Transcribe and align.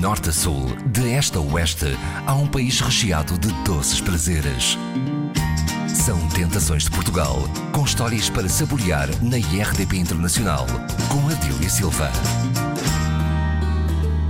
norte 0.00 0.30
a 0.30 0.32
sul, 0.32 0.64
de 0.86 1.12
este 1.12 1.36
a 1.36 1.40
oeste, 1.42 1.94
há 2.26 2.34
um 2.34 2.46
país 2.46 2.80
recheado 2.80 3.36
de 3.36 3.52
doces 3.64 4.00
prazeres. 4.00 4.78
São 5.86 6.26
Tentações 6.30 6.84
de 6.84 6.90
Portugal, 6.90 7.36
com 7.70 7.84
histórias 7.84 8.30
para 8.30 8.48
saborear 8.48 9.08
na 9.22 9.36
IRDP 9.36 9.98
Internacional, 9.98 10.66
com 11.10 11.28
Adília 11.28 11.68
Silva. 11.68 12.10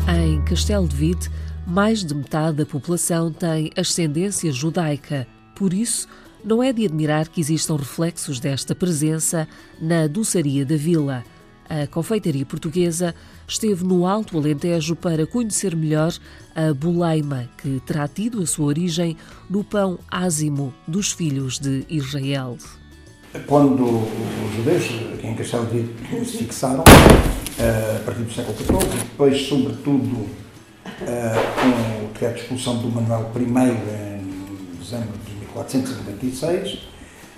Em 0.09 0.43
Castelo 0.43 0.89
de 0.89 0.97
Vide, 0.97 1.31
mais 1.65 2.05
de 2.05 2.17
metade 2.17 2.57
da 2.57 2.67
população 2.67 3.31
tem 3.33 3.71
ascendência 3.77 4.51
judaica. 4.51 5.25
Por 5.55 5.73
isso, 5.73 6.09
não 6.45 6.61
é 6.61 6.73
de 6.73 6.85
admirar 6.85 7.29
que 7.29 7.41
existam 7.41 7.77
reflexos 7.77 8.41
desta 8.41 8.75
presença 8.75 9.47
na 9.81 10.09
doçaria 10.09 10.67
da 10.67 10.77
vila. 10.77 11.23
A 11.69 11.87
confeitaria 11.87 12.45
portuguesa 12.45 13.15
esteve 13.51 13.85
no 13.85 14.07
Alto 14.07 14.39
Alentejo 14.39 14.95
para 14.95 15.27
conhecer 15.27 15.75
melhor 15.75 16.13
a 16.55 16.73
boleima, 16.73 17.49
que 17.59 17.81
terá 17.85 18.07
tido 18.07 18.41
a 18.41 18.47
sua 18.47 18.67
origem 18.67 19.17
no 19.49 19.65
pão 19.65 19.99
ázimo 20.09 20.73
dos 20.87 21.11
filhos 21.11 21.59
de 21.59 21.85
Israel. 21.89 22.57
Quando 23.47 23.85
os 23.85 24.57
judeus 24.57 24.85
em 25.23 25.35
Castelo 25.35 25.67
de 25.67 26.25
se 26.25 26.39
fixaram, 26.39 26.85
eh, 27.59 27.97
a 27.97 28.05
partir 28.05 28.23
do 28.23 28.33
século 28.33 28.57
XIV, 28.57 28.99
depois, 28.99 29.43
sobretudo, 29.49 30.27
eh, 31.03 31.35
com 31.61 32.05
o 32.05 32.13
decreto 32.13 32.35
de 32.35 32.41
expulsão 32.43 32.79
do 32.79 32.89
Manuel 32.89 33.31
I 33.37 33.41
em 33.41 34.79
dezembro 34.79 35.19
de 35.27 35.35
1496, 35.35 36.79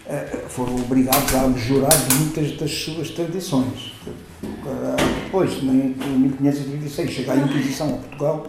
eh, 0.07 0.45
foram 0.49 0.77
obrigados 0.77 1.35
a 1.35 1.51
jurar 1.59 1.93
muitas 2.19 2.57
das 2.59 2.71
suas 2.71 3.11
tradições. 3.11 3.92
Depois, 5.25 5.63
em 5.63 5.95
1536, 5.95 7.11
chega 7.11 7.33
a 7.33 7.37
Inquisição 7.37 7.95
a 7.95 7.99
Portugal, 7.99 8.47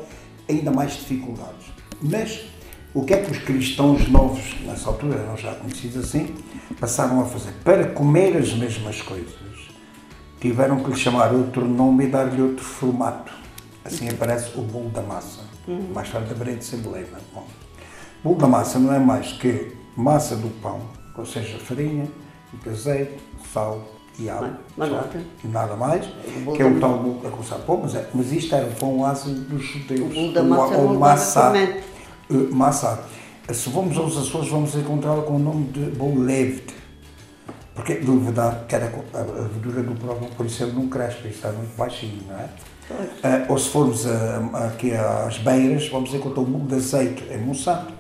ainda 0.50 0.72
mais 0.72 0.94
dificuldades. 0.94 1.68
Mas 2.02 2.46
o 2.94 3.04
que 3.04 3.14
é 3.14 3.18
que 3.18 3.32
os 3.32 3.38
cristãos 3.38 4.08
novos, 4.10 4.56
nessa 4.66 4.90
altura 4.90 5.20
eram 5.20 5.38
já 5.38 5.54
conhecidos 5.56 5.98
assim, 5.98 6.36
passaram 6.80 7.22
a 7.22 7.26
fazer? 7.26 7.54
Para 7.64 7.88
comer 7.88 8.36
as 8.38 8.54
mesmas 8.54 9.02
coisas, 9.02 9.34
tiveram 10.42 10.84
que 10.84 10.90
lhe 10.90 10.98
chamar 10.98 11.32
outro 11.34 11.66
nome 11.66 12.06
e 12.06 12.08
dar-lhe 12.08 12.42
outro 12.42 12.66
formato. 12.66 13.32
Assim 13.86 14.10
aparece 14.10 14.58
o 14.58 14.62
bolo 14.62 14.90
da 14.90 15.02
massa. 15.02 15.42
Mais 15.94 16.10
tarde 16.12 16.32
haverei 16.32 16.56
de 16.56 16.66
ser 16.66 16.78
beleza. 16.78 17.18
Bom, 17.34 17.48
bolo 18.24 18.38
da 18.38 18.48
massa 18.48 18.80
não 18.80 18.94
é 18.94 19.00
mais 19.00 19.32
que 19.34 19.72
massa 19.96 20.36
do 20.36 20.50
pão, 20.62 20.82
ou 21.16 21.26
seja, 21.26 21.58
farinha, 21.60 22.08
azeite, 22.68 23.18
sal 23.54 23.84
e 24.20 24.30
água. 24.30 24.60
Nada. 24.78 25.10
E 25.44 25.48
nada 25.48 25.76
mais, 25.76 26.06
que 26.56 26.62
é 26.62 26.66
o 26.66 26.74
da- 26.76 26.80
tal 26.82 27.20
a 27.26 27.30
começar 27.30 27.56
pão, 27.60 27.80
mas, 27.84 27.96
é, 27.96 28.08
mas 28.14 28.32
isto 28.32 28.54
era 28.56 28.66
o 28.68 28.72
pão 28.76 29.06
ázimo 29.06 29.36
dos 29.46 29.64
judeus. 29.64 30.16
O 30.16 30.34
da 30.34 30.42
Ou- 30.42 30.48
massa. 32.50 33.04
Se 33.52 33.70
formos 33.70 33.98
aos 33.98 34.18
Açores, 34.18 34.50
vamos 34.50 34.74
encontrá-la 34.76 35.24
com 35.24 35.36
o 35.36 35.40
nome 35.40 35.66
de 35.66 35.80
leved. 36.20 36.64
Porque, 37.76 37.96
de 37.96 38.06
verdade, 38.18 38.66
que 38.68 38.76
era 38.76 38.86
a, 39.14 39.20
a 39.20 39.24
verdura 39.48 39.82
do 39.82 39.96
próprio, 40.00 40.30
por 40.38 40.46
isso 40.46 40.64
ele 40.64 40.74
não 40.74 40.88
cresce, 40.88 41.28
está 41.28 41.52
muito 41.52 41.76
baixinho, 41.76 42.22
não 42.28 42.36
é? 42.38 42.48
Uh, 42.94 43.46
ou 43.52 43.58
se 43.58 43.70
formos 43.70 44.06
a- 44.06 44.68
aqui 44.68 44.92
às 44.94 45.40
beiras, 45.40 45.88
vamos 45.90 46.14
encontrar 46.14 46.42
o 46.42 46.46
bolo 46.46 46.68
de 46.68 46.76
azeite 46.76 47.24
em 47.32 47.40
Monsanto, 47.40 47.92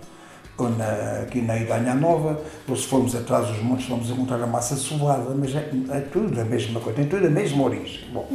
ou 0.57 0.69
na, 0.69 1.21
aqui 1.23 1.41
na 1.41 1.57
Idanha 1.57 1.95
Nova, 1.95 2.41
ou 2.67 2.75
se 2.75 2.85
formos 2.87 3.15
atrás 3.15 3.47
dos 3.47 3.59
montes, 3.63 3.87
vamos 3.87 4.09
encontrar 4.09 4.41
a 4.41 4.47
massa 4.47 4.75
sovada, 4.75 5.33
mas 5.35 5.55
é, 5.55 5.69
é 5.91 5.99
tudo 5.99 6.39
a 6.39 6.45
mesma 6.45 6.79
coisa, 6.79 6.97
tem 6.97 7.07
tudo 7.07 7.25
a 7.25 7.29
mesma 7.29 7.63
origem. 7.63 8.07
Bom, 8.13 8.27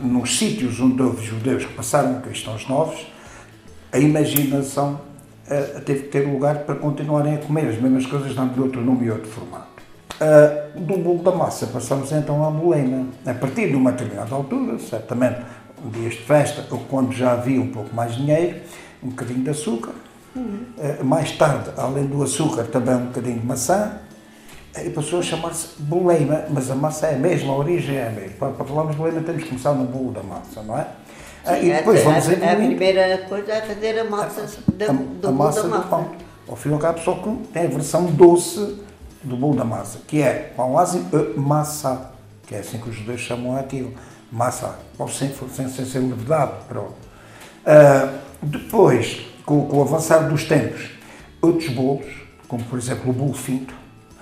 nos 0.00 0.38
sítios 0.38 0.80
onde 0.80 1.02
houve 1.02 1.24
judeus 1.24 1.64
que 1.64 1.74
passaram 1.74 2.20
cristãos 2.20 2.66
novos, 2.68 3.06
a 3.92 3.98
imaginação 3.98 5.00
eh, 5.46 5.80
teve 5.84 6.04
que 6.04 6.08
ter 6.08 6.26
lugar 6.26 6.58
para 6.60 6.74
continuarem 6.74 7.34
a 7.34 7.38
comer 7.38 7.68
as 7.68 7.80
mesmas 7.80 8.06
coisas, 8.06 8.34
dando-lhe 8.34 8.60
outro 8.60 8.80
nome 8.82 9.06
e 9.06 9.10
outro 9.10 9.28
formato. 9.28 9.68
Ah, 10.20 10.70
do 10.74 10.96
bolo 10.96 11.22
da 11.22 11.30
massa 11.30 11.66
passamos 11.68 12.10
então 12.10 12.44
à 12.44 12.50
bolena. 12.50 13.06
A 13.24 13.34
partir 13.34 13.68
de 13.68 13.76
uma 13.76 13.92
determinada 13.92 14.34
altura, 14.34 14.78
certamente 14.78 15.40
um 15.84 15.90
dias 15.90 16.14
de 16.14 16.22
festa, 16.22 16.64
ou 16.70 16.80
quando 16.80 17.12
já 17.12 17.32
havia 17.32 17.60
um 17.60 17.68
pouco 17.68 17.94
mais 17.94 18.16
dinheiro, 18.16 18.56
um 19.02 19.10
bocadinho 19.10 19.44
de 19.44 19.50
açúcar. 19.50 19.92
Ah, 20.36 21.02
mais 21.04 21.32
tarde, 21.32 21.70
além 21.76 22.06
do 22.06 22.22
açúcar, 22.22 22.64
também 22.64 22.94
um 22.94 23.06
bocadinho 23.06 23.40
de 23.40 23.46
maçã. 23.46 23.92
eh, 24.74 24.86
E 24.86 24.90
passou 24.90 25.18
a 25.18 25.22
chamar-se 25.22 25.68
boleima, 25.78 26.44
mas 26.50 26.70
a 26.70 26.74
massa 26.74 27.06
é 27.08 27.14
a 27.14 27.18
mesma, 27.18 27.52
a 27.52 27.56
origem 27.56 27.96
é 27.96 28.08
a 28.08 28.10
mesma. 28.10 28.36
Para, 28.38 28.50
para 28.52 28.64
falarmos 28.64 28.92
de 28.92 28.98
boleima 28.98 29.20
temos 29.22 29.42
que 29.42 29.48
começar 29.48 29.72
no 29.74 29.84
bolo 29.86 30.12
da 30.12 30.22
massa, 30.22 30.62
não 30.62 30.78
é? 30.78 30.86
Ah, 31.44 31.58
e 31.58 31.70
depois 31.72 32.00
a, 32.00 32.04
vamos 32.04 32.28
a, 32.28 32.32
a 32.32 32.56
primeira 32.56 33.18
coisa 33.28 33.52
é 33.52 33.62
fazer 33.62 33.98
a 33.98 34.04
massa 34.04 34.46
da, 34.74 34.86
a, 34.86 34.92
do 34.92 35.28
a 35.28 35.32
bolo 35.32 35.32
massa 35.32 35.62
da 35.62 35.68
do 35.68 35.70
massa. 35.70 35.88
pão. 35.88 36.10
Ao 36.48 36.56
fim 36.56 36.70
e 36.70 36.72
ao 36.72 36.78
cabo, 36.78 36.98
só 37.00 37.14
que 37.14 37.30
tem 37.52 37.64
a 37.64 37.68
versão 37.68 38.06
doce 38.06 38.78
do 39.22 39.36
bolo 39.36 39.56
da 39.56 39.64
massa, 39.64 39.98
que 40.06 40.22
é 40.22 40.52
pão 40.56 40.78
ázimo 40.78 41.08
massa, 41.36 42.10
que 42.46 42.54
é 42.54 42.58
assim 42.58 42.78
que 42.78 42.88
os 42.88 42.94
judeus 42.96 43.20
chamam 43.20 43.56
aquilo, 43.56 43.92
massa, 44.30 44.76
ou 44.98 45.08
sem, 45.08 45.30
sem, 45.54 45.68
sem 45.68 45.84
ser 45.84 45.98
levedado, 46.00 46.52
pronto. 46.68 46.94
Ah, 47.66 48.12
depois, 48.42 49.26
com, 49.48 49.64
com 49.66 49.78
o 49.78 49.82
avançar 49.82 50.28
dos 50.28 50.44
tempos, 50.44 50.90
outros 51.40 51.70
bolos, 51.70 52.04
como 52.46 52.62
por 52.64 52.78
exemplo 52.78 53.08
o 53.08 53.14
bolo 53.14 53.32
finto, 53.32 53.72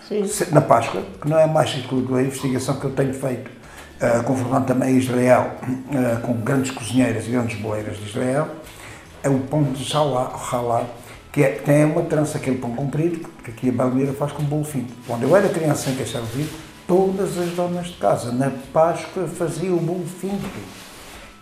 Sim. 0.06 0.22
na 0.52 0.60
Páscoa, 0.60 1.02
que 1.20 1.28
não 1.28 1.36
é 1.36 1.48
mais 1.48 1.72
que 1.72 1.94
a 2.14 2.22
investigação 2.22 2.78
que 2.78 2.84
eu 2.84 2.92
tenho 2.92 3.12
feito, 3.12 3.50
uh, 3.50 4.22
confrontando 4.22 4.66
também 4.66 4.96
Israel 4.96 5.50
ah, 5.92 6.20
com 6.22 6.34
grandes 6.34 6.70
cozinheiras 6.70 7.26
e 7.26 7.30
grandes 7.30 7.58
boleiras 7.58 7.96
de 7.96 8.08
Israel, 8.08 8.46
é 9.20 9.28
o 9.28 9.40
pão 9.40 9.64
de 9.64 9.82
jalá, 9.82 10.30
que 11.32 11.42
é, 11.42 11.48
tem 11.48 11.84
uma 11.84 12.02
trança, 12.02 12.38
aquele 12.38 12.58
pão 12.58 12.76
comprido, 12.76 13.28
que 13.42 13.50
aqui 13.50 13.68
a 13.68 13.72
Balmeira 13.72 14.12
faz 14.12 14.30
com 14.30 14.44
bolo 14.44 14.62
finto. 14.62 14.94
Quando 15.08 15.24
eu 15.24 15.36
era 15.36 15.48
criança 15.48 15.90
em 15.90 15.96
Castelo 15.96 16.26
Vivo, 16.26 16.56
todas 16.86 17.36
as 17.36 17.50
donas 17.50 17.88
de 17.88 17.94
casa, 17.94 18.30
na 18.30 18.52
Páscoa, 18.72 19.26
faziam 19.26 19.76
o 19.76 19.80
bolo 19.80 20.06
finto. 20.06 20.48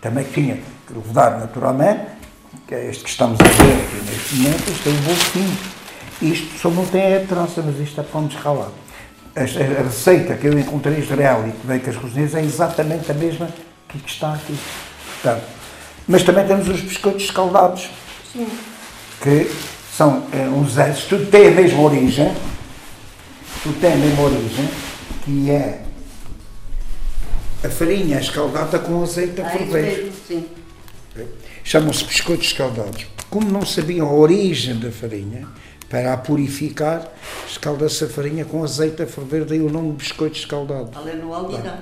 Também 0.01 0.23
tinha 0.23 0.55
que 0.87 0.93
levar 0.93 1.39
naturalmente, 1.39 2.14
que 2.67 2.73
é 2.75 2.89
este 2.89 3.03
que 3.03 3.09
estamos 3.09 3.39
a 3.39 3.43
ver 3.43 3.83
aqui 3.83 4.11
neste 4.11 4.35
momento, 4.35 4.71
isto 4.71 4.89
é 4.89 4.91
bolo 4.91 5.15
finto. 5.15 5.75
Isto 6.21 6.59
só 6.59 6.69
não 6.69 6.85
tem 6.85 7.15
a 7.15 7.19
trança, 7.25 7.61
mas 7.63 7.79
isto 7.79 7.99
é 7.99 8.03
pão 8.03 8.25
desralado. 8.25 8.73
Esta- 9.35 9.59
A 9.59 9.83
receita 9.83 10.35
que 10.35 10.47
eu 10.47 10.57
encontrei 10.57 10.95
em 10.97 10.99
Israel 10.99 11.45
e 11.47 11.51
que 11.51 11.67
veio 11.67 11.81
com 11.81 11.89
as 11.89 11.95
cozinheiras 11.97 12.35
é 12.35 12.41
exatamente 12.41 13.11
a 13.11 13.13
mesma 13.13 13.47
que 13.89 13.99
que 13.99 14.09
está 14.09 14.33
aqui. 14.33 14.57
Portanto, 15.21 15.43
mas 16.07 16.23
também 16.23 16.45
temos 16.47 16.67
os 16.67 16.81
biscoitos 16.81 17.23
escaldados, 17.23 17.89
que 19.21 19.51
são 19.95 20.25
eh, 20.33 20.47
uns 20.49 20.73
zés, 20.73 21.03
tudo 21.05 21.25
tem 21.27 21.47
a 21.47 21.51
mesma 21.51 21.81
origem, 21.81 22.33
tudo 23.63 23.79
tem 23.79 23.93
a 23.93 23.95
mesma 23.95 24.23
origem, 24.23 24.69
que 25.23 25.49
é 25.51 25.81
a 27.63 27.69
farinha 27.69 28.19
escaldada 28.19 28.79
com 28.79 29.01
azeite 29.03 29.39
a 29.41 29.47
Ah, 29.47 29.49
ferver. 29.49 30.11
Chamam-se 31.63 32.03
biscoitos 32.05 32.47
escaldados. 32.47 33.05
Como 33.29 33.49
não 33.51 33.65
sabiam 33.65 34.07
a 34.07 34.13
origem 34.13 34.77
da 34.79 34.91
farinha, 34.91 35.47
para 35.89 36.13
a 36.13 36.17
purificar, 36.17 37.07
escalda-se 37.49 38.03
a 38.03 38.07
farinha 38.09 38.43
com 38.45 38.63
azeite 38.63 39.01
a 39.03 39.07
ferver, 39.07 39.45
daí 39.45 39.61
o 39.61 39.69
nome 39.69 39.91
de 39.91 39.97
biscoitos 39.97 40.39
escaldados. 40.39 40.95
Ali 40.97 41.15
no 41.17 41.33
algodão. 41.33 41.77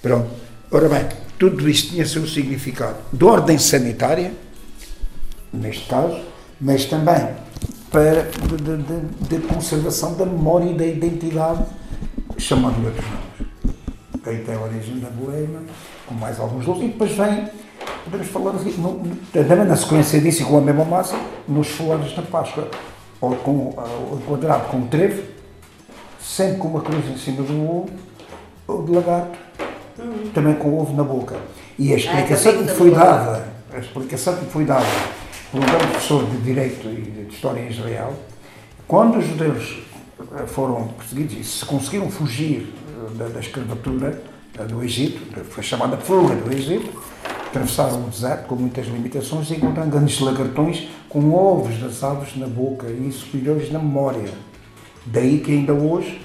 Pronto. 0.00 0.30
Ora 0.70 0.88
bem, 0.88 1.06
tudo 1.38 1.68
isto 1.68 1.90
tinha 1.90 2.06
seu 2.06 2.26
significado 2.26 2.96
de 3.12 3.24
ordem 3.24 3.58
sanitária, 3.58 4.32
neste 5.52 5.86
caso, 5.86 6.18
mas 6.60 6.86
também 6.86 7.28
para 7.90 8.22
de, 8.22 9.36
de- 9.36 9.38
de- 9.40 9.46
conservação 9.46 10.14
da 10.14 10.24
memória 10.24 10.70
e 10.70 10.74
da 10.74 10.86
identidade, 10.86 11.62
chamando-lhe 12.38 12.86
outros 12.86 13.04
nomes. 13.04 14.22
Aí 14.24 14.38
tem 14.38 14.54
a 14.54 14.60
origem 14.60 14.98
da 14.98 15.10
boema, 15.10 15.62
com 16.06 16.14
mais 16.14 16.40
alguns 16.40 16.64
doces, 16.64 16.84
e 16.84 16.88
depois 16.88 17.12
vem, 17.12 17.48
podemos 18.12 18.28
falar 18.28 18.50
assim, 18.50 18.74
também 19.32 19.64
na 19.64 19.74
sequência 19.74 20.20
disso 20.20 20.42
e 20.42 20.44
com 20.44 20.58
a 20.58 20.60
mesma 20.60 20.84
massa, 20.84 21.16
nos 21.48 21.68
flores 21.68 22.14
da 22.14 22.20
Páscoa, 22.20 22.68
ou 23.18 23.34
com 23.36 23.74
ah, 23.78 23.84
o 23.84 24.20
quadrado 24.26 24.68
com 24.68 24.86
trevo, 24.86 25.22
sempre 26.20 26.58
com 26.58 26.68
uma 26.68 26.82
cruz 26.82 27.08
em 27.08 27.16
cima 27.16 27.42
do 27.42 27.54
ovo, 27.54 27.88
ou 28.68 28.84
de 28.84 28.92
lagarto, 28.92 29.38
também 30.34 30.54
com 30.56 30.68
o 30.68 30.80
ovo 30.82 30.94
na 30.94 31.02
boca. 31.02 31.36
E 31.78 31.94
a 31.94 31.96
explicação 31.96 32.52
que 32.62 32.68
foi 32.68 32.90
da 32.90 32.98
dada, 32.98 33.48
a 33.72 33.78
explicação 33.78 34.36
que 34.36 34.44
foi 34.44 34.66
dada 34.66 34.86
por 35.50 35.58
um 35.58 35.64
grande 35.64 35.86
professor 35.86 36.26
de 36.26 36.36
Direito 36.38 36.88
e 36.88 37.24
de 37.28 37.34
História 37.34 37.60
em 37.60 37.68
Israel, 37.70 38.12
quando 38.86 39.18
os 39.18 39.26
judeus 39.26 39.78
eh, 40.36 40.46
foram 40.46 40.88
perseguidos 40.98 41.34
e 41.34 41.44
se 41.44 41.64
conseguiram 41.64 42.10
fugir 42.10 42.74
da, 43.16 43.28
da 43.28 43.40
escravatura 43.40 44.20
do 44.68 44.82
Egito, 44.82 45.44
foi 45.44 45.62
chamada 45.62 45.96
fuga 45.96 46.34
do 46.34 46.52
Egito, 46.52 46.90
atravessaram 47.52 48.00
o 48.06 48.08
deserto 48.08 48.46
com 48.46 48.54
muitas 48.56 48.86
limitações 48.86 49.50
e 49.50 49.54
encontraram 49.56 49.90
grandes 49.90 50.18
lagartões 50.20 50.88
com 51.08 51.32
ovos 51.34 51.76
das 51.78 52.02
aves 52.02 52.34
na 52.36 52.46
boca 52.46 52.86
e 52.88 53.08
isso 53.08 53.26
ficou-lhes 53.26 53.70
na 53.70 53.78
memória. 53.78 54.30
Daí 55.04 55.38
que 55.40 55.52
ainda 55.52 55.74
hoje 55.74 56.18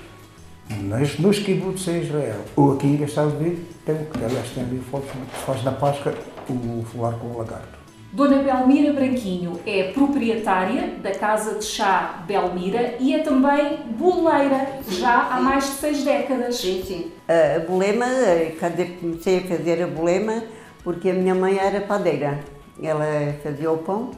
nas, 0.84 1.18
nos 1.20 1.40
kibbutz 1.40 1.86
em 1.90 2.02
Israel, 2.02 2.40
ou 2.56 2.74
aqui 2.74 2.88
em 2.88 2.98
Castelo 2.98 3.32
de 3.32 3.58
tem, 3.86 3.96
um- 3.96 4.26
aliás, 4.26 4.50
tem 4.54 4.64
ali 4.64 4.82
fotos 4.90 5.10
que 5.12 5.38
se 5.38 5.46
faz 5.46 5.64
na 5.64 5.72
Páscoa 5.72 6.14
o 6.50 6.84
falar 6.86 7.14
com 7.14 7.28
o 7.28 7.38
lagarto. 7.38 7.78
Dona 8.14 8.42
Belmira 8.42 8.94
Branquinho 8.94 9.60
é 9.66 9.92
proprietária 9.92 10.94
da 11.04 11.12
Casa 11.12 11.56
de 11.60 11.66
Chá 11.66 12.24
Belmira 12.26 12.96
e 13.02 13.14
é 13.14 13.20
também 13.20 13.80
boleira, 13.98 14.80
já 14.90 15.28
há 15.30 15.42
mais 15.42 15.66
de 15.66 15.72
seis 15.72 16.04
décadas. 16.04 16.56
Sim, 16.58 16.82
sim. 16.88 17.12
A 17.28 17.60
bolema, 17.70 18.06
eh, 18.06 18.56
quando 18.58 18.80
eu 18.80 18.88
comecei 19.02 19.40
a 19.40 19.42
fazer 19.42 19.84
a 19.84 19.88
bolema, 19.88 20.42
porque 20.88 21.10
a 21.10 21.14
minha 21.14 21.36
mãe 21.36 21.58
era 21.58 21.82
padeira. 21.82 22.40
Ela 22.82 23.36
fazia 23.44 23.70
o 23.70 23.80
pão 23.80 24.12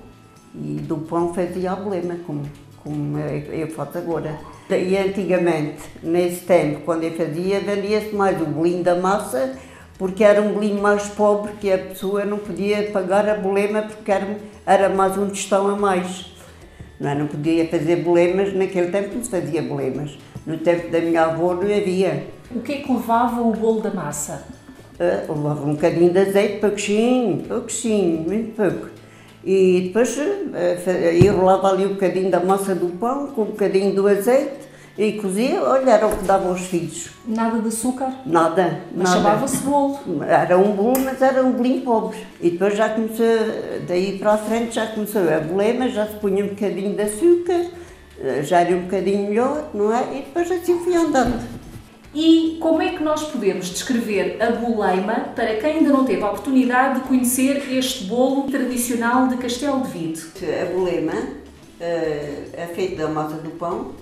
e 0.53 0.79
do 0.79 0.97
pão 0.97 1.33
fazia 1.33 1.71
a 1.71 1.75
bolema, 1.75 2.15
como, 2.27 2.43
como 2.83 3.17
eu 3.17 3.67
faço 3.69 3.97
agora. 3.97 4.39
E 4.69 4.95
antigamente, 4.95 5.81
nesse 6.03 6.41
tempo, 6.41 6.81
quando 6.85 7.05
eu 7.05 7.13
fazia, 7.13 7.59
vendia-se 7.59 8.13
mais 8.13 8.39
o 8.39 8.45
bolinho 8.45 8.83
da 8.83 8.93
massa 8.93 9.57
porque 9.97 10.23
era 10.23 10.43
um 10.43 10.53
bolinho 10.53 10.79
mais 10.79 11.07
pobre 11.07 11.53
que 11.53 11.71
a 11.71 11.77
pessoa 11.79 12.23
não 12.23 12.37
podia 12.37 12.91
pagar 12.91 13.27
a 13.27 13.33
bolema 13.33 13.81
porque 13.81 14.11
era, 14.11 14.37
era 14.63 14.89
mais 14.89 15.17
um 15.17 15.27
tostão 15.27 15.69
a 15.69 15.75
mais. 15.75 16.31
Não, 16.99 17.09
é? 17.09 17.15
não 17.15 17.25
podia 17.25 17.67
fazer 17.67 17.95
bolemas, 18.03 18.53
naquele 18.53 18.91
tempo 18.91 19.15
não 19.15 19.23
se 19.23 19.31
fazia 19.31 19.63
bolemas. 19.63 20.19
No 20.45 20.59
tempo 20.59 20.91
da 20.91 21.01
minha 21.01 21.23
avó 21.23 21.55
não 21.55 21.63
havia. 21.63 22.27
O 22.51 22.59
que 22.59 22.73
é 22.73 22.77
que 22.77 22.93
levava 22.93 23.41
o 23.41 23.53
bolo 23.53 23.81
da 23.81 23.89
massa? 23.89 24.58
Uh, 24.99 25.33
levava 25.33 25.65
um 25.65 25.73
bocadinho 25.73 26.11
de 26.11 26.19
azeite, 26.19 26.59
pouquinho, 26.59 27.43
pouquinho, 27.43 28.21
muito 28.27 28.55
pouco. 28.55 28.89
E 29.45 29.83
depois 29.85 30.17
uh, 30.17 31.25
enrolava 31.25 31.69
ali 31.69 31.85
um 31.85 31.93
bocadinho 31.93 32.29
da 32.29 32.41
massa 32.41 32.75
do 32.75 32.87
pão 32.97 33.27
com 33.27 33.43
um 33.43 33.45
bocadinho 33.45 33.95
do 33.95 34.07
azeite 34.07 34.69
e 34.97 35.13
cozia, 35.13 35.63
olha, 35.63 35.91
era 35.91 36.05
o 36.05 36.17
que 36.17 36.25
dava 36.25 36.49
aos 36.49 36.59
filhos. 36.59 37.11
Nada 37.25 37.59
de 37.59 37.69
açúcar? 37.69 38.13
Nada, 38.25 38.81
mas 38.93 39.09
nada. 39.09 39.21
chamava-se 39.21 39.63
bolo? 39.63 39.97
Era 40.27 40.57
um 40.57 40.73
bolo, 40.73 40.99
mas 40.99 41.21
era 41.21 41.41
um 41.41 41.53
bolinho 41.53 41.81
pobre. 41.83 42.17
E 42.41 42.49
depois 42.49 42.75
já 42.75 42.89
começou, 42.89 43.25
daí 43.87 44.19
para 44.19 44.33
a 44.33 44.37
frente 44.37 44.75
já 44.75 44.87
começou 44.87 45.21
a 45.21 45.39
bolema, 45.39 45.87
já 45.87 46.05
se 46.05 46.15
punha 46.17 46.43
um 46.43 46.49
bocadinho 46.49 46.93
de 46.93 47.01
açúcar, 47.01 47.65
eh, 48.21 48.43
já 48.43 48.59
era 48.59 48.75
um 48.75 48.81
bocadinho 48.81 49.29
melhor, 49.29 49.69
não 49.73 49.95
é? 49.95 50.01
E 50.11 50.15
depois 50.17 50.51
assim 50.51 50.77
fui 50.79 50.93
andando. 50.93 51.39
E 52.13 52.57
como 52.59 52.81
é 52.81 52.93
que 52.95 53.03
nós 53.03 53.23
podemos 53.23 53.67
descrever 53.67 54.41
a 54.41 54.51
boleima 54.51 55.31
para 55.35 55.57
quem 55.57 55.77
ainda 55.77 55.89
não 55.89 56.05
teve 56.05 56.23
a 56.23 56.27
oportunidade 56.27 57.01
de 57.01 57.07
conhecer 57.07 57.71
este 57.71 58.05
bolo 58.05 58.49
tradicional 58.49 59.27
de 59.27 59.37
Castelo 59.37 59.81
de 59.81 59.89
Vide? 59.89 60.21
A 60.61 60.65
bolema 60.73 61.13
eh, 61.79 62.45
é 62.53 62.65
feita 62.73 63.03
da 63.03 63.07
massa 63.09 63.35
do 63.35 63.51
pão, 63.51 63.93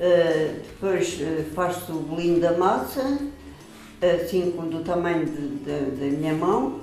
Uh, 0.00 0.62
depois 0.66 1.20
uh, 1.20 1.44
faço 1.54 1.92
o 1.92 2.00
bolinho 2.00 2.40
da 2.40 2.56
massa, 2.56 3.18
assim 4.00 4.50
do 4.50 4.82
tamanho 4.82 5.26
de, 5.26 5.48
de, 5.58 5.90
da 5.90 6.06
minha 6.16 6.32
mão, 6.32 6.80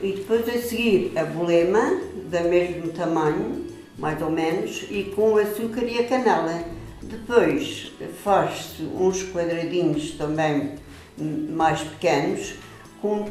e 0.00 0.14
depois 0.14 0.48
a 0.48 0.58
seguir 0.60 1.16
a 1.16 1.24
bolema, 1.24 2.00
do 2.16 2.48
mesmo 2.48 2.88
tamanho, 2.88 3.64
mais 3.96 4.20
ou 4.20 4.32
menos, 4.32 4.88
e 4.90 5.04
com 5.14 5.36
açúcar 5.36 5.84
e 5.84 6.00
a 6.00 6.08
canela. 6.08 6.64
Depois 7.08 7.90
faz-se 8.22 8.82
uns 8.82 9.22
quadradinhos 9.32 10.10
também 10.12 10.74
mais 11.16 11.80
pequenos, 11.80 12.54
com, 13.00 13.26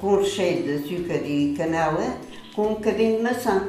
com 0.00 0.16
recheio 0.16 0.62
de 0.62 0.72
açúcar 0.72 1.26
e 1.26 1.54
canela, 1.54 2.16
com 2.54 2.68
um 2.68 2.74
bocadinho 2.74 3.18
de 3.18 3.22
maçã. 3.22 3.68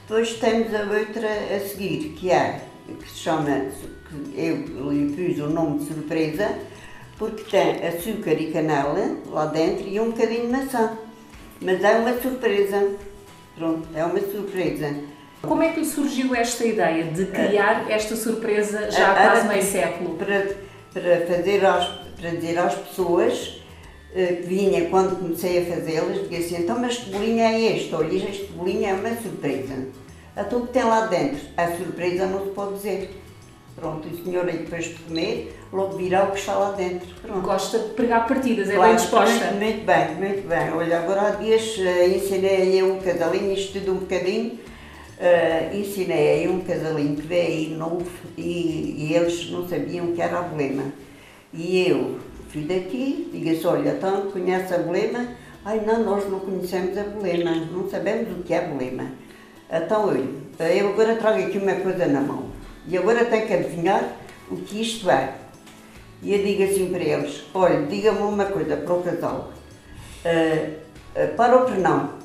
Depois 0.00 0.32
temos 0.38 0.74
a 0.74 0.80
outra 0.80 1.28
a 1.28 1.60
seguir, 1.60 2.14
que 2.18 2.30
é 2.30 2.64
que 2.86 3.10
se 3.10 3.18
chama, 3.18 3.66
que 4.08 4.40
eu 4.40 4.90
lhe 4.92 5.12
pus 5.14 5.38
o 5.44 5.50
nome 5.50 5.80
de 5.80 5.92
surpresa, 5.92 6.58
porque 7.18 7.42
tem 7.50 7.86
açúcar 7.86 8.32
e 8.32 8.50
canela 8.50 9.18
lá 9.26 9.44
dentro 9.44 9.86
e 9.86 10.00
um 10.00 10.10
bocadinho 10.10 10.46
de 10.46 10.52
maçã. 10.52 10.96
Mas 11.60 11.84
é 11.84 11.98
uma 11.98 12.18
surpresa. 12.18 12.96
Pronto, 13.54 13.86
é 13.94 14.02
uma 14.04 14.20
surpresa. 14.20 15.17
Como 15.42 15.62
é 15.62 15.72
que 15.72 15.80
lhe 15.80 15.86
surgiu 15.86 16.34
esta 16.34 16.64
ideia 16.64 17.04
de 17.04 17.26
criar 17.26 17.90
esta 17.90 18.16
surpresa 18.16 18.90
já 18.90 19.12
há 19.12 19.14
quase 19.14 19.48
meio 19.48 19.62
século? 19.62 20.14
Para, 20.16 20.46
para, 20.92 21.26
fazer 21.26 21.64
às, 21.64 21.86
para 22.20 22.30
dizer 22.30 22.58
às 22.58 22.74
pessoas 22.74 23.62
eh, 24.14 24.40
que 24.40 24.48
vinha 24.48 24.88
quando 24.88 25.16
comecei 25.16 25.62
a 25.62 25.66
fazê-las, 25.66 26.22
dizia 26.22 26.38
assim, 26.38 26.56
então 26.62 26.78
mas 26.80 26.98
que 26.98 27.10
bolinho 27.10 27.40
é 27.40 27.76
este? 27.76 27.94
Olha, 27.94 28.14
este 28.14 28.46
bolinho 28.52 28.86
é 28.86 28.92
uma 28.94 29.14
surpresa. 29.16 29.86
Então 30.36 30.60
o 30.60 30.66
que 30.66 30.72
tem 30.72 30.84
lá 30.84 31.06
dentro? 31.06 31.40
A 31.56 31.66
surpresa 31.76 32.26
não 32.26 32.44
se 32.44 32.50
pode 32.50 32.74
dizer. 32.74 33.22
Pronto, 33.76 34.08
o 34.08 34.24
senhor 34.24 34.44
aí 34.48 34.58
depois 34.58 34.86
de 34.86 34.94
comer, 34.94 35.56
logo 35.72 35.96
virá 35.96 36.24
o 36.24 36.32
que 36.32 36.38
está 36.40 36.54
lá 36.56 36.72
dentro. 36.72 37.08
Pronto. 37.22 37.42
Gosta 37.42 37.78
de 37.78 37.90
pregar 37.90 38.26
partidas, 38.26 38.68
é 38.68 38.74
claro, 38.74 38.88
bem 38.88 38.96
disposta. 38.96 39.52
Muito, 39.52 39.58
muito 39.60 39.86
bem, 39.86 40.14
muito 40.16 40.48
bem. 40.48 40.72
Olha, 40.72 40.98
agora 40.98 41.28
há 41.28 41.30
dias 41.30 41.76
uh, 41.78 42.08
ensinei 42.12 42.80
eu 42.80 42.92
um 42.92 42.98
casalinho, 42.98 43.52
isto 43.52 43.78
tudo 43.78 43.92
um 43.92 43.98
bocadinho, 43.98 44.58
uh, 45.18 45.76
ensinei 45.76 46.30
aí 46.30 46.48
um 46.48 46.60
casalinho 46.60 47.16
que 47.16 47.22
veio 47.22 47.76
novo 47.76 48.10
e, 48.36 48.96
e, 48.98 49.14
eles 49.14 49.50
não 49.50 49.68
sabiam 49.68 50.12
que 50.12 50.22
era 50.22 50.38
a 50.38 50.42
bolema. 50.42 50.84
E 51.52 51.88
eu 51.88 52.18
fui 52.48 52.62
daqui, 52.62 53.28
digo 53.32 53.50
assim, 53.50 53.66
olha, 53.66 53.90
então 53.90 54.30
conhece 54.30 54.74
a 54.74 54.78
bolema? 54.78 55.28
Ai 55.64 55.82
não, 55.84 56.02
nós 56.04 56.30
não 56.30 56.40
conhecemos 56.40 56.96
a 56.96 57.02
bolema, 57.04 57.54
não 57.54 57.88
sabemos 57.90 58.38
o 58.38 58.42
que 58.42 58.54
é 58.54 58.58
a. 58.58 59.10
Então, 59.70 60.08
olha, 60.08 60.24
eu 60.72 60.88
agora 60.88 61.16
trago 61.16 61.42
aqui 61.42 61.58
uma 61.58 61.74
coisa 61.74 62.06
na 62.06 62.20
mão 62.20 62.46
e 62.86 62.96
agora 62.96 63.24
tenho 63.26 63.46
que 63.46 63.52
adivinhar 63.52 64.16
o 64.50 64.56
que 64.56 64.80
isto 64.80 65.10
é. 65.10 65.34
E 66.22 66.34
eu 66.34 66.42
digo 66.42 66.62
assim 66.62 66.90
para 66.90 67.02
eles: 67.02 67.44
olha, 67.52 67.86
diga-me 67.86 68.20
uma 68.20 68.46
coisa 68.46 68.76
para 68.76 68.94
o 68.94 69.02
casal. 69.02 69.52
Uh, 70.24 70.72
uh, 71.14 71.36
para 71.36 71.56
o 71.56 71.66
pernão, 71.66 72.17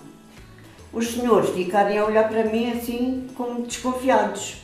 os 0.93 1.11
senhores 1.11 1.49
ficarem 1.49 1.97
a 1.97 2.05
olhar 2.05 2.29
para 2.29 2.45
mim 2.45 2.71
assim 2.71 3.27
como 3.35 3.63
desconfiados. 3.63 4.57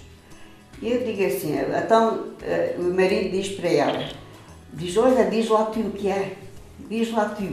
E 0.81 0.91
eu 0.91 1.03
digo 1.03 1.25
assim: 1.25 1.55
então 1.57 2.13
uh, 2.17 2.81
o 2.81 2.93
marido 2.93 3.31
diz 3.31 3.49
para 3.49 3.69
ela: 3.69 4.09
diz, 4.73 4.95
olha, 4.95 5.25
diz 5.25 5.49
lá 5.49 5.65
tu 5.65 5.79
o 5.79 5.91
que 5.91 6.07
é, 6.07 6.35
diz 6.87 7.11
lá 7.11 7.25
tu. 7.29 7.43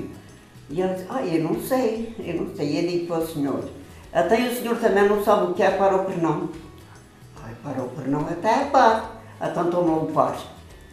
E 0.70 0.82
ela 0.82 0.94
diz: 0.94 1.06
ah, 1.08 1.24
eu 1.24 1.42
não 1.42 1.60
sei, 1.60 2.14
eu 2.18 2.34
não 2.34 2.54
sei. 2.54 2.66
E 2.66 2.84
eu 2.84 2.90
digo 2.90 3.06
para 3.06 3.18
o 3.18 3.26
senhor: 3.26 3.64
até 4.12 4.46
o 4.46 4.54
senhor 4.54 4.76
também 4.76 5.08
não 5.08 5.24
sabe 5.24 5.50
o 5.50 5.54
que 5.54 5.62
é 5.62 5.70
para 5.70 5.96
o 5.96 6.04
pernão. 6.04 6.48
Ai, 7.42 7.54
para 7.62 7.82
o 7.82 7.88
pernão 7.88 8.20
até 8.20 8.62
é 8.62 8.64
par. 8.66 9.22
Então 9.40 9.70
tomou 9.70 10.04
o 10.04 10.12
par. 10.12 10.36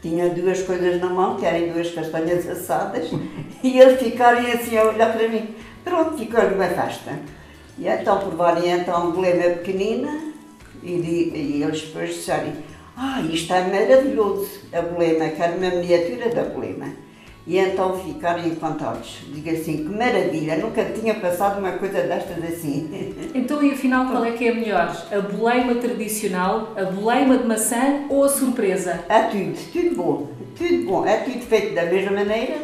Tinha 0.01 0.29
duas 0.29 0.61
coisas 0.63 0.99
na 0.99 1.07
mão, 1.07 1.37
que 1.37 1.45
eram 1.45 1.73
duas 1.73 1.91
castanhas 1.91 2.45
assadas, 2.49 3.09
e 3.63 3.79
eles 3.79 4.01
ficarem 4.01 4.51
assim 4.51 4.77
a 4.77 4.89
olhar 4.89 5.13
para 5.13 5.29
mim. 5.29 5.55
Pronto, 5.83 6.17
ficou 6.17 6.41
uma 6.41 6.67
festa. 6.67 7.17
E 7.77 7.87
então 7.87 8.19
provarem 8.19 8.69
então 8.69 9.03
uma 9.03 9.11
bolema 9.11 9.55
pequenina, 9.55 10.33
e, 10.83 10.89
e 10.89 11.63
eles 11.63 11.81
depois 11.81 12.15
disserem, 12.15 12.53
ah, 12.95 13.21
isto 13.21 13.51
é 13.53 13.61
maravilhoso, 13.61 14.49
a 14.71 14.81
bolema, 14.81 15.29
quero 15.29 15.57
uma 15.57 15.69
miniatura 15.69 16.29
da 16.29 16.43
bolema. 16.43 17.03
E 17.45 17.57
então 17.57 17.99
ficaram 17.99 18.45
encantados. 18.45 19.17
Digo 19.27 19.49
assim, 19.49 19.77
que 19.77 19.89
maravilha, 19.89 20.55
nunca 20.57 20.85
tinha 20.85 21.15
passado 21.15 21.59
uma 21.59 21.73
coisa 21.73 22.01
destas 22.01 22.43
assim. 22.43 22.89
Então, 23.35 23.61
e 23.63 23.71
afinal, 23.71 24.05
qual 24.05 24.23
é 24.23 24.31
que 24.31 24.47
é 24.47 24.53
melhor? 24.53 24.95
A 25.11 25.19
boleima 25.19 25.75
tradicional, 25.75 26.71
a 26.77 26.85
boleima 26.85 27.37
de 27.37 27.47
maçã 27.47 28.05
ou 28.09 28.23
a 28.23 28.29
surpresa? 28.29 29.03
É 29.09 29.23
tudo, 29.23 29.57
tudo 29.73 29.95
bom, 29.95 30.29
tudo 30.55 30.85
bom. 30.85 31.05
É 31.05 31.17
tudo 31.17 31.39
feito 31.41 31.73
da 31.73 31.85
mesma 31.85 32.11
maneira, 32.11 32.55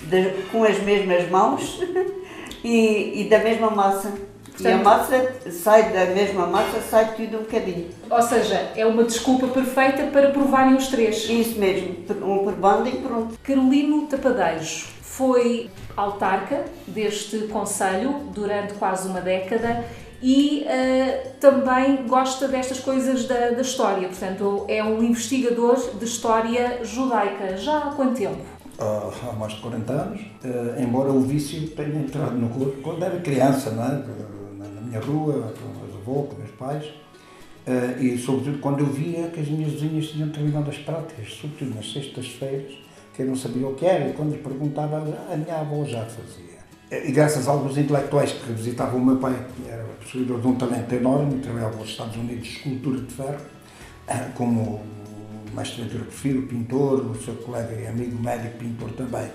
de, 0.00 0.30
com 0.50 0.62
as 0.62 0.80
mesmas 0.82 1.28
mãos 1.28 1.82
e, 2.64 3.22
e 3.22 3.28
da 3.28 3.40
mesma 3.40 3.70
massa. 3.70 4.12
Portanto, 4.52 4.64
e 4.64 4.72
a 4.72 4.76
massa 4.78 5.32
sai 5.50 5.92
da 5.92 6.06
mesma 6.06 6.46
massa, 6.46 6.80
sai 6.80 7.14
tudo 7.14 7.38
um 7.38 7.40
bocadinho. 7.40 7.88
Ou 8.10 8.22
seja, 8.22 8.70
é 8.76 8.86
uma 8.86 9.04
desculpa 9.04 9.48
perfeita 9.48 10.04
para 10.04 10.30
provarem 10.30 10.74
os 10.74 10.88
três. 10.88 11.28
Isso 11.28 11.58
mesmo, 11.58 11.96
um 12.22 12.44
por 12.44 12.54
banda 12.54 12.88
e 12.88 12.98
pronto. 12.98 13.38
Carolino 13.42 14.06
Tapadeiros 14.06 14.88
foi 15.00 15.70
autarca 15.96 16.64
deste 16.86 17.38
Conselho 17.48 18.30
durante 18.34 18.74
quase 18.74 19.08
uma 19.08 19.20
década 19.20 19.84
e 20.22 20.64
uh, 20.64 21.28
também 21.40 22.06
gosta 22.06 22.46
destas 22.46 22.78
coisas 22.78 23.26
da, 23.26 23.50
da 23.50 23.60
história, 23.60 24.06
portanto, 24.06 24.64
é 24.68 24.82
um 24.82 25.02
investigador 25.02 25.96
de 25.98 26.04
história 26.04 26.84
judaica. 26.84 27.56
Já 27.56 27.78
há 27.78 27.90
quanto 27.92 28.16
tempo? 28.16 28.40
há 28.78 29.32
mais 29.32 29.52
de 29.52 29.60
40 29.60 29.92
anos, 29.92 30.20
uh, 30.20 30.80
embora 30.80 31.12
o 31.12 31.20
vício 31.20 31.68
tenha 31.70 32.00
entrado 32.00 32.36
no 32.36 32.48
corpo 32.48 32.80
quando 32.82 33.04
era 33.04 33.20
criança, 33.20 33.70
não 33.70 33.84
é? 33.84 34.02
Minha 34.92 35.00
rua, 35.00 35.54
com 35.58 35.86
meus 35.86 35.94
avós, 35.96 36.28
com 36.28 36.36
meus 36.36 36.50
pais, 36.52 36.84
uh, 36.86 38.02
e 38.02 38.18
sobretudo 38.18 38.58
quando 38.58 38.80
eu 38.80 38.86
via 38.86 39.28
que 39.28 39.40
as 39.40 39.48
minhas 39.48 39.72
vizinhas 39.72 40.08
tinham 40.08 40.28
determinadas 40.28 40.76
práticas, 40.78 41.32
sobretudo 41.32 41.74
nas 41.74 41.90
sextas-feiras, 41.90 42.74
que 43.14 43.22
eu 43.22 43.26
não 43.26 43.36
sabia 43.36 43.66
o 43.66 43.74
que 43.74 43.86
era, 43.86 44.08
e 44.08 44.12
quando 44.12 44.40
perguntava, 44.42 44.98
a 45.30 45.36
minha 45.36 45.56
avó 45.56 45.84
já 45.84 46.04
fazia. 46.04 46.60
Eh, 46.90 47.08
e 47.08 47.12
graças 47.12 47.48
a 47.48 47.52
alguns 47.52 47.76
intelectuais 47.76 48.32
que 48.32 48.52
visitavam 48.52 49.00
o 49.00 49.04
meu 49.04 49.16
pai, 49.16 49.34
que 49.56 49.70
era 49.70 49.84
possuidor 50.00 50.40
de 50.40 50.46
um 50.46 50.54
talento 50.56 50.92
enorme, 50.94 51.40
trabalhava 51.40 51.76
nos 51.76 51.88
Estados 51.88 52.16
Unidos 52.16 52.44
de 52.44 52.56
escultura 52.56 53.00
de 53.00 53.12
ferro, 53.12 53.40
uh, 54.08 54.32
como 54.34 54.60
o 54.60 55.56
mestre 55.56 55.82
Ventura 55.82 56.04
Porfiro, 56.04 56.42
pintor, 56.42 57.06
o 57.06 57.22
seu 57.22 57.34
colega 57.36 57.74
e 57.74 57.86
amigo 57.86 58.22
médico 58.22 58.58
pintor 58.58 58.90
também, 58.92 59.30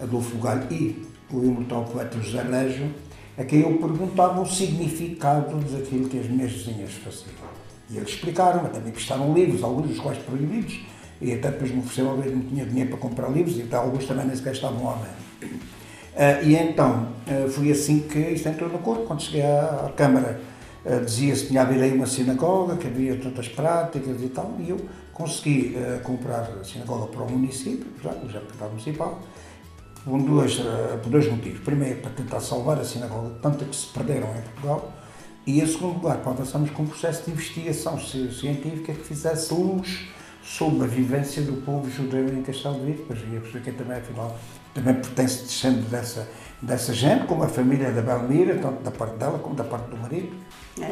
Adolfo 0.00 0.36
Galho, 0.38 0.66
e 0.70 1.04
o 1.32 1.42
imortal 1.42 1.84
poeta 1.84 2.20
José 2.20 2.42
Légio, 2.42 2.88
a 3.38 3.44
quem 3.44 3.60
eu 3.60 3.78
perguntava 3.78 4.40
o 4.40 4.46
significado 4.46 5.56
daquilo 5.58 6.08
que 6.08 6.18
as 6.18 6.26
minhas 6.26 6.52
vizinhas 6.52 6.92
faziam. 6.92 7.34
E 7.90 7.96
eles 7.96 8.08
explicaram, 8.08 8.64
até 8.64 8.80
me 8.80 8.88
emprestaram 8.88 9.32
livros, 9.34 9.62
alguns 9.62 9.88
dos 9.88 10.00
quais 10.00 10.18
proibidos, 10.18 10.80
e 11.20 11.32
até 11.32 11.50
depois 11.50 11.70
me 11.70 11.78
ofereceram 11.80 12.12
a 12.12 12.14
ver 12.16 12.34
não 12.34 12.42
tinha 12.42 12.64
dinheiro 12.64 12.90
para 12.90 12.98
comprar 12.98 13.28
livros, 13.28 13.56
e 13.58 13.62
até 13.62 13.76
alguns 13.76 14.06
também 14.06 14.26
nem 14.26 14.36
sequer 14.36 14.54
estavam 14.54 14.90
à 14.90 14.94
venda. 14.94 15.26
Uh, 16.16 16.46
e 16.46 16.56
então, 16.56 17.08
uh, 17.28 17.48
foi 17.50 17.70
assim 17.70 18.00
que 18.00 18.18
isto 18.18 18.48
entrou 18.48 18.70
no 18.70 18.78
corpo. 18.78 19.04
Quando 19.04 19.20
cheguei 19.20 19.42
à, 19.42 19.86
à 19.86 19.92
Câmara, 19.94 20.40
uh, 20.84 21.04
dizia-se 21.04 21.42
que 21.42 21.48
tinha 21.48 21.60
havido 21.60 21.82
aí 21.82 21.92
uma 21.92 22.06
sinagoga, 22.06 22.76
que 22.76 22.86
havia 22.86 23.16
tantas 23.16 23.48
práticas 23.48 24.22
e 24.22 24.28
tal, 24.28 24.54
e 24.58 24.70
eu 24.70 24.80
consegui 25.12 25.74
comprar 26.02 26.46
a 26.60 26.64
sinagoga 26.64 27.06
para 27.06 27.22
o 27.22 27.30
município, 27.30 27.86
já, 28.02 28.10
já 28.30 28.40
para 28.58 28.68
municipal, 28.68 29.18
por 30.06 30.22
dois, 30.22 30.60
por 31.02 31.10
dois 31.10 31.28
motivos. 31.28 31.58
Primeiro, 31.60 32.00
para 32.00 32.12
tentar 32.12 32.38
salvar 32.38 32.78
a 32.78 32.84
sinagoga, 32.84 33.34
tanto 33.42 33.64
que 33.64 33.74
se 33.74 33.88
perderam 33.88 34.28
em 34.28 34.42
Portugal, 34.42 34.92
e 35.44 35.60
em 35.60 35.66
segundo 35.66 35.94
lugar, 35.94 36.18
para 36.18 36.30
avançarmos 36.30 36.70
com 36.70 36.84
um 36.84 36.86
processo 36.86 37.24
de 37.24 37.32
investigação 37.32 37.98
científica 37.98 38.92
que 38.92 39.04
fizesse 39.04 39.52
luz 39.52 40.08
sobre 40.44 40.84
a 40.84 40.86
vivência 40.86 41.42
do 41.42 41.54
povo 41.62 41.90
judeu 41.90 42.28
em 42.28 42.40
Castelo 42.42 42.76
de 42.76 42.86
Vigo, 42.86 43.04
pois 43.08 43.18
ia 43.20 43.40
perceber 43.40 43.64
que 43.64 43.72
também, 43.72 43.96
afinal, 43.98 44.38
também 44.72 44.94
pertence, 44.94 45.42
descende 45.42 45.82
dessa, 45.82 46.28
dessa 46.62 46.94
gente, 46.94 47.26
como 47.26 47.42
a 47.42 47.48
família 47.48 47.90
da 47.90 48.00
Belmira, 48.00 48.56
tanto 48.58 48.84
da 48.84 48.92
parte 48.92 49.16
dela 49.16 49.40
como 49.40 49.56
da 49.56 49.64
parte 49.64 49.90
do 49.90 49.96
marido. 49.96 50.36
É. 50.80 50.88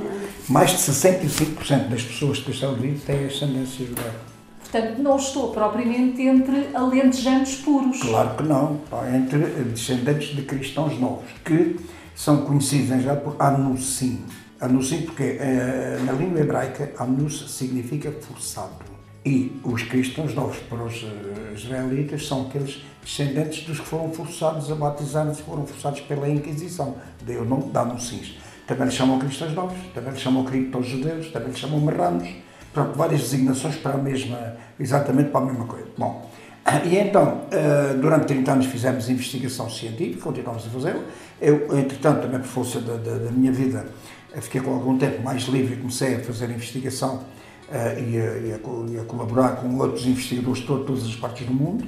Mais 0.49 0.71
de 0.71 0.79
65% 0.79 1.89
das 1.89 2.03
pessoas 2.03 2.39
de 2.39 2.47
Castelo 2.47 2.75
de 2.75 2.83
Vigo 2.83 3.01
têm 3.07 3.27
ascendência 3.27 3.87
judaica. 3.87 4.34
Portanto, 4.75 4.99
não 4.99 5.17
estou 5.17 5.53
propriamente 5.53 6.21
entre 6.21 6.71
alentejanos 6.75 7.55
puros. 7.59 8.01
Claro 8.01 8.31
que 8.37 8.43
não, 8.43 8.81
entre 9.15 9.39
descendentes 9.39 10.35
de 10.35 10.43
cristãos 10.43 10.99
novos, 10.99 11.31
que 11.45 11.77
são 12.13 12.39
conhecidos 12.39 13.01
geral 13.01 13.19
por 13.19 13.37
Anusim. 13.39 14.25
Anusim 14.61 15.03
porque 15.03 15.39
eh, 15.39 16.01
na 16.05 16.13
língua 16.15 16.41
hebraica 16.41 16.93
Anus 16.99 17.57
significa 17.57 18.11
forçado. 18.11 18.73
E 19.25 19.53
os 19.63 19.85
cristãos 19.85 20.35
novos 20.35 20.57
para 20.69 20.83
os 20.83 21.05
eh, 21.05 21.55
israelitas 21.55 22.27
são 22.27 22.49
aqueles 22.49 22.83
descendentes 23.01 23.65
dos 23.65 23.79
que 23.79 23.87
foram 23.87 24.11
forçados 24.13 24.73
a 24.73 24.75
batizar-se, 24.75 25.41
foram 25.43 25.65
forçados 25.65 26.01
pela 26.01 26.29
Inquisição. 26.29 26.97
Daí 27.25 27.37
o 27.37 27.45
nome 27.45 27.71
dá 27.71 27.97
Sims. 27.97 28.39
Também 28.67 28.87
lhes 28.87 28.95
chamam 28.95 29.21
cristãos 29.21 29.55
novos, 29.55 29.79
também 29.95 30.11
lhes 30.11 30.21
chamam 30.21 30.43
cristãos 30.43 30.85
judeus, 30.85 31.31
também 31.31 31.51
lhes 31.51 31.59
chamam 31.61 31.79
marranos. 31.79 32.29
Pronto, 32.75 32.99
várias 32.99 33.21
designações 33.21 33.77
para 33.77 33.93
a 33.93 33.97
mesma, 33.97 34.57
exatamente 34.81 35.31
para 35.31 35.43
a 35.43 35.45
mesma 35.47 35.65
coisa. 35.65 35.87
Bom, 35.97 36.29
e 36.85 36.97
então, 36.97 37.43
eh, 37.53 37.95
durante 38.01 38.27
30 38.27 38.53
anos 38.53 38.67
fizemos 38.67 39.09
investigação 39.09 39.71
científica, 39.71 40.23
continuamos 40.23 40.67
a 40.67 40.71
fazê-lo. 40.71 41.05
Eu, 41.41 41.79
entretanto, 41.79 42.23
também 42.23 42.41
por 42.41 42.49
força 42.49 42.81
da, 42.81 42.97
da, 42.97 43.19
da 43.19 43.31
minha 43.31 43.53
vida, 43.53 43.87
fiquei 44.41 44.61
com 44.61 44.75
algum 44.75 44.99
tempo 44.99 45.23
mais 45.23 45.43
livre 45.45 45.75
e 45.75 45.77
comecei 45.77 46.17
a 46.17 46.21
fazer 46.21 46.51
investigação 46.51 47.23
uh, 47.69 48.01
e, 48.01 48.19
a, 48.19 48.39
e, 48.39 48.53
a, 48.53 48.93
e, 48.93 48.99
a, 49.01 49.05
colaborar 49.05 49.57
com 49.57 49.77
outros 49.79 50.05
investigadores 50.07 50.61
de 50.61 50.67
todas 50.67 51.05
as 51.05 51.15
partes 51.15 51.47
do 51.47 51.55
mundo. 51.55 51.87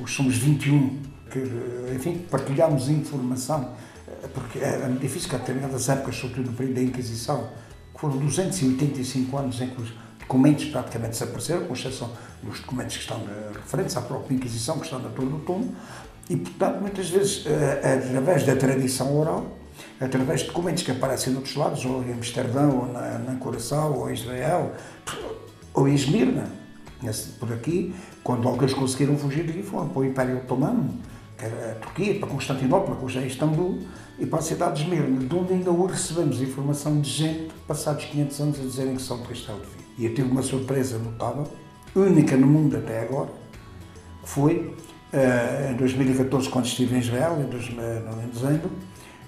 Hoje 0.00 0.14
somos 0.14 0.38
21 0.38 0.98
que, 1.30 1.38
eh, 1.38 1.94
enfim, 1.94 2.24
partilhamos 2.30 2.88
informação, 2.88 3.72
eh, 4.08 4.28
porque 4.32 4.58
era 4.58 4.86
muito 4.86 5.00
difícil 5.00 5.28
que 5.28 5.36
a 5.36 5.38
determinadas 5.38 5.88
épocas, 5.88 6.16
sobretudo 6.16 6.50
no 6.50 6.56
período 6.56 6.76
da 6.76 6.82
Inquisição, 6.82 7.48
foram 8.02 8.18
285 8.18 9.36
anos 9.38 9.60
em 9.60 9.68
que 9.68 9.82
documentos 10.32 10.64
praticamente 10.64 11.12
desapareceram, 11.12 11.66
com 11.66 11.74
exceção 11.74 12.10
dos 12.42 12.60
documentos 12.60 12.96
que 12.96 13.02
estão 13.02 13.20
referentes 13.54 13.94
à 13.98 14.00
própria 14.00 14.34
Inquisição, 14.34 14.78
que 14.78 14.84
estão 14.84 14.98
na 14.98 15.10
Torre 15.10 15.28
do 15.28 15.40
Túmulo, 15.40 15.74
e, 16.30 16.36
portanto, 16.36 16.80
muitas 16.80 17.10
vezes, 17.10 17.44
através 17.78 18.46
da 18.46 18.56
tradição 18.56 19.14
oral, 19.18 19.46
através 20.00 20.40
de 20.40 20.46
documentos 20.46 20.82
que 20.82 20.90
aparecem 20.90 21.34
noutros 21.34 21.54
lados, 21.54 21.84
ou 21.84 22.02
em 22.02 22.12
Amsterdão, 22.14 22.78
ou 22.78 22.92
na, 22.92 23.18
na 23.18 23.88
ou 23.88 24.08
em 24.08 24.14
Israel, 24.14 24.72
ou 25.74 25.86
em 25.86 25.94
Esmirna, 25.94 26.48
por 27.38 27.52
aqui, 27.52 27.94
quando 28.24 28.48
alguns 28.48 28.72
conseguiram 28.72 29.18
fugir 29.18 29.44
daqui, 29.44 29.62
foram 29.62 29.88
para 29.88 30.00
o 30.00 30.04
Império 30.04 30.36
Otomano, 30.38 30.98
que 31.36 31.44
era 31.44 31.72
a 31.72 31.74
Turquia, 31.74 32.18
para 32.18 32.28
Constantinopla, 32.28 32.96
que 32.96 33.04
hoje 33.04 33.18
é 33.18 33.26
Istambul, 33.26 33.80
e 34.18 34.24
para 34.24 34.38
a 34.38 34.42
cidade 34.42 34.76
de 34.76 34.82
Esmirna, 34.84 35.26
de 35.26 35.34
onde 35.34 35.52
ainda 35.52 35.70
hoje 35.70 35.94
recebemos 35.94 36.40
informação 36.40 37.00
de 37.00 37.10
gente, 37.10 37.52
passados 37.66 38.04
500 38.06 38.40
anos, 38.40 38.60
a 38.60 38.62
dizerem 38.62 38.96
que 38.96 39.02
são 39.02 39.20
de 39.20 39.28
Castelo 39.28 39.60
de 39.60 39.66
Vigo. 39.66 39.81
E 39.98 40.06
eu 40.06 40.14
tive 40.14 40.30
uma 40.30 40.42
surpresa 40.42 40.98
notável, 40.98 41.46
única 41.94 42.36
no 42.36 42.46
mundo 42.46 42.76
até 42.76 43.02
agora, 43.02 43.30
foi 44.24 44.74
uh, 45.12 45.72
em 45.72 45.76
2014, 45.76 46.48
quando 46.48 46.66
estive 46.66 46.96
em 46.96 47.00
Israel, 47.00 47.38
em 47.40 48.28
dezembro, 48.28 48.70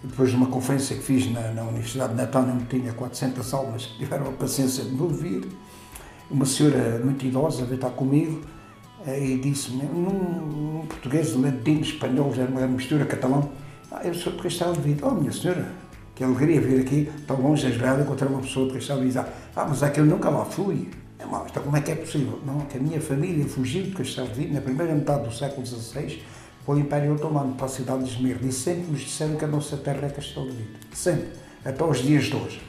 depois 0.02 0.30
de 0.30 0.36
uma 0.36 0.46
conferência 0.46 0.96
que 0.96 1.02
fiz 1.02 1.30
na, 1.30 1.52
na 1.52 1.62
Universidade 1.64 2.12
de 2.12 2.16
Natal, 2.16 2.42
onde 2.42 2.64
tinha 2.66 2.92
400 2.92 3.54
almas 3.54 3.86
que 3.86 3.98
tiveram 3.98 4.28
a 4.28 4.32
paciência 4.32 4.84
de 4.84 4.90
me 4.90 5.02
ouvir, 5.02 5.48
uma 6.30 6.46
senhora 6.46 7.00
muito 7.04 7.24
idosa 7.24 7.64
veio 7.64 7.76
estar 7.76 7.90
comigo 7.90 8.40
eh, 9.06 9.24
e 9.24 9.38
disse-me, 9.38 9.84
num, 9.84 10.80
num 10.80 10.86
português, 10.86 11.34
latino, 11.34 11.80
espanhol, 11.80 12.32
já 12.34 12.44
uma 12.44 12.66
mistura 12.66 13.04
catalão, 13.04 13.50
ah, 13.90 14.00
eu 14.04 14.14
sou 14.14 14.32
Castelo 14.32 14.72
de 14.72 14.80
Vida. 14.80 15.06
Oh, 15.06 15.12
minha 15.12 15.30
senhora, 15.30 15.68
que 16.14 16.22
alegria 16.22 16.60
vir 16.60 16.80
aqui 16.80 17.10
tão 17.26 17.40
longe 17.40 17.66
de 17.66 17.74
Israel 17.74 18.00
encontrar 18.00 18.28
uma 18.28 18.40
pessoa 18.40 18.66
de 18.68 18.74
Castelo 18.74 19.00
de 19.00 19.06
Vida. 19.06 19.28
Ah, 19.54 19.66
mas 19.68 19.82
é 19.82 19.90
que 19.90 20.00
eu 20.00 20.06
nunca 20.06 20.30
lá 20.30 20.44
fui. 20.44 20.88
É, 21.18 21.26
mas, 21.26 21.50
então 21.50 21.62
como 21.62 21.76
é 21.76 21.80
que 21.80 21.90
é 21.90 21.94
possível? 21.94 22.38
Não, 22.46 22.60
que 22.60 22.78
a 22.78 22.80
minha 22.80 23.00
família 23.00 23.44
fugiu 23.46 23.82
de 23.82 23.90
Castelo 23.90 24.28
de 24.28 24.34
Vida 24.34 24.54
na 24.54 24.60
primeira 24.60 24.94
metade 24.94 25.24
do 25.24 25.32
século 25.32 25.66
XVI 25.66 26.22
para 26.64 26.74
o 26.74 26.78
Império 26.78 27.14
Otomano, 27.14 27.54
para 27.54 27.66
a 27.66 27.68
cidade 27.68 28.04
de 28.04 28.10
Esmirna, 28.10 28.48
e 28.48 28.52
sempre 28.52 28.90
nos 28.90 29.00
disseram 29.00 29.36
que 29.36 29.44
a 29.44 29.48
nossa 29.48 29.76
terra 29.76 30.06
é 30.06 30.10
Castelo 30.10 30.46
de 30.46 30.56
Vida. 30.56 30.78
Sempre. 30.92 31.28
Até 31.64 31.84
os 31.84 31.98
dias 31.98 32.24
de 32.24 32.36
hoje. 32.36 32.62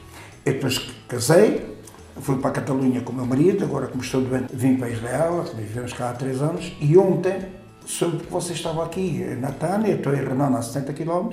Eu 0.45 0.53
depois 0.53 0.79
casei, 1.07 1.75
fui 2.21 2.37
para 2.37 2.49
a 2.49 2.53
Catalunha 2.53 3.01
com 3.01 3.11
o 3.11 3.15
meu 3.15 3.25
marido, 3.25 3.63
agora 3.63 3.87
como 3.87 4.03
estou 4.03 4.21
doente 4.21 4.55
vim 4.55 4.77
para 4.77 4.89
Israel, 4.89 5.43
vivemos 5.55 5.93
cá 5.93 6.09
há 6.09 6.13
três 6.13 6.41
anos, 6.41 6.75
e 6.79 6.97
ontem 6.97 7.37
soube 7.85 8.23
que 8.23 8.31
você 8.31 8.53
estava 8.53 8.83
aqui 8.85 9.23
na 9.39 9.51
Tânia, 9.51 9.93
estou 9.93 10.13
em 10.13 10.23
Renan 10.23 10.55
a 10.55 10.61
70 10.61 10.93
km, 10.93 11.29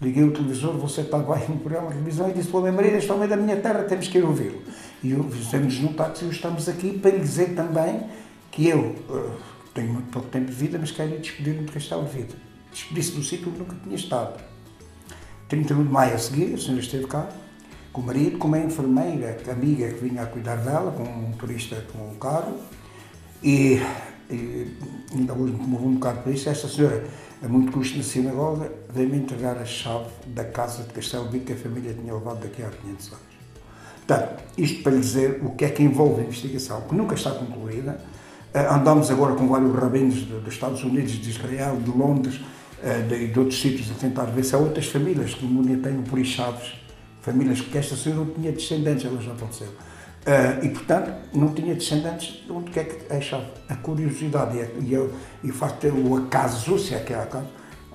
liguei 0.00 0.24
o 0.24 0.32
televisor, 0.32 0.76
você 0.78 1.02
estava 1.02 1.36
aí 1.36 1.48
no 1.48 1.58
programa 1.58 1.88
de 1.88 1.94
televisão 1.94 2.30
e 2.30 2.32
disse 2.32 2.48
para 2.48 2.60
o 2.60 2.62
meu 2.62 2.72
marido, 2.72 2.96
este 2.96 3.12
homem 3.12 3.24
é 3.24 3.28
da 3.28 3.36
minha 3.36 3.56
terra, 3.56 3.82
temos 3.84 4.08
que 4.08 4.18
ir 4.18 4.24
ouvi-lo. 4.24 4.62
E 5.02 5.12
eu 5.12 5.22
fizemos 5.30 5.78
no 5.78 5.92
táxi 5.92 6.24
e 6.24 6.30
estamos 6.30 6.68
aqui 6.68 6.98
para 6.98 7.10
lhe 7.10 7.20
dizer 7.20 7.54
também 7.54 8.04
que 8.50 8.68
eu 8.68 8.96
uh, 9.08 9.30
tenho 9.74 9.92
muito 9.92 10.10
pouco 10.10 10.28
tempo 10.28 10.46
de 10.46 10.52
vida, 10.52 10.78
mas 10.78 10.90
quero 10.90 11.18
despedir-me 11.18 11.64
de 11.64 11.72
Castelo 11.72 12.04
de 12.04 12.16
Vida. 12.16 12.34
Despedi-se 12.72 13.12
do 13.12 13.22
sítio 13.22 13.48
onde 13.48 13.58
nunca 13.58 13.76
tinha 13.82 13.96
estado. 13.96 14.40
31 15.48 15.84
de 15.84 15.90
maio 15.90 16.14
a 16.14 16.18
seguir, 16.18 16.54
a 16.54 16.58
senhora 16.58 16.80
esteve 16.80 17.06
cá, 17.06 17.28
com 17.92 18.00
o 18.00 18.04
marido, 18.04 18.38
com 18.38 18.48
uma 18.48 18.58
enfermeira, 18.58 19.36
amiga 19.50 19.88
que 19.88 20.04
vinha 20.04 20.22
a 20.22 20.26
cuidar 20.26 20.56
dela, 20.56 20.92
com 20.92 21.02
um 21.02 21.32
turista 21.32 21.84
com 21.92 22.10
um 22.10 22.14
carro, 22.14 22.56
e, 23.42 23.80
e 24.30 24.76
ainda 25.12 25.34
hoje 25.34 25.52
me 25.52 25.58
comovo 25.58 25.88
um 25.88 25.94
bocado 25.94 26.22
por 26.22 26.32
isso. 26.32 26.48
Esta 26.48 26.68
senhora, 26.68 27.04
a 27.42 27.48
muito 27.48 27.72
custo 27.72 27.96
na 27.96 28.02
sinagoga, 28.02 28.70
veio-me 28.92 29.16
entregar 29.16 29.56
a 29.56 29.64
chave 29.64 30.10
da 30.26 30.44
casa 30.44 30.82
de 30.82 30.92
Castelo 30.92 31.30
Vida 31.30 31.46
que 31.46 31.52
a 31.52 31.56
família 31.56 31.94
tinha 31.94 32.12
levado 32.12 32.40
daqui 32.40 32.62
a 32.62 32.68
500 32.68 33.06
anos. 33.08 33.20
Portanto, 34.06 34.42
isto 34.58 34.82
para 34.82 34.92
lhe 34.92 35.00
dizer 35.00 35.40
o 35.42 35.50
que 35.50 35.64
é 35.64 35.70
que 35.70 35.82
envolve 35.82 36.20
a 36.20 36.24
investigação, 36.24 36.82
que 36.82 36.94
nunca 36.94 37.14
está 37.14 37.30
concluída, 37.30 37.98
eh, 38.52 38.66
andamos 38.68 39.10
agora 39.10 39.34
com 39.34 39.48
vários 39.48 39.74
rabinos 39.74 40.22
dos 40.24 40.52
Estados 40.52 40.82
Unidos, 40.82 41.12
de 41.12 41.30
Israel, 41.30 41.76
de 41.76 41.90
Londres, 41.90 42.40
eh, 42.82 43.02
de, 43.08 43.28
de 43.28 43.38
outros 43.38 43.60
sítios 43.60 43.90
a 43.90 43.94
tentar 43.94 44.24
ver 44.24 44.44
se 44.44 44.54
há 44.54 44.58
outras 44.58 44.86
famílias 44.86 45.34
que 45.34 45.46
tenham 45.82 46.02
por 46.02 46.22
chaves, 46.24 46.74
famílias 47.22 47.60
que 47.60 47.78
esta 47.78 47.96
senhora 47.96 48.24
não 48.24 48.34
tinha 48.34 48.52
descendentes, 48.52 49.04
ela 49.04 49.20
já 49.22 49.34
faleceu. 49.34 49.68
Uh, 50.20 50.64
e, 50.64 50.68
portanto, 50.68 51.12
não 51.32 51.54
tinha 51.54 51.74
descendentes, 51.74 52.44
onde 52.50 52.70
que 52.70 52.80
é 52.80 52.84
que 52.84 53.12
é 53.12 53.16
a 53.16 53.20
chave? 53.20 53.46
A 53.68 53.74
curiosidade 53.76 54.58
e, 54.58 54.60
a, 54.60 54.64
e, 54.64 54.96
a, 54.96 55.06
e 55.42 55.50
o 55.50 55.54
facto 55.54 55.90
de 55.90 55.98
o 55.98 56.16
acaso, 56.16 56.78
se 56.78 56.94
é 56.94 57.00
que 57.00 57.14
há 57.14 57.22
acaso, 57.22 57.48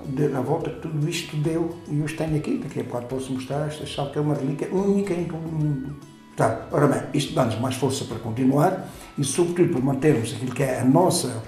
de, 0.05 0.27
na 0.29 0.41
volta 0.41 0.71
que 0.71 0.81
tudo 0.81 1.07
isto 1.07 1.37
deu, 1.37 1.77
e 1.87 1.99
eu 1.99 2.05
os 2.05 2.13
tenho 2.13 2.35
aqui, 2.35 2.57
daqui 2.57 2.79
a 2.79 2.83
pouco 2.83 3.07
posso 3.07 3.31
mostrar 3.31 3.67
esta 3.67 3.85
chave 3.85 4.11
que 4.11 4.17
é 4.17 4.21
uma 4.21 4.33
relíquia 4.33 4.67
única 4.73 5.13
em 5.13 5.25
todo 5.25 5.47
o 5.47 5.51
mundo. 5.51 5.95
Tá, 6.35 6.67
ora 6.71 6.87
bem, 6.87 7.01
isto 7.13 7.33
dá-nos 7.33 7.59
mais 7.59 7.75
força 7.75 8.05
para 8.05 8.17
continuar 8.17 8.89
e, 9.17 9.23
sobretudo, 9.23 9.73
para 9.73 9.81
mantermos 9.81 10.33
aquilo 10.33 10.51
que 10.51 10.63
é 10.63 10.79
a 10.79 10.83
nossa 10.83 11.43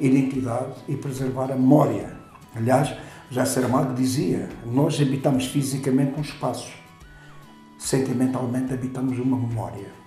identidade 0.00 0.72
e 0.88 0.96
preservar 0.96 1.52
a 1.52 1.54
memória. 1.54 2.16
Aliás, 2.56 2.92
já 3.30 3.44
Saramago 3.44 3.94
dizia: 3.94 4.48
nós 4.66 5.00
habitamos 5.00 5.46
fisicamente 5.46 6.18
um 6.18 6.22
espaço, 6.22 6.72
sentimentalmente 7.78 8.72
habitamos 8.72 9.18
uma 9.18 9.36
memória. 9.36 10.01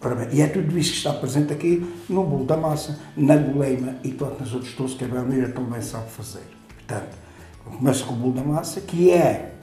Ora 0.00 0.14
bem, 0.14 0.28
e 0.32 0.40
é 0.40 0.46
tudo 0.46 0.78
isso 0.78 0.92
que 0.92 0.98
está 0.98 1.12
presente 1.12 1.52
aqui 1.52 1.84
no 2.08 2.22
bolo 2.22 2.44
da 2.44 2.56
massa, 2.56 3.00
na 3.16 3.36
goleima 3.36 3.96
e 4.04 4.12
todas 4.12 4.42
as 4.42 4.54
outras 4.54 4.72
coisas 4.72 4.96
que 4.96 5.04
a 5.04 5.08
Belmira 5.08 5.48
também 5.48 5.82
sabe 5.82 6.08
fazer. 6.08 6.44
Portanto, 6.76 7.16
começa 7.64 8.04
com 8.04 8.14
o 8.14 8.16
bolo 8.16 8.34
da 8.34 8.42
massa, 8.42 8.80
que 8.80 9.10
é. 9.10 9.54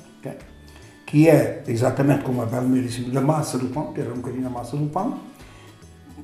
Que 1.05 1.29
é 1.29 1.63
exatamente 1.67 2.23
como 2.23 2.41
a 2.41 2.45
Belmira 2.45 2.85
disse, 2.85 3.01
da 3.03 3.21
massa 3.21 3.57
do 3.57 3.67
pão, 3.67 3.93
ter 3.93 4.11
um 4.11 4.15
bocadinho 4.15 4.43
da 4.43 4.49
massa 4.49 4.75
do 4.75 4.87
pão, 4.87 5.19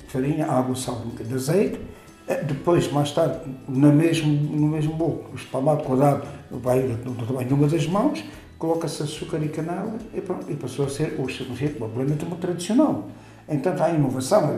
farinha, 0.09 0.45
água, 0.45 0.75
sal, 0.75 0.95
um 0.95 1.09
bocadinho 1.11 1.29
de 1.29 1.35
azeite, 1.35 1.79
eh, 2.27 2.43
depois, 2.43 2.91
mais 2.91 3.11
tarde, 3.11 3.39
no 3.69 3.93
mesmo, 3.93 4.29
no 4.29 4.67
mesmo 4.67 4.93
bolo, 4.93 5.23
espalmado, 5.35 5.83
quadrado, 5.83 6.27
vai 6.49 6.81
do 6.81 7.25
tamanho 7.25 7.47
de 7.47 7.53
uma 7.53 7.67
das 7.67 7.87
mãos, 7.87 8.21
coloca-se 8.57 9.03
açúcar 9.03 9.41
e 9.41 9.47
canela 9.47 9.97
e 10.13 10.19
pronto, 10.19 10.51
e 10.51 10.55
passou 10.55 10.85
a 10.85 10.89
ser 10.89 11.15
o 11.17 11.27
completamente 11.79 12.25
tradicional. 12.41 13.07
Então 13.51 13.75
há 13.83 13.89
inovação, 13.89 14.57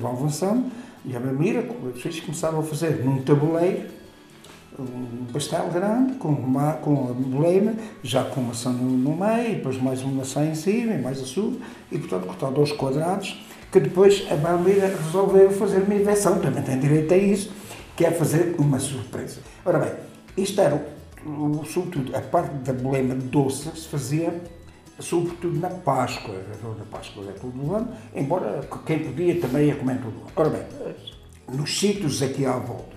vão 0.00 0.12
avançando, 0.12 0.64
e 1.04 1.14
a 1.14 1.20
Mamira, 1.20 1.62
vocês 1.94 2.18
começaram 2.20 2.60
a 2.60 2.62
fazer 2.62 3.04
num 3.04 3.20
tabuleiro, 3.20 3.90
um 4.78 5.26
pastel 5.30 5.68
grande, 5.68 6.14
com, 6.14 6.28
uma, 6.28 6.72
com 6.74 7.10
a 7.10 7.12
bolema, 7.12 7.74
já 8.02 8.24
com 8.24 8.40
maçã 8.40 8.70
no, 8.70 8.88
no 8.88 9.14
meio, 9.14 9.56
depois 9.56 9.76
mais 9.80 10.02
uma 10.02 10.14
maçã 10.14 10.46
em 10.46 10.54
cima, 10.54 10.94
e 10.94 11.02
mais 11.02 11.20
açúcar, 11.20 11.58
e 11.90 11.98
portanto 11.98 12.26
cortar 12.26 12.50
dois 12.50 12.72
quadrados, 12.72 13.38
que 13.70 13.80
depois 13.80 14.26
a 14.30 14.36
Mamira 14.36 14.88
resolveu 14.88 15.50
fazer 15.50 15.82
uma 15.82 15.94
invenção, 15.94 16.38
também 16.38 16.62
tem 16.62 16.78
direito 16.78 17.12
a 17.12 17.16
isso, 17.18 17.52
que 17.94 18.06
é 18.06 18.10
fazer 18.10 18.54
uma 18.58 18.78
surpresa. 18.78 19.40
Ora 19.64 19.78
bem, 19.78 19.92
isto 20.38 20.58
era, 20.58 20.82
sobretudo, 21.70 22.16
a 22.16 22.20
parte 22.22 22.54
da 22.64 22.72
bolema 22.72 23.14
doce 23.14 23.70
se 23.76 23.88
fazia 23.88 24.32
sobretudo 24.98 25.58
na 25.58 25.70
Páscoa, 25.70 26.34
na 26.78 26.84
Páscoa 26.84 27.24
é 27.28 27.32
todo 27.32 27.54
o 27.64 27.74
ano, 27.74 27.88
embora 28.14 28.60
quem 28.86 29.00
podia 29.00 29.40
também 29.40 29.68
ia 29.68 29.76
comer 29.76 29.98
todo 29.98 30.14
o 30.14 30.22
ano. 30.22 30.32
Ora 30.36 30.50
bem, 30.50 30.62
nos 31.52 31.78
sítios 31.78 32.22
aqui 32.22 32.44
à 32.46 32.56
volta, 32.56 32.92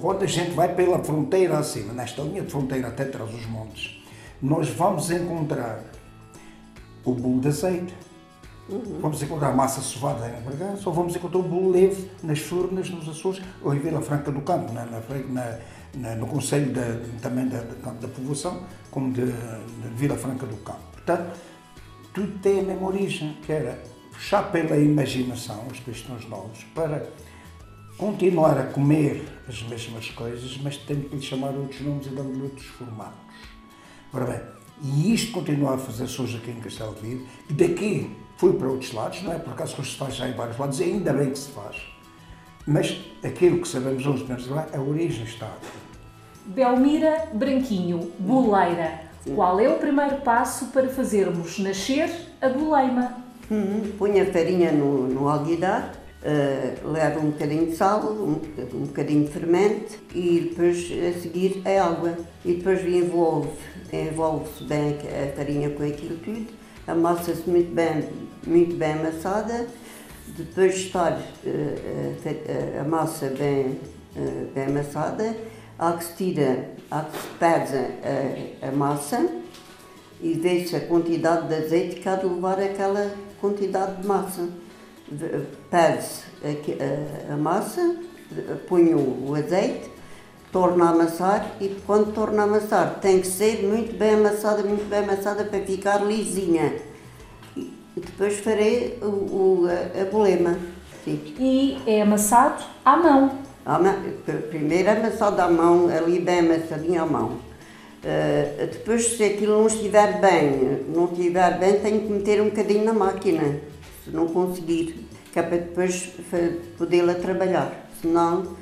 quando 0.00 0.22
a 0.22 0.26
gente 0.26 0.50
vai 0.52 0.74
pela 0.74 1.02
fronteira 1.02 1.58
acima, 1.58 1.92
nesta 1.92 2.22
linha 2.22 2.42
de 2.42 2.50
fronteira 2.50 2.88
até 2.88 3.04
trás 3.04 3.30
dos 3.30 3.46
montes, 3.46 4.00
nós 4.40 4.68
vamos 4.70 5.10
encontrar 5.10 5.82
o 7.04 7.14
bolo 7.14 7.40
de 7.40 7.48
azeite, 7.48 7.94
uhum. 8.68 8.98
vamos 9.00 9.22
encontrar 9.22 9.54
massa 9.54 9.80
sovada 9.80 10.28
em 10.28 10.42
Bragança, 10.42 10.88
ou 10.88 10.94
vamos 10.94 11.16
encontrar 11.16 11.38
o 11.38 11.42
bolo 11.42 11.70
leve 11.70 12.10
nas 12.22 12.38
Furnas, 12.38 12.88
nos 12.90 13.08
Açores, 13.08 13.42
ou 13.62 13.74
em 13.74 13.78
Vila 13.78 14.00
Franca 14.00 14.30
do 14.30 14.40
Campo, 14.42 14.72
na, 14.72 14.84
na, 14.84 15.58
na, 15.94 16.14
no 16.14 16.26
Conselho 16.26 16.72
também 17.20 17.48
da, 17.48 17.58
da, 17.58 17.92
da, 17.92 18.08
povoação, 18.08 18.62
como 18.90 19.12
de, 19.12 19.26
de 19.26 19.88
Vila 19.96 20.16
Franca 20.16 20.46
do 20.46 20.56
Campo. 20.58 20.89
Portanto, 21.04 21.38
tudo 22.12 22.38
tem 22.40 22.60
a 22.60 22.62
mesma 22.62 22.88
origem, 22.88 23.36
que 23.44 23.52
era 23.52 23.82
puxar 24.12 24.50
pela 24.50 24.76
imaginação 24.76 25.66
os 25.70 25.80
cristãos 25.80 26.28
novos 26.28 26.64
para 26.74 27.08
continuar 27.96 28.58
a 28.58 28.64
comer 28.64 29.22
as 29.48 29.62
mesmas 29.62 30.10
coisas, 30.10 30.58
mas 30.62 30.76
tendo 30.76 31.08
que 31.08 31.16
lhe 31.16 31.22
chamar 31.22 31.50
outros 31.50 31.80
nomes 31.80 32.06
e 32.06 32.10
dando-lhe 32.10 32.42
outros 32.42 32.66
formatos. 32.66 33.18
Ora 34.12 34.24
bem, 34.24 34.40
e 34.82 35.14
isto 35.14 35.32
continua 35.32 35.74
a 35.74 35.78
fazer-se 35.78 36.20
hoje 36.20 36.38
aqui 36.38 36.50
em 36.50 36.60
Castelo 36.60 36.94
de 36.94 37.00
Vido, 37.00 37.26
e 37.48 37.52
daqui 37.52 38.16
fui 38.36 38.54
para 38.54 38.68
outros 38.68 38.92
lados, 38.92 39.22
não 39.22 39.32
é 39.32 39.38
por 39.38 39.52
acaso 39.52 39.76
que 39.76 39.86
se 39.86 39.96
faz 39.96 40.16
já 40.16 40.28
em 40.28 40.32
vários 40.32 40.58
lados, 40.58 40.80
e 40.80 40.84
ainda 40.84 41.12
bem 41.12 41.30
que 41.30 41.38
se 41.38 41.50
faz. 41.50 41.76
Mas 42.66 42.98
aquilo 43.22 43.60
que 43.60 43.68
sabemos 43.68 44.06
hoje, 44.06 44.26
a 44.72 44.80
origem 44.80 45.24
está. 45.24 45.52
Belmira 46.46 47.28
Branquinho, 47.34 48.10
boleira. 48.18 49.09
Qual 49.34 49.60
é 49.60 49.68
o 49.68 49.76
primeiro 49.78 50.16
passo 50.22 50.66
para 50.66 50.88
fazermos 50.88 51.58
nascer 51.58 52.10
a 52.40 52.48
boleima? 52.48 53.18
Põe 53.98 54.20
a 54.20 54.26
farinha 54.32 54.72
no, 54.72 55.08
no 55.08 55.28
alguidar, 55.28 55.92
uh, 56.22 56.88
leva 56.88 57.20
um 57.20 57.30
bocadinho 57.30 57.66
de 57.66 57.76
sal, 57.76 58.00
um, 58.00 58.40
um 58.72 58.86
bocadinho 58.86 59.24
de 59.24 59.30
fermento 59.30 59.98
e 60.14 60.48
depois 60.48 60.90
a 60.90 61.20
seguir 61.20 61.60
a 61.66 61.84
água. 61.84 62.16
E 62.44 62.54
depois 62.54 62.82
envolve, 62.82 63.50
envolve-se 63.92 64.64
bem 64.64 64.96
a 64.96 65.36
farinha 65.36 65.68
com 65.70 65.82
aquilo 65.82 66.16
tudo, 66.18 66.46
amassa-se 66.86 67.48
muito 67.48 67.74
bem, 67.74 68.08
muito 68.46 68.74
bem 68.76 68.92
amassada. 68.92 69.66
Depois 70.28 70.74
de 70.76 70.86
estar 70.86 71.12
uh, 71.12 72.80
a 72.80 72.84
massa 72.84 73.26
bem, 73.36 73.78
uh, 74.16 74.46
bem 74.54 74.64
amassada, 74.64 75.36
há 75.80 75.94
que 75.94 76.04
se 76.04 76.12
tira, 76.12 76.68
há 76.90 77.00
que 77.00 77.16
se 77.16 77.28
pesa 77.38 77.90
a, 78.62 78.68
a 78.68 78.72
massa 78.72 79.26
e 80.20 80.34
vê-se 80.34 80.76
a 80.76 80.80
quantidade 80.80 81.48
de 81.48 81.54
azeite 81.54 81.96
que 81.96 82.08
há 82.08 82.16
de 82.16 82.26
levar 82.26 82.60
aquela 82.60 83.10
quantidade 83.40 84.02
de 84.02 84.06
massa. 84.06 84.48
Pese 85.70 86.22
a, 86.44 87.32
a, 87.32 87.34
a 87.34 87.36
massa, 87.36 87.96
põe 88.68 88.94
o, 88.94 89.30
o 89.30 89.34
azeite, 89.34 89.90
torna 90.52 90.84
a 90.84 90.90
amassar 90.90 91.56
e 91.60 91.68
quando 91.86 92.12
torna 92.12 92.42
a 92.42 92.44
amassar 92.44 93.00
tem 93.00 93.20
que 93.20 93.26
ser 93.26 93.66
muito 93.66 93.96
bem 93.96 94.14
amassada, 94.14 94.62
muito 94.62 94.86
bem 94.88 94.98
amassada 95.00 95.44
para 95.44 95.60
ficar 95.60 96.04
lisinha. 96.04 96.74
E 97.56 97.72
depois 97.96 98.38
farei 98.38 98.98
o, 99.00 99.06
o 99.06 99.66
a, 99.66 100.02
a 100.02 100.04
bolema. 100.04 100.58
Sim. 101.04 101.34
E 101.38 101.78
é 101.86 102.02
amassado 102.02 102.62
à 102.84 102.96
mão. 102.98 103.49
Primeiro 104.48 104.90
amassado 104.90 105.40
à 105.40 105.48
mão, 105.50 105.88
ali 105.88 106.18
bem 106.18 106.40
amassadinho 106.40 107.02
à 107.02 107.06
mão. 107.06 107.28
Uh, 108.02 108.66
depois, 108.72 109.16
se 109.16 109.22
aquilo 109.22 109.58
não 109.58 109.66
estiver 109.66 110.20
bem, 110.20 110.84
não 110.94 111.04
estiver 111.04 111.58
bem, 111.58 111.80
tenho 111.80 112.00
que 112.00 112.12
meter 112.12 112.40
um 112.40 112.46
bocadinho 112.46 112.84
na 112.84 112.94
máquina, 112.94 113.60
se 114.02 114.10
não 114.10 114.26
conseguir, 114.26 115.06
que 115.32 115.38
é 115.38 115.42
para 115.42 115.58
depois 115.58 116.10
podê-la 116.78 117.14
trabalhar. 117.14 117.90
Senão, 118.00 118.56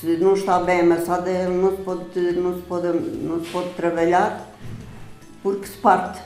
se 0.00 0.16
não 0.16 0.34
está 0.34 0.60
bem 0.60 0.80
amassada, 0.80 1.48
não 1.48 1.76
se 1.76 1.82
pode, 1.82 2.20
não 2.32 2.54
se 2.54 2.62
pode, 2.62 2.86
não 2.86 3.44
se 3.44 3.50
pode 3.50 3.70
trabalhar 3.70 4.48
porque 5.42 5.66
se 5.66 5.76
parte. 5.78 6.22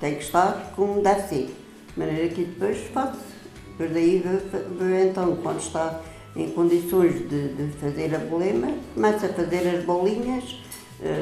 Tem 0.00 0.16
que 0.16 0.24
estar 0.24 0.72
como 0.76 1.02
deve 1.02 1.22
ser. 1.28 1.46
De 1.46 1.98
maneira 1.98 2.28
que 2.28 2.44
depois 2.44 2.78
faço. 2.92 3.18
Depois 3.70 3.92
daí, 3.92 4.22
então, 5.08 5.36
quando 5.36 5.60
está 5.60 6.00
em 6.36 6.50
condições 6.50 7.28
de, 7.28 7.48
de 7.48 7.72
fazer 7.78 8.14
a 8.14 8.18
bolema, 8.18 8.68
começa 8.94 9.26
a 9.26 9.28
fazer 9.30 9.68
as 9.68 9.84
bolinhas, 9.84 10.60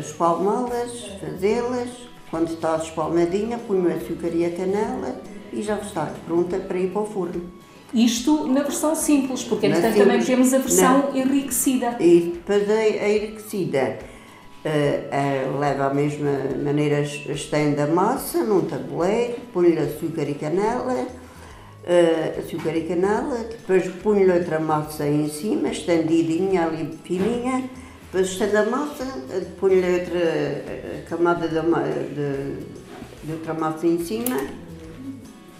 espalmá-las, 0.00 1.06
fazê-las. 1.20 1.88
Quando 2.30 2.52
está 2.52 2.76
espalmadinha, 2.76 3.58
ponho 3.58 3.88
o 3.88 3.92
açúcar 3.92 4.28
e 4.34 4.44
a 4.44 4.50
canela 4.50 5.20
e 5.52 5.62
já 5.62 5.76
está 5.78 6.12
pronta 6.26 6.58
para 6.58 6.78
ir 6.78 6.90
para 6.90 7.02
o 7.02 7.06
forno. 7.06 7.42
Isto 7.92 8.48
na 8.48 8.62
versão 8.62 8.96
simples, 8.96 9.44
porque 9.44 9.66
entretanto 9.66 9.96
também 9.96 10.20
temos 10.20 10.52
a 10.52 10.58
versão 10.58 11.12
Não. 11.12 11.16
enriquecida. 11.16 11.96
E 12.00 12.32
depois 12.34 12.68
a, 12.68 13.08
enriquecida 13.08 13.98
uh, 14.64 15.54
uh, 15.54 15.58
leva 15.60 15.86
a 15.86 15.94
mesma 15.94 16.30
maneira, 16.60 17.02
estende 17.02 17.80
a 17.80 17.86
massa 17.86 18.42
num 18.42 18.62
tabuleiro, 18.62 19.36
põe-lhe 19.52 19.78
açúcar 19.78 20.28
e 20.28 20.34
canela, 20.34 21.06
uh, 21.84 22.38
açúcar 22.38 22.76
e 22.76 22.84
canela, 22.84 23.38
depois 23.38 23.86
punho-lhe 24.02 24.32
outra 24.32 24.58
massa 24.58 25.06
em 25.06 25.28
cima, 25.28 25.68
estendidinha 25.68 26.66
ali 26.66 26.98
fininha, 27.04 27.68
depois 28.04 28.28
estendo 28.28 28.58
a 28.58 28.64
massa, 28.64 29.04
punho-lhe 29.58 30.00
outra 30.00 30.18
uh, 30.18 31.08
camada 31.08 31.48
de, 31.48 31.54
de, 31.54 32.56
de, 33.24 33.32
outra 33.32 33.54
massa 33.54 33.86
em 33.86 34.04
cima, 34.04 34.36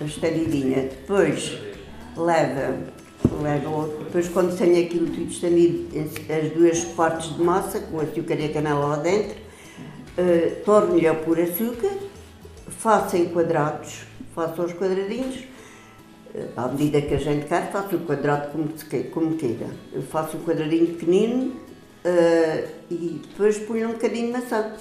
estendidinha. 0.01 0.83
Depois 0.83 1.59
leva, 2.17 2.79
leva 3.43 3.89
depois 4.05 4.29
quando 4.29 4.57
tenho 4.57 4.85
aquilo 4.85 5.07
tudo 5.07 5.31
estendido, 5.31 5.89
as 5.99 6.53
duas 6.53 6.85
partes 6.97 7.37
de 7.37 7.43
massa, 7.43 7.81
com 7.81 8.01
açúcar 8.01 8.35
e 8.41 8.49
canela 8.49 8.87
lá 8.87 8.97
dentro, 8.97 9.37
uh, 9.37 10.65
torno-lhe 10.65 11.07
a 11.07 11.15
pôr 11.15 11.41
açúcar, 11.41 11.93
faço 12.79 13.17
em 13.17 13.27
quadrados, 13.27 14.05
faço 14.35 14.63
aos 14.63 14.73
quadradinhos, 14.73 15.54
à 16.57 16.69
medida 16.69 17.01
que 17.01 17.15
a 17.15 17.19
gente 17.19 17.47
quer, 17.47 17.71
faço 17.71 17.95
o 17.97 18.01
quadrado 18.01 18.51
como, 18.51 18.69
como 19.13 19.37
queira. 19.37 19.69
Eu 19.93 20.03
faço 20.03 20.37
um 20.37 20.43
quadradinho 20.43 20.87
pequenino 20.89 21.53
uh, 22.05 22.69
e 22.91 23.21
depois 23.29 23.59
ponho 23.59 23.91
um 23.91 23.93
bocadinho 23.93 24.27
de 24.27 24.33
maçã. 24.33 24.73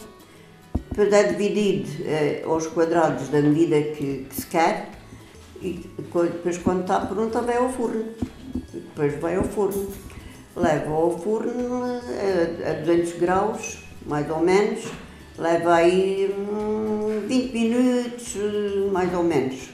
Depois 0.89 1.13
é 1.13 1.23
dividido 1.23 1.89
uh, 2.03 2.51
aos 2.51 2.65
quadrados 2.67 3.29
da 3.29 3.39
medida 3.39 3.79
que, 3.81 4.25
que, 4.27 4.35
se 4.35 4.47
quer 4.47 4.89
e 5.61 5.89
depois 5.97 6.57
quando 6.57 6.81
está 6.81 7.01
pronto 7.01 7.39
vai 7.41 7.57
ao 7.57 7.69
forno. 7.69 8.05
Depois 8.73 9.19
vai 9.19 9.35
ao 9.35 9.43
forno. 9.43 9.87
Levo 10.55 10.93
ao 10.93 11.19
forno 11.19 11.83
a, 11.83 12.69
a 12.69 12.73
200 12.73 13.13
graus, 13.13 13.83
mais 14.07 14.29
ou 14.29 14.39
menos. 14.39 14.85
Leva 15.37 15.75
aí 15.75 16.33
hum, 16.35 17.23
20 17.27 17.53
minutos, 17.53 18.35
mais 18.91 19.13
ou 19.13 19.23
menos. 19.23 19.69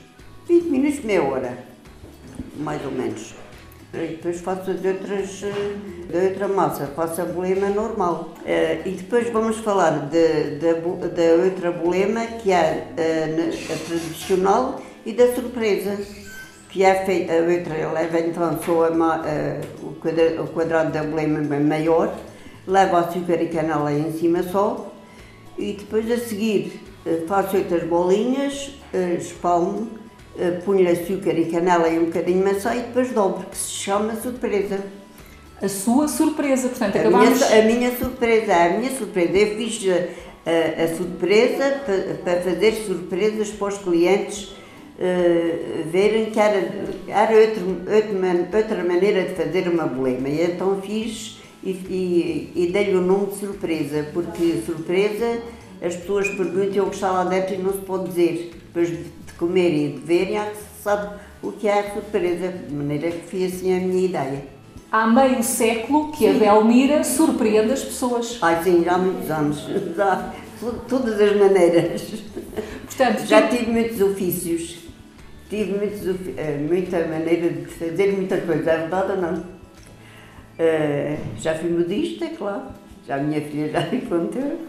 20 0.48 0.63
minutos, 0.65 1.04
meia 1.04 1.24
hora 1.24 1.69
mais 2.60 2.84
ou 2.86 2.91
menos. 2.91 3.34
E 3.91 3.98
depois 3.98 4.39
faço 4.41 4.72
de 4.72 4.88
outras, 4.88 5.41
eh, 5.43 6.12
de 6.12 6.28
outra 6.28 6.48
massa, 6.48 6.86
faço 6.95 7.22
a 7.24 7.26
bolema 7.26 7.69
normal. 7.69 8.36
Eh, 8.45 8.82
e 8.86 8.91
depois 8.91 9.30
vamos 9.32 9.58
falar 9.58 10.10
da 10.12 11.43
outra 11.43 11.72
bolema, 11.72 12.24
que 12.28 12.52
é 12.52 12.56
a, 12.95 13.02
eh, 13.02 13.50
a, 13.74 13.88
tradicional, 13.88 14.80
e 15.04 15.13
da 15.13 15.34
surpresa, 15.34 15.98
que 16.69 16.84
é 16.84 17.04
feita, 17.04 17.34
a 17.34 17.38
outra 17.38 17.91
leva 17.91 18.19
então 18.19 18.60
só 18.63 18.86
a, 18.86 19.15
a, 19.15 20.43
o 20.43 20.48
quadrado 20.50 20.91
da 20.91 21.04
bolema 21.04 21.60
maior, 21.60 22.15
leva 22.67 23.00
açúcar 23.00 23.41
e 23.41 23.48
canela 23.48 23.91
em 23.91 24.12
cima 24.12 24.43
só, 24.43 24.93
e 25.58 25.74
depois 25.74 26.10
a 26.12 26.17
seguir 26.17 26.80
faço 27.28 27.58
outras 27.58 27.84
bolinhas, 27.86 28.80
espalmo, 29.17 29.99
eh, 30.39 30.62
punho 30.63 30.89
açúcar 30.89 31.38
e 31.38 31.45
canela 31.45 31.89
e 31.89 31.99
um 31.99 32.06
bocadinho 32.06 32.43
de 32.43 32.54
maçã 32.54 32.73
e 32.73 32.80
depois 32.80 33.12
dobro, 33.12 33.45
que 33.45 33.58
se 33.58 33.71
chama 33.71 34.15
surpresa. 34.15 34.80
A 35.62 35.67
sua 35.67 36.08
surpresa, 36.08 36.69
portanto, 36.69 36.95
a 36.95 36.99
acabamos... 36.99 37.49
Minha, 37.49 37.60
a 37.60 37.65
minha 37.65 37.97
surpresa, 37.97 38.56
a 38.56 38.69
minha 38.69 38.91
surpresa. 38.91 39.38
Eu 39.38 39.58
fiz, 39.58 39.86
a, 40.45 40.84
a 40.84 40.95
surpresa, 40.95 41.82
para, 41.86 42.13
para 42.23 42.41
fazer 42.41 42.71
surpresas 42.86 43.49
para 43.49 43.67
os 43.67 43.78
clientes 43.78 44.43
uh, 44.99 45.89
verem 45.91 46.28
que 46.28 46.39
era, 46.39 46.71
era 47.08 47.38
outro, 47.38 47.65
outra, 47.65 48.58
outra 48.58 48.84
maneira 48.84 49.23
de 49.23 49.36
fazer 49.36 49.67
uma 49.67 49.86
bolema. 49.86 50.30
E 50.30 50.43
então 50.43 50.82
fiz 50.82 51.39
e, 51.63 51.71
e, 51.71 52.52
e 52.56 52.67
dei-lhe 52.71 52.95
o 52.95 53.02
nome 53.02 53.28
de 53.28 53.39
surpresa, 53.39 54.08
porque 54.13 54.62
surpresa 54.65 55.41
as 55.82 55.95
pessoas 55.95 56.28
perguntam 56.30 56.86
o 56.86 56.89
que 56.89 56.95
está 56.95 57.12
lá 57.12 57.23
dentro 57.23 57.56
e 57.56 57.58
não 57.58 57.71
se 57.73 57.80
pode 57.80 58.10
dizer. 58.10 58.52
Depois 58.67 58.89
de 58.89 59.04
comer 59.39 59.73
e 59.73 59.93
de 59.93 59.99
ver, 59.99 60.34
já 60.34 60.45
se 60.54 60.84
sabe 60.84 61.15
o 61.41 61.52
que 61.54 61.67
é 61.67 61.80
a 61.80 61.93
surpresa, 61.93 62.49
de 62.49 62.73
maneira 62.73 63.10
que 63.10 63.25
foi 63.28 63.45
assim 63.45 63.75
a 63.75 63.80
minha 63.80 64.06
ideia. 64.06 64.43
Há 64.91 65.08
meio 65.08 65.41
século 65.41 66.12
que 66.12 66.17
sim. 66.19 66.30
a 66.30 66.34
Belmira 66.34 67.04
surpreende 67.04 67.71
as 67.71 67.84
pessoas. 67.84 68.38
Ai 68.41 68.62
sim, 68.63 68.84
já 68.84 68.95
há 68.95 68.97
muitos 68.97 69.32
anos. 69.32 69.65
Já, 69.95 70.34
todas 70.89 71.21
as 71.21 71.38
maneiras. 71.38 72.02
Portanto, 72.86 73.25
já 73.25 73.47
tive 73.47 73.71
muitos 73.71 74.02
ofícios. 74.02 74.78
Tive 75.49 75.78
muitos, 75.78 76.02
eh, 76.38 76.58
muita 76.58 77.08
maneira 77.08 77.49
de 77.49 77.65
fazer 77.65 78.12
muita 78.12 78.38
coisa, 78.41 78.71
é 78.71 78.78
verdade 78.80 79.12
ou 79.13 79.17
não? 79.17 79.34
Uh, 80.60 81.17
já 81.38 81.56
fui 81.56 81.69
modista, 81.69 82.28
claro. 82.38 82.63
Já 83.10 83.15
a 83.15 83.17
minha 83.17 83.41
filha 83.41 83.69
já 83.69 83.82
me 83.89 84.02
contou. 84.02 84.60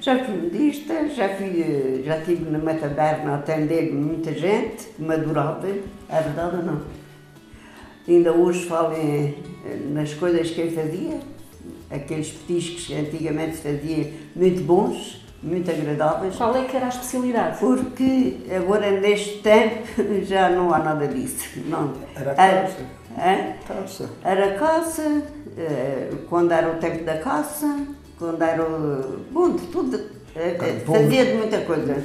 Já 0.00 0.24
fui 0.24 0.36
modista, 0.36 1.08
já, 1.08 1.28
fui, 1.28 2.02
já 2.04 2.18
estive 2.18 2.50
numa 2.50 2.74
taberna 2.74 3.32
a 3.32 3.34
atender 3.36 3.92
muita 3.92 4.32
gente, 4.32 4.88
me 4.98 5.14
adorava, 5.14 5.68
é 5.68 6.20
verdade 6.20 6.56
ou 6.56 6.62
não? 6.64 6.80
Ainda 8.08 8.32
hoje 8.32 8.66
falo 8.66 8.96
em, 8.96 9.36
nas 9.92 10.12
coisas 10.14 10.50
que 10.50 10.62
eu 10.62 10.72
fazia, 10.72 11.20
aqueles 11.90 12.30
petiscos 12.30 12.86
que 12.88 12.94
antigamente 12.94 13.58
se 13.58 13.62
faziam 13.62 14.10
muito 14.34 14.64
bons, 14.64 15.24
muito 15.40 15.70
agradáveis. 15.70 16.34
Qual 16.34 16.56
é 16.56 16.64
que 16.64 16.76
era 16.76 16.86
a 16.86 16.88
especialidade? 16.88 17.58
Porque 17.60 18.38
agora 18.52 19.00
neste 19.00 19.38
tempo 19.42 19.86
já 20.26 20.50
não 20.50 20.74
há 20.74 20.80
nada 20.80 21.06
disso. 21.06 21.60
Não. 21.66 21.92
Era 22.16 22.34
caça. 22.34 22.99
Era, 23.16 23.56
caça. 23.66 24.10
Era 24.24 24.54
caça, 24.54 25.22
eh, 25.58 26.10
quando 26.28 26.52
era 26.52 26.70
o 26.70 26.76
tempo 26.76 27.04
da 27.04 27.18
caça, 27.18 27.86
quando 28.18 28.42
era 28.42 28.62
o. 28.62 29.20
Bom, 29.30 29.50
de 29.56 29.66
tudo. 29.66 30.00
Eh, 30.36 30.56
eh, 30.60 30.80
fazia 30.86 31.26
de 31.26 31.34
muita 31.34 31.60
coisa. 31.60 31.96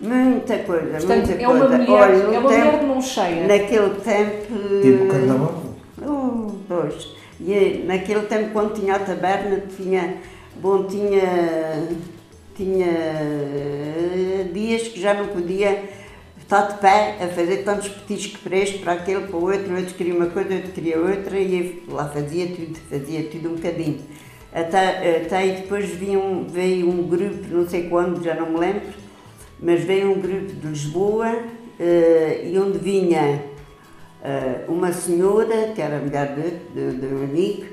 Muita 0.00 0.58
coisa, 0.58 0.98
Portanto, 0.98 1.26
muita 1.26 1.42
é 1.42 1.48
uma 1.48 1.58
coisa. 1.58 1.78
Mulher, 1.78 2.02
Olha, 2.02 2.14
é 2.14 2.38
uma 2.38 2.48
tempo, 2.48 2.64
mulher 2.64 2.80
de 2.80 2.86
mão 2.86 3.02
cheia. 3.02 3.46
Naquele 3.46 3.90
tempo. 4.00 4.80
Tipo 4.82 5.04
o 5.04 5.08
carnaval? 5.08 5.62
Oh, 6.02 6.50
pois. 6.68 7.16
E 7.40 7.84
naquele 7.86 8.22
tempo, 8.22 8.50
quando 8.52 8.74
tinha 8.74 8.96
a 8.96 8.98
taberna, 8.98 9.62
tinha. 9.76 10.16
Bom, 10.56 10.84
tinha. 10.84 11.88
Tinha 12.54 12.88
dias 14.50 14.88
que 14.88 14.98
já 14.98 15.12
não 15.12 15.26
podia 15.26 15.82
estar 16.46 16.62
de 16.68 16.78
pé 16.78 17.16
a 17.20 17.26
fazer 17.26 17.64
tantos 17.64 17.88
petiscos 17.88 18.40
para 18.40 18.56
este, 18.56 18.78
para 18.78 18.92
aquele, 18.92 19.26
para 19.26 19.36
o 19.36 19.42
outro, 19.42 19.76
outro 19.76 19.94
queria 19.94 20.14
uma 20.14 20.26
coisa, 20.26 20.54
outro 20.54 20.70
queria 20.70 20.98
outra, 20.98 21.36
e 21.36 21.82
lá 21.88 22.08
fazia 22.08 22.46
tudo, 22.46 22.78
fazia 22.88 23.24
tudo 23.24 23.48
um 23.50 23.54
bocadinho. 23.56 23.98
Até, 24.52 25.22
até 25.22 25.46
depois 25.60 25.90
veio 25.90 26.20
um, 26.20 26.46
veio 26.46 26.88
um 26.88 27.02
grupo, 27.02 27.48
não 27.50 27.68
sei 27.68 27.88
quando, 27.88 28.22
já 28.22 28.34
não 28.36 28.50
me 28.50 28.60
lembro, 28.60 28.82
mas 29.60 29.82
veio 29.82 30.12
um 30.12 30.20
grupo 30.20 30.52
de 30.52 30.68
Lisboa, 30.68 31.34
uh, 31.34 32.46
e 32.46 32.56
onde 32.56 32.78
vinha 32.78 33.42
uh, 34.22 34.72
uma 34.72 34.92
senhora, 34.92 35.72
que 35.74 35.82
era 35.82 35.98
mulher 35.98 36.36
de, 36.36 36.90
de, 36.92 37.00
de 37.00 37.06
um 37.12 37.24
amigo, 37.24 37.66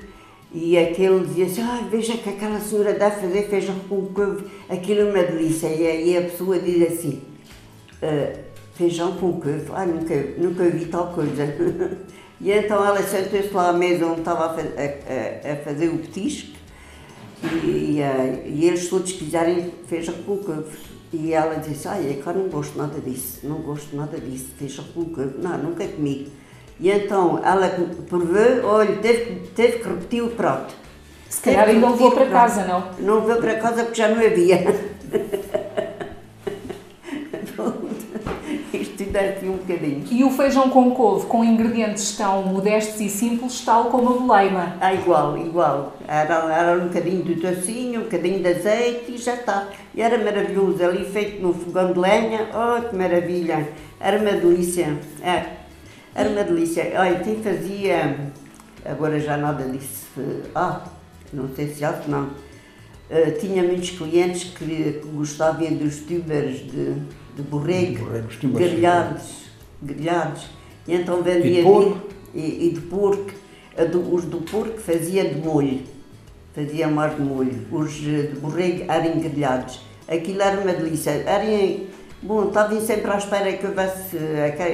e 0.52 0.78
aquele 0.80 1.20
dizia 1.26 1.46
assim, 1.46 1.62
ah, 1.62 1.88
veja 1.92 2.18
que 2.18 2.30
aquela 2.30 2.60
senhora 2.60 2.94
dá 2.94 3.08
a 3.08 3.12
fazer 3.12 3.44
feijão 3.44 3.76
com 3.88 4.08
couve, 4.08 4.46
aquilo 4.68 5.02
é 5.02 5.06
uma 5.06 5.24
delícia. 5.24 5.68
E 5.68 5.86
aí 5.86 6.18
a 6.18 6.22
pessoa 6.22 6.60
diz 6.60 6.92
assim, 6.92 7.22
uh, 8.02 8.53
feijão 8.76 9.14
com 9.14 9.34
couve, 9.34 9.66
ah, 9.74 9.86
nunca, 9.86 10.16
nunca 10.38 10.64
vi 10.70 10.86
tal 10.86 11.08
coisa. 11.14 11.44
e 12.42 12.52
então 12.52 12.86
ela 12.86 13.02
sentou-se 13.02 13.54
lá 13.54 13.70
à 13.70 13.74
mesa 13.74 14.06
onde 14.06 14.20
estava 14.20 14.46
a, 14.46 14.50
a, 14.50 15.54
a 15.54 15.56
fazer 15.58 15.90
o 15.90 16.00
petisco, 16.00 16.58
e, 17.44 17.68
e, 17.68 18.00
e, 18.46 18.66
eles 18.66 18.90
todos 18.90 19.12
quiserem 19.12 19.72
feijão 19.88 20.16
com 20.26 20.38
couve. 20.38 20.94
E 21.12 21.32
ela 21.34 21.56
disse, 21.56 21.88
ah, 21.88 21.98
é 21.98 22.14
que 22.14 22.26
eu 22.26 22.34
não 22.34 22.50
gosto 22.50 22.76
nada 22.78 23.00
disso, 23.00 23.42
não 23.44 23.58
gosto 23.58 23.96
nada 23.96 24.20
disso, 24.20 24.48
feijão 24.58 24.86
com 24.94 25.06
couve, 25.06 25.38
não, 25.38 25.58
nunca 25.58 25.88
comi. 25.88 26.32
E 26.80 26.90
então 26.90 27.40
ela 27.44 27.70
provou, 28.10 28.66
olha, 28.66 28.96
teve, 28.96 29.42
teve 29.56 29.80
que 29.80 29.88
repetir 29.88 30.24
o 30.24 30.30
prato. 30.30 30.74
Se 31.30 31.42
calhar 31.42 31.68
ainda 31.68 31.82
não 31.82 31.96
vou 31.96 32.12
para 32.12 32.30
casa, 32.30 32.66
não? 32.66 32.92
Não 33.00 33.22
vou 33.22 33.36
para 33.38 33.56
casa 33.60 33.84
porque 33.84 34.02
já 34.02 34.08
não 34.08 34.24
havia. 34.24 34.64
Um 39.44 39.58
bocadinho. 39.58 40.04
E 40.10 40.24
o 40.24 40.32
feijão 40.32 40.70
com 40.70 40.90
couve, 40.92 41.28
com 41.28 41.44
ingredientes 41.44 42.18
tão 42.18 42.42
modestos 42.44 43.00
e 43.00 43.10
simples, 43.10 43.62
tal 43.62 43.86
como 43.86 44.10
a 44.10 44.14
boleima? 44.14 44.76
Ah, 44.82 44.92
igual, 44.92 45.38
igual. 45.38 45.94
Era, 46.08 46.52
era 46.52 46.78
um 46.78 46.88
bocadinho 46.88 47.24
de 47.24 47.36
tocinho, 47.36 48.02
um 48.02 48.04
bocadinho 48.06 48.40
de 48.40 48.48
azeite 48.48 49.12
e 49.12 49.18
já 49.18 49.36
está. 49.36 49.68
E 49.94 50.02
era 50.02 50.18
maravilhoso, 50.18 50.84
ali 50.84 51.06
feito 51.06 51.42
no 51.42 51.54
fogão 51.54 51.94
de 51.94 52.00
lenha, 52.00 52.50
oh, 52.54 52.90
que 52.90 52.96
maravilha. 52.96 53.68
Era 54.00 54.18
uma 54.18 54.32
delícia. 54.32 54.98
É. 55.22 55.46
Era 56.16 56.30
uma 56.30 56.44
delícia. 56.44 56.92
Olha, 56.98 57.20
quem 57.20 57.42
fazia, 57.44 58.18
agora 58.84 59.20
já 59.20 59.38
nada 59.38 59.64
disso, 59.64 60.08
ah, 60.56 60.82
não 61.32 61.50
sei 61.56 61.68
se 61.68 61.80
já, 61.82 61.92
não. 62.08 62.30
Uh, 63.10 63.38
tinha 63.40 63.62
muitos 63.62 63.92
clientes 63.92 64.46
que 64.56 65.02
gostavam 65.14 65.72
dos 65.76 65.98
tubers 65.98 66.60
de, 66.60 66.96
de 67.36 67.42
borrego, 67.42 68.06
grelhados, 68.44 69.46
grelhados. 69.82 70.46
E 70.88 70.96
então 70.96 71.22
vendia 71.22 71.62
e, 71.62 71.64
porco? 71.64 72.08
e, 72.34 72.68
e 72.68 72.72
de 72.74 72.82
porco. 72.82 73.32
Do, 73.92 74.14
os 74.14 74.26
do 74.26 74.38
porco 74.38 74.80
fazia 74.80 75.28
de 75.28 75.42
molho, 75.42 75.82
fazia 76.54 76.88
mais 76.88 77.16
de 77.16 77.22
molho. 77.22 77.66
Os 77.72 77.94
de 77.94 78.28
borrego 78.40 78.86
eram 78.88 79.20
grelhados. 79.20 79.80
Aquilo 80.08 80.42
era 80.42 80.62
uma 80.62 80.74
delícia. 80.74 81.10
Eram 81.10 81.88
Bom, 82.26 82.48
estava 82.48 82.80
sempre 82.80 83.12
à 83.12 83.18
espera 83.18 83.52
que 83.52 83.68
houvesse 83.68 84.18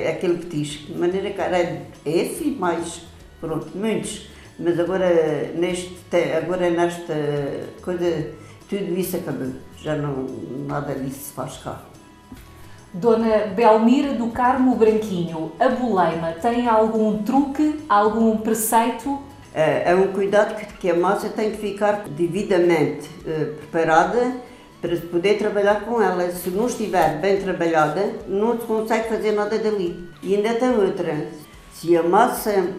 aquele 0.07 0.37
petisco, 0.37 0.93
de 0.93 0.99
maneira 0.99 1.31
que 1.31 1.41
era 1.41 1.81
esse 2.05 2.43
e 2.43 2.51
mais, 2.51 3.01
pronto, 3.41 3.75
muitos. 3.75 4.29
Mas 4.59 4.79
agora, 4.79 5.51
neste, 5.55 5.97
agora 6.37 6.69
nesta 6.69 7.15
coisa, 7.81 8.27
tudo 8.69 8.99
isso 8.99 9.17
acabou. 9.17 9.51
Já 9.81 9.95
não, 9.95 10.27
nada 10.67 10.93
disso 10.93 11.29
se 11.29 11.33
faz 11.33 11.57
cá. 11.57 11.81
Dona 12.93 13.47
Belmira 13.55 14.13
do 14.13 14.29
Carmo 14.29 14.75
Branquinho, 14.75 15.51
a 15.59 15.69
boleima 15.69 16.31
tem 16.41 16.67
algum 16.67 17.21
truque, 17.21 17.85
algum 17.87 18.37
preceito? 18.37 19.19
É, 19.53 19.91
é 19.91 19.95
um 19.95 20.07
cuidado 20.07 20.55
que, 20.55 20.65
que 20.73 20.89
a 20.89 20.95
massa 20.95 21.29
tem 21.29 21.51
que 21.51 21.57
ficar 21.57 22.05
devidamente 22.09 23.07
uh, 23.21 23.55
preparada 23.57 24.37
para 24.81 24.95
poder 24.97 25.37
trabalhar 25.37 25.81
com 25.81 26.01
ela. 26.01 26.31
Se 26.31 26.49
não 26.49 26.65
estiver 26.65 27.19
bem 27.19 27.39
trabalhada, 27.39 28.13
não 28.27 28.59
se 28.59 28.65
consegue 28.65 29.07
fazer 29.07 29.33
nada 29.33 29.59
dali. 29.59 30.09
E 30.23 30.35
ainda 30.35 30.55
tem 30.55 30.71
outra. 30.71 31.27
Se 31.73 31.95
a 31.95 32.01
massa, 32.01 32.69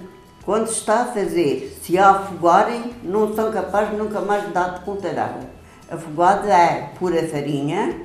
quando 0.45 0.69
está 0.69 1.03
a 1.03 1.07
fazer, 1.07 1.77
se 1.83 1.97
a 1.97 2.11
afogarem, 2.11 2.95
não 3.05 3.33
são 3.35 3.53
capazes 3.53 3.97
nunca 3.97 4.21
mais 4.21 4.45
de 4.45 4.53
dar 4.53 4.75
de 4.75 4.81
conta 4.81 5.11
dela. 5.11 5.41
A 5.89 5.95
afogada 5.95 6.53
é 6.53 6.91
pura 6.99 7.27
farinha, 7.29 7.97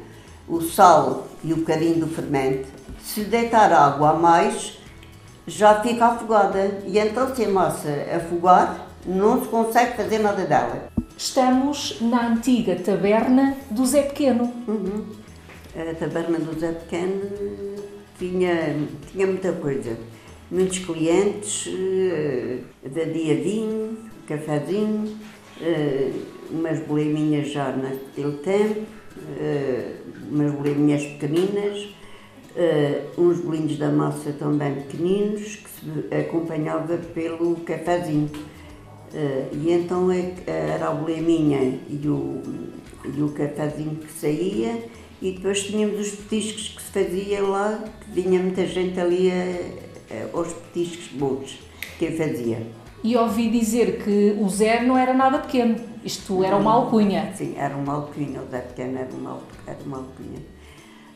o 0.48 0.62
sal 0.62 1.28
e 1.46 1.54
o 1.54 1.58
bocadinho 1.58 2.00
do 2.00 2.08
fermento. 2.08 2.68
Se 3.00 3.22
deitar 3.22 3.72
água 3.72 4.10
a 4.10 4.14
mais, 4.16 4.80
já 5.46 5.82
fica 5.82 6.08
afogada. 6.08 6.80
E 6.86 6.98
então, 6.98 7.34
se 7.34 7.46
a 7.46 7.50
massa 7.50 7.90
afogar, 8.16 8.88
não 9.06 9.42
se 9.42 9.48
consegue 9.48 9.96
fazer 9.96 10.20
nada 10.20 10.44
dela. 10.44 10.90
Estamos 11.16 12.02
na 12.02 12.30
antiga 12.30 12.76
taberna 12.76 13.56
do 13.70 13.86
Zé 13.86 14.02
Pequeno. 14.02 14.52
Uhum. 14.68 15.06
A 15.76 15.94
taberna 15.94 16.40
do 16.40 16.60
Zé 16.60 16.72
Pequeno 16.72 17.22
tinha, 18.18 18.76
tinha 19.12 19.28
muita 19.28 19.52
coisa. 19.54 19.98
Muitos 20.50 20.80
clientes, 20.80 21.68
uh, 21.68 22.64
vendia 22.84 23.36
vinho, 23.36 23.98
cafezinho, 24.28 25.18
uh, 25.62 26.22
umas 26.52 26.80
boleminhas 26.80 27.52
já 27.52 27.72
naquele 27.72 28.38
tempo, 28.38 28.82
uh, 28.82 30.05
umas 30.30 30.52
boleminhas 30.52 31.04
pequeninas, 31.04 31.88
uh, 32.56 33.22
uns 33.22 33.40
bolinhos 33.40 33.78
da 33.78 33.90
massa 33.90 34.32
também 34.34 34.76
pequeninos, 34.76 35.58
que 35.58 35.70
se 35.70 36.16
acompanhava 36.16 36.98
pelo 36.98 37.56
cafezinho. 37.58 38.30
Uh, 39.14 39.56
e 39.56 39.72
então 39.72 40.12
é, 40.12 40.34
era 40.48 40.90
a 40.90 40.92
boleminha 40.92 41.80
e 41.90 42.08
o, 42.08 42.42
e 43.06 43.22
o 43.22 43.30
cafezinho 43.30 43.96
que 43.96 44.12
saía 44.12 44.84
e 45.22 45.32
depois 45.32 45.64
tínhamos 45.64 46.00
os 46.02 46.12
petiscos 46.16 46.70
que 46.76 46.82
se 46.82 46.92
fazia 46.92 47.42
lá, 47.42 47.82
que 48.02 48.22
vinha 48.22 48.40
muita 48.42 48.66
gente 48.66 49.00
ali 49.00 49.32
a, 49.32 49.36
a, 50.14 50.38
aos 50.38 50.52
petiscos 50.52 51.08
bons 51.14 51.60
que 51.98 52.06
eu 52.06 52.18
fazia. 52.18 52.68
E 53.02 53.16
ouvi 53.16 53.50
dizer 53.50 54.04
que 54.04 54.36
o 54.42 54.50
Zé 54.50 54.82
não 54.82 54.98
era 54.98 55.14
nada 55.14 55.38
pequeno, 55.38 55.76
isto 56.04 56.44
era 56.44 56.58
uma 56.58 56.74
alcunha. 56.74 57.32
Sim, 57.36 57.54
era 57.56 57.78
uma 57.78 57.94
alcunha, 57.94 58.42
o 58.42 58.50
Zé 58.50 58.60
Pequeno 58.60 58.98
era 58.98 59.10
uma, 59.14 59.30
al- 59.30 59.44
era 59.68 59.78
uma 59.86 59.98
alcunha. 59.98 60.40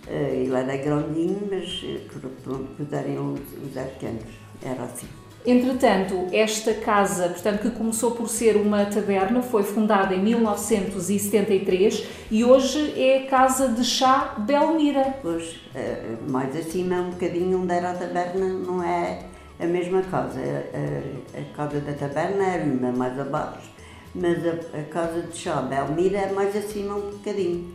Eh, 0.07 0.43
ele 0.45 0.55
era 0.55 0.77
grandinho, 0.77 1.39
mas 1.49 1.83
eh, 1.85 1.99
pronto, 2.09 2.67
o 2.79 3.33
o 3.33 3.73
Zé 3.73 3.83
Pequeno, 3.83 4.19
era 4.63 4.83
assim. 4.83 5.07
Entretanto, 5.45 6.27
esta 6.33 6.73
casa, 6.73 7.29
portanto, 7.29 7.62
que 7.62 7.71
começou 7.71 8.12
por 8.12 8.27
ser 8.27 8.57
uma 8.57 8.85
taberna, 8.85 9.41
foi 9.41 9.63
fundada 9.63 10.13
em 10.13 10.21
1973 10.21 12.05
e 12.29 12.43
hoje 12.43 12.93
é 13.01 13.23
a 13.23 13.27
Casa 13.27 13.69
de 13.69 13.83
Chá 13.85 14.35
Belmira. 14.39 15.03
Depois, 15.15 15.55
eh, 15.75 16.15
mais 16.27 16.55
acima, 16.55 16.97
um 16.97 17.12
bocadinho 17.12 17.62
onde 17.62 17.73
era 17.73 17.91
a 17.91 17.93
taberna, 17.93 18.45
não 18.47 18.83
é 18.83 19.23
a 19.59 19.65
mesma 19.65 20.01
casa. 20.03 20.39
A, 20.39 21.39
a- 21.39 21.55
casa 21.55 21.79
da 21.79 21.93
taberna 21.93 22.43
é 22.45 22.63
uma 22.63 22.91
mais 22.91 23.17
abaixo, 23.19 23.69
mas 24.13 24.38
a, 24.45 24.77
a 24.79 24.83
casa 24.83 25.21
de 25.21 25.38
chá 25.38 25.62
Belmira 25.62 26.17
é 26.17 26.31
mais 26.33 26.55
acima 26.55 26.95
um 26.95 27.12
bocadinho. 27.12 27.73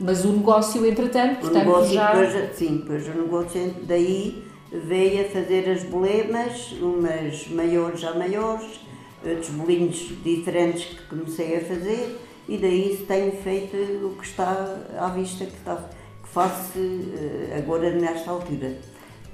Mas 0.00 0.24
o 0.24 0.32
negócio, 0.32 0.84
entretanto, 0.86 1.36
O 1.38 1.40
portanto, 1.40 1.66
negócio, 1.66 1.92
já. 1.94 2.12
depois, 2.14 2.56
sim, 2.56 2.76
depois 2.78 3.06
o 3.06 3.10
negócio 3.10 3.74
daí 3.82 4.44
veio 4.72 5.26
a 5.26 5.28
fazer 5.28 5.68
as 5.70 5.82
bolemas, 5.82 6.72
umas 6.80 7.46
maiores 7.48 8.00
já 8.00 8.14
maiores, 8.14 8.80
outros 9.24 9.50
bolinhos 9.50 9.96
diferentes 10.24 10.84
que 10.84 11.02
comecei 11.06 11.56
a 11.56 11.60
fazer 11.60 12.18
e 12.48 12.56
daí 12.56 13.04
tenho 13.06 13.32
feito 13.32 13.76
o 14.06 14.16
que 14.18 14.24
está 14.26 14.78
à 14.98 15.08
vista, 15.08 15.44
que, 15.44 15.52
está, 15.56 15.76
que 15.76 16.28
faço 16.30 16.78
eh, 16.78 17.56
agora 17.58 17.90
nesta 17.90 18.30
altura, 18.30 18.78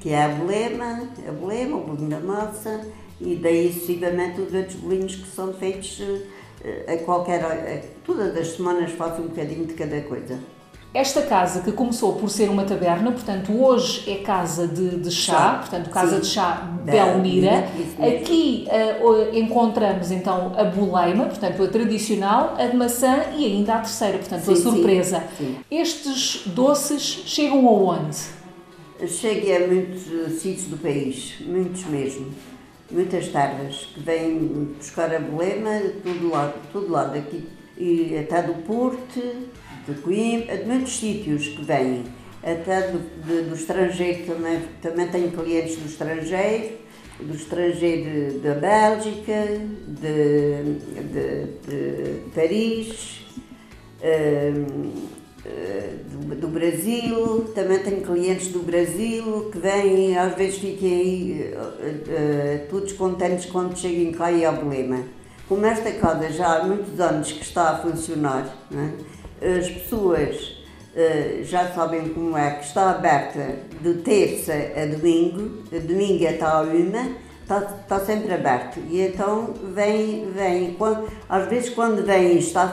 que 0.01 0.11
é 0.11 0.25
a 0.25 0.29
bolema, 0.31 1.09
a 1.29 1.33
bolema, 1.33 1.77
o 1.77 1.81
bolinho 1.85 2.11
da 2.11 2.19
massa 2.21 2.81
e 3.21 3.37
daí 3.37 3.73
sucessivamente 3.73 4.41
os 4.41 4.53
outros 4.53 4.75
bolinhos 4.77 5.15
que 5.15 5.29
são 5.29 5.53
feitos 5.55 6.03
eh, 6.65 6.93
a 6.93 6.97
qualquer, 7.05 7.45
a- 7.45 7.83
todas 8.05 8.37
as 8.37 8.49
semanas 8.57 8.91
faço 8.93 9.23
um 9.23 9.29
bocadinho 9.29 9.67
de 9.67 9.75
cada 9.75 10.01
coisa. 10.01 10.41
Esta 10.95 11.21
casa 11.23 11.61
que 11.61 11.73
começou 11.73 12.15
por 12.15 12.31
ser 12.31 12.49
uma 12.49 12.65
taberna, 12.65 13.13
portanto, 13.13 13.53
hoje 13.53 14.11
é 14.11 14.15
casa 14.23 14.67
de, 14.67 14.97
de 14.97 15.11
chá, 15.11 15.33
Chá. 15.35 15.59
portanto, 15.61 15.91
casa 15.91 16.15
Sim. 16.17 16.21
de 16.23 16.27
chá 16.27 16.53
Belmira. 16.85 17.69
Aqui 18.01 18.67
o- 19.03 19.37
encontramos 19.37 20.11
então 20.11 20.55
a 20.57 20.65
boleima, 20.65 21.27
portanto, 21.27 21.63
a 21.63 21.69
tradicional, 21.69 22.55
a 22.59 22.67
de 22.67 22.77
maçã 22.77 23.25
e 23.37 23.45
ainda 23.45 23.75
a 23.75 23.79
terceira, 23.81 24.17
portanto, 24.17 24.41
a 24.41 24.45
Sim, 24.45 24.57
sim, 24.57 24.63
surpresa. 24.63 25.23
sim. 25.37 25.57
Estes 25.71 26.47
doces 26.47 27.03
chegam 27.27 27.67
aonde? 27.69 28.17
Cheguei 29.07 29.55
a 29.55 29.67
muitos 29.69 30.01
eh, 30.11 30.31
sítios 30.31 30.69
do 30.69 30.79
país, 30.79 31.35
muitos 31.47 31.85
mesmo, 31.85 32.29
muitas 32.91 33.29
terras 33.29 33.89
que 33.93 34.01
vêm 34.01 34.71
buscar 34.79 35.15
a 35.15 35.19
bolema, 35.21 35.79
de 35.79 35.91
todo 36.01 36.31
lado, 36.31 36.55
de 36.63 36.69
todo 36.73 36.91
lado 36.91 37.19
aqui, 37.19 37.45
e 37.77 38.17
até 38.19 38.41
do 38.43 38.55
Porto, 38.63 39.21
de 39.87 39.95
Coimbra, 40.01 40.57
de 40.57 40.65
muitos 40.65 40.99
sítios 40.99 41.49
que 41.49 41.63
vêm, 41.65 42.05
até 42.43 42.89
do, 42.91 42.99
de- 43.27 43.49
do 43.49 43.55
estrangeiro 43.55 44.25
também, 44.27 44.61
também 44.83 45.09
tenho 45.09 45.31
clientes 45.33 45.77
do 45.77 45.87
estrangeiro, 45.87 46.75
do 47.21 47.35
estrangeiro 47.35 48.39
da 48.41 48.55
Bélgica, 48.55 49.45
de, 49.89 50.63
de- 51.13 51.47
de 51.67 52.21
Paris, 52.35 53.25
hum, 54.03 54.93
eh, 55.45 55.95
do, 56.11 56.35
do 56.37 56.49
Brasil, 56.49 57.45
também 57.55 57.79
tenho 57.79 58.03
clientes 58.03 58.49
do 58.49 58.61
Brasil 58.61 59.49
que 59.53 59.59
vêm, 59.59 60.17
às 60.19 60.35
vezes 60.35 60.59
fiquem 60.59 60.93
aí 60.93 61.43
eh, 61.53 61.95
eh, 62.09 62.67
todos 62.69 62.93
contentes 62.93 63.47
quando 63.47 63.77
cheguem 63.79 64.13
cá 64.13 64.31
e 64.33 64.45
ao 64.45 64.55
Belema. 64.65 65.03
Como 65.49 65.65
esta 65.65 65.93
casa 65.93 66.29
já 66.31 66.57
há 66.59 66.65
muitos 66.67 66.99
anos 66.99 67.31
que 67.31 67.43
está 67.43 67.71
a 67.71 67.79
funcionar, 67.79 68.53
né, 68.69 68.93
as 69.43 69.69
pessoas 69.69 70.57
eh, 70.95 71.41
já 71.43 71.69
sabem 71.69 72.09
como 72.11 72.37
é, 72.37 72.53
que 72.53 72.65
está 72.65 72.91
aberta 72.91 73.57
de 73.83 73.95
terça 73.95 74.53
a 74.53 74.87
domingo, 74.87 75.63
de 75.71 75.81
domingo 75.81 76.27
até 76.27 76.43
à 76.45 76.61
uma, 76.63 77.09
está, 77.43 77.59
está 77.83 78.01
sempre 78.01 78.33
aberto. 78.33 78.81
E 78.89 79.01
então 79.03 79.53
vem, 79.75 80.31
vem 80.33 80.75
quando, 80.75 81.07
às 81.29 81.47
vezes 81.49 81.71
quando 81.71 82.05
vem 82.05 82.39
está, 82.39 82.65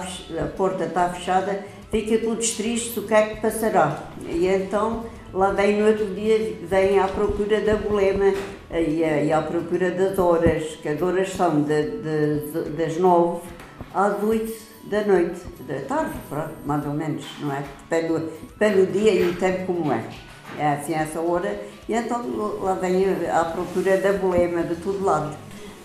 a 0.42 0.46
porta 0.58 0.86
está 0.86 1.10
fechada, 1.10 1.60
fica 1.92 2.18
todos 2.20 2.52
tristes 2.52 2.96
o 2.98 3.04
que 3.04 3.14
é 3.14 3.22
que 3.28 3.42
passará. 3.42 4.04
E 4.28 4.48
então 4.48 5.04
lá 5.34 5.52
vem 5.52 5.82
no 5.82 5.88
outro 5.88 6.06
dia, 6.06 6.56
vem 6.64 7.00
à 7.00 7.08
procura 7.08 7.60
da 7.62 7.76
bolema 7.76 8.34
e, 8.72 9.04
a- 9.04 9.24
e 9.24 9.32
à 9.34 9.42
procura 9.42 9.92
das 9.92 10.18
horas, 10.18 10.64
que 10.82 10.88
as 10.88 11.02
horas 11.02 11.30
são 11.34 11.62
de, 11.64 11.82
de- 11.84 12.70
das 12.78 12.98
nove 12.98 13.42
às 13.94 14.24
oito 14.24 14.73
da 14.84 15.02
noite, 15.06 15.42
da 15.68 15.80
tarde, 15.88 16.14
pronto, 16.30 16.54
mais 16.66 16.86
ou 16.86 16.94
menos, 16.94 17.26
não 17.40 17.54
é? 17.54 17.64
Depende, 17.90 18.30
depende 18.42 18.86
do 18.86 18.92
dia 18.92 19.14
e 19.14 19.30
o 19.30 19.36
tempo 19.36 19.66
como 19.66 19.92
é. 19.92 20.04
É 20.58 20.74
assim 20.74 20.94
essa 20.94 21.20
hora, 21.20 21.60
e 21.90 21.94
então 21.94 22.22
lá 22.62 22.76
vem 22.76 23.06
à 23.30 23.46
procura 23.46 23.98
da 23.98 24.14
bolema 24.14 24.62
de 24.64 24.76
todo 24.76 25.04
lado. 25.04 25.36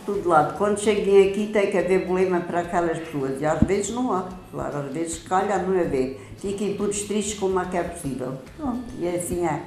Todo 0.05 0.29
lado. 0.29 0.57
Quando 0.59 0.79
cheguem 0.79 1.29
aqui 1.29 1.51
tem 1.53 1.71
que 1.71 1.79
haver 1.79 2.07
bolema 2.07 2.41
para 2.41 2.61
aquelas 2.61 2.99
pessoas, 2.99 3.41
e 3.41 3.47
às 3.47 3.61
vezes 3.61 3.91
não 3.91 4.13
há, 4.13 4.29
claro, 4.51 4.79
às 4.79 4.93
vezes 4.93 5.23
calha 5.23 5.59
não 5.59 5.79
haver. 5.79 6.21
Fiquem 6.39 6.77
todos 6.77 7.03
tristes 7.03 7.39
como 7.39 7.59
é 7.61 7.65
que 7.65 7.77
é 7.77 7.83
possível. 7.83 8.35
Pronto, 8.57 8.85
e 8.99 9.09
assim 9.09 9.47
é. 9.47 9.63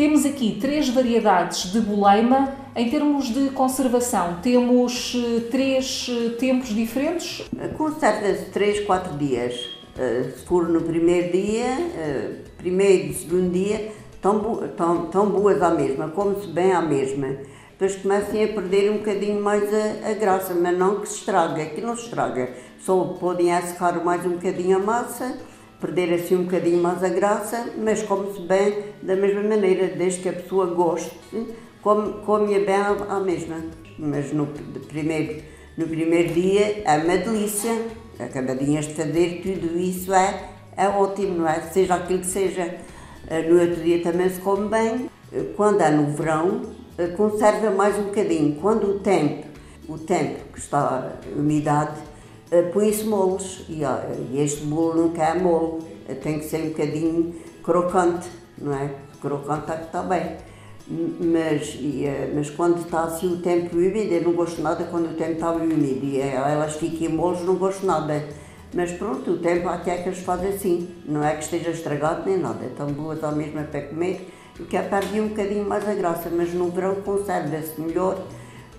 Temos 0.00 0.24
aqui 0.24 0.56
três 0.58 0.88
variedades 0.88 1.70
de 1.70 1.78
boleima. 1.78 2.54
Em 2.74 2.88
termos 2.88 3.26
de 3.26 3.50
conservação, 3.50 4.38
temos 4.42 5.14
eh, 5.14 5.40
três 5.50 6.06
eh, 6.08 6.30
tempos 6.38 6.70
diferentes. 6.70 7.44
Conserva-se 7.76 8.46
3, 8.46 8.86
4 8.86 9.18
dias. 9.18 9.68
Eh, 9.98 10.30
Se 10.34 10.46
for 10.46 10.66
no 10.70 10.80
primeiro 10.80 11.30
dia, 11.30 11.76
primeiro 12.56 13.08
e 13.08 13.12
segundo 13.14 13.52
dia, 13.52 13.92
estão, 14.14 14.38
bo- 14.38 14.64
estão, 14.64 15.04
estão 15.04 15.26
boas 15.28 15.60
à 15.60 15.68
mesma, 15.68 16.08
come-se 16.08 16.46
bem 16.46 16.72
à 16.72 16.80
mesma. 16.80 17.36
Depois 17.72 17.96
começam 17.96 18.42
a 18.42 18.46
perder 18.48 18.90
um 18.92 18.96
bocadinho 18.98 19.42
mais 19.42 19.64
a, 19.64 20.08
a 20.12 20.14
graça, 20.14 20.54
mas 20.54 20.78
não 20.78 21.00
que 21.00 21.08
se 21.10 21.16
estraga, 21.18 21.62
que 21.66 21.82
não 21.82 21.94
se 21.94 22.04
estraga. 22.04 22.48
Só 22.80 23.04
podem 23.20 23.52
assecar 23.52 24.02
mais 24.02 24.24
um 24.24 24.30
bocadinho 24.30 24.78
a 24.78 24.80
massa, 24.80 25.36
perder 25.80 26.12
assim 26.14 26.36
um 26.36 26.44
bocadinho 26.44 26.82
mais 26.82 27.02
a 27.02 27.08
graça, 27.08 27.70
mas 27.78 28.02
come-se 28.02 28.40
bem 28.42 28.84
da 29.02 29.16
mesma 29.16 29.42
maneira, 29.42 29.88
desde 29.88 30.20
que 30.20 30.28
a 30.28 30.32
pessoa 30.32 30.66
goste, 30.66 31.10
come, 31.82 32.12
come-a 32.24 32.58
bem 32.58 32.74
à, 33.08 33.20
mesma. 33.20 33.56
Mas 33.98 34.32
no 34.32 34.46
primeiro, 34.88 35.42
no 35.76 35.86
primeiro 35.86 36.34
dia 36.34 36.82
é 36.84 36.96
uma 36.98 37.16
delícia, 37.16 37.72
acabadinhas 38.18 38.86
de 38.86 38.94
fazer, 38.94 39.40
tudo 39.42 39.78
isso 39.78 40.12
é, 40.12 40.48
é 40.76 40.88
ótimo, 40.88 41.38
não 41.38 41.48
é? 41.48 41.60
Seja 41.60 41.94
aquilo 41.94 42.20
que 42.20 42.26
seja. 42.26 42.78
Eh, 43.28 43.42
No 43.48 43.60
outro 43.60 43.82
dia 43.82 44.02
também 44.02 44.28
se 44.28 44.40
come 44.40 44.68
bem. 44.68 45.10
Eh, 45.32 45.52
Quando 45.56 45.80
é 45.82 45.90
no 45.90 46.10
verão, 46.12 46.62
eh, 46.98 47.08
conserva 47.08 47.70
mais 47.70 47.96
um 47.98 48.04
bocadinho. 48.04 48.56
Quando 48.60 48.84
o 48.84 48.98
tempo, 49.00 49.46
o 49.88 49.98
tempo 49.98 50.40
que 50.52 50.58
está 50.58 51.12
a 51.24 51.38
umidade, 51.38 52.00
põe-se 52.72 53.04
moles. 53.04 53.64
E, 53.68 53.82
e 54.32 54.40
este 54.40 54.64
bolo 54.64 55.02
não 55.02 55.08
quer 55.10 55.40
mole, 55.40 55.82
eh, 56.08 56.14
tem 56.14 56.38
que 56.38 56.46
ser 56.46 56.62
um 56.62 56.68
bocadinho 56.70 57.34
crocante, 57.62 58.28
não 58.58 58.74
é? 58.74 58.90
Crocante 59.20 59.70
é 59.70 59.76
que 59.76 59.84
está 59.84 60.02
bem. 60.02 60.36
Mas, 60.88 61.76
e, 61.78 62.04
eh, 62.04 62.32
mas 62.34 62.50
quando 62.50 62.80
está 62.80 63.04
assim 63.04 63.34
o 63.34 63.36
tempo 63.36 63.76
úmido, 63.76 64.12
eu 64.12 64.22
não 64.22 64.32
gosto 64.32 64.60
nada 64.60 64.84
quando 64.84 65.12
o 65.12 65.14
tempo 65.14 65.32
está 65.32 65.52
úmido. 65.52 66.04
E 66.04 66.20
eh, 66.20 66.34
elas 66.34 66.74
ficam 66.76 67.10
moles, 67.10 67.42
não 67.42 67.54
gosto 67.54 67.86
nada. 67.86 68.24
Mas 68.74 68.92
pronto, 68.92 69.32
o 69.32 69.38
tempo 69.38 69.68
até 69.68 69.98
é 69.98 70.02
que 70.02 70.08
as 70.08 70.18
faz 70.18 70.44
assim. 70.44 70.88
Não 71.06 71.24
é 71.24 71.34
que 71.34 71.44
esteja 71.44 71.70
estragado 71.70 72.28
nem 72.28 72.38
nada. 72.38 72.66
Estão 72.66 72.86
boas 72.92 73.22
à 73.22 73.30
mesma 73.30 73.62
para 73.62 73.82
comer. 73.82 74.28
O 74.58 74.64
que 74.64 74.76
é 74.76 74.82
perder 74.82 75.20
um 75.20 75.28
bocadinho 75.28 75.64
mais 75.64 75.88
a 75.88 75.94
graça. 75.94 76.28
Mas 76.30 76.52
no 76.52 76.70
verão 76.70 76.96
conserva-se 76.96 77.80
melhor 77.80 78.18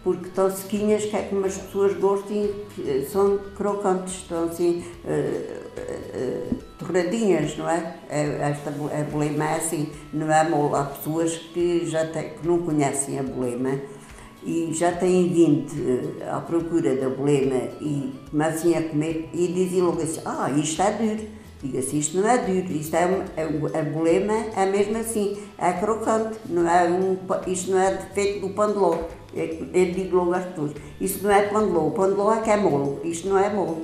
porque 0.03 0.27
estão 0.27 0.49
sequinhas, 0.49 1.05
que 1.05 1.15
é 1.15 1.21
como 1.23 1.45
as 1.45 1.57
pessoas 1.57 1.93
gostem, 1.97 2.49
eh, 2.79 3.05
são 3.11 3.37
crocantes, 3.55 4.15
estão 4.15 4.45
assim 4.45 4.83
eh, 5.05 5.61
eh, 5.77 6.43
torradinhas, 6.79 7.55
não 7.57 7.69
é? 7.69 7.97
É- 8.09 8.49
Esta 8.51 8.69
a 8.71 9.03
bolema 9.11 9.45
é 9.45 9.55
assim, 9.57 9.89
não 10.11 10.31
é 10.31 10.47
mole. 10.49 10.75
Há 10.75 10.83
pessoas 10.85 11.37
que 11.37 11.85
já 11.85 12.05
têm, 12.07 12.29
que 12.31 12.47
não 12.47 12.59
conhecem 12.63 13.19
a 13.19 13.23
bolema 13.23 13.79
e 14.43 14.71
já 14.73 14.91
têm 14.91 15.29
vindo 15.29 15.71
à 16.31 16.39
procura 16.41 16.95
da 16.95 17.09
bolema 17.09 17.61
e 17.79 18.11
começam 18.31 18.75
a 18.75 18.81
comer 18.81 19.29
e 19.33 19.47
dizem 19.49 19.81
logo 19.81 20.01
assim, 20.01 20.21
ah, 20.25 20.49
isto 20.51 20.81
é 20.81 20.91
duro. 20.91 21.40
Diga 21.63 21.79
assim, 21.79 21.99
isto 21.99 22.17
não 22.17 22.27
é 22.27 22.37
duro, 22.39 22.71
isto 22.71 22.95
é, 22.95 23.05
um- 23.05 23.23
é 23.37 23.45
o- 23.45 23.67
a 23.77 23.81
bolema 23.83 24.33
é 24.57 24.65
mesmo 24.65 24.97
assim, 24.97 25.37
é 25.59 25.71
crocante, 25.73 26.37
não 26.49 26.67
é 26.67 26.89
um, 26.89 27.17
isto 27.45 27.71
não 27.71 27.79
é 27.79 27.91
feito 28.13 28.47
do 28.47 28.53
pão 28.53 28.71
de 28.71 28.79
ló. 28.79 28.95
Eu 29.33 29.45
eu 29.73 29.91
digo 29.93 30.17
logo 30.17 30.33
às 30.33 30.43
pessoas, 30.45 30.71
isto 30.99 31.23
não 31.23 31.31
é 31.31 31.43
pão 31.43 31.65
de 31.65 31.71
ló, 31.71 31.87
o 31.87 31.91
pão 31.91 32.07
de 32.09 32.15
ló 32.15 32.33
é 32.33 32.39
que 32.39 32.49
é 32.49 32.57
molo, 32.57 32.99
isto 33.03 33.29
não 33.29 33.37
é 33.37 33.49
molo. 33.49 33.83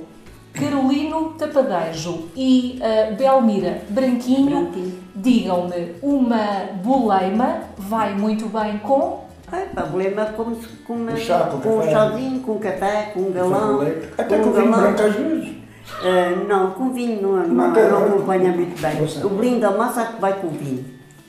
Carolino 0.52 1.34
Tapadejo 1.38 2.24
e 2.34 2.78
eh, 2.82 3.12
Belmira 3.12 3.82
Branquinho, 3.90 4.62
Branquinho. 4.62 4.92
digam-me, 5.14 5.94
uma 6.02 6.64
boleima 6.82 7.60
vai 7.78 8.12
muito 8.14 8.46
bem 8.48 8.78
com 8.78 9.24
Ah, 9.52 9.64
problema 9.74 10.26
como 10.36 10.56
se 10.60 10.66
come 10.86 11.12
Com 11.12 11.16
chá, 11.16 11.38
com 11.52 11.60
com 11.60 11.76
um 11.76 11.78
café. 11.78 11.90
chazinho, 11.92 12.40
com 12.40 12.58
café, 12.58 13.10
com 13.14 13.20
um 13.20 13.32
galão. 13.32 13.80
Até 14.18 14.36
com 14.38 14.42
com 14.44 14.50
um 14.50 14.52
vinho 14.52 14.70
galão. 14.72 14.92
branco 14.94 15.02
às 15.02 15.14
vezes. 15.14 15.57
Ah, 16.02 16.44
não, 16.48 16.70
com 16.72 16.92
vinho 16.92 17.20
não, 17.22 17.46
não, 17.48 17.70
Não 17.72 18.06
acompanha 18.06 18.52
muito 18.52 18.80
bem. 18.80 19.00
Ouça. 19.00 19.26
O 19.26 19.30
bolinho 19.30 19.60
da 19.60 19.70
massa 19.70 20.02
é 20.02 20.04
que 20.06 20.20
vai 20.20 20.32
com 20.34 20.48
vinho. 20.48 20.84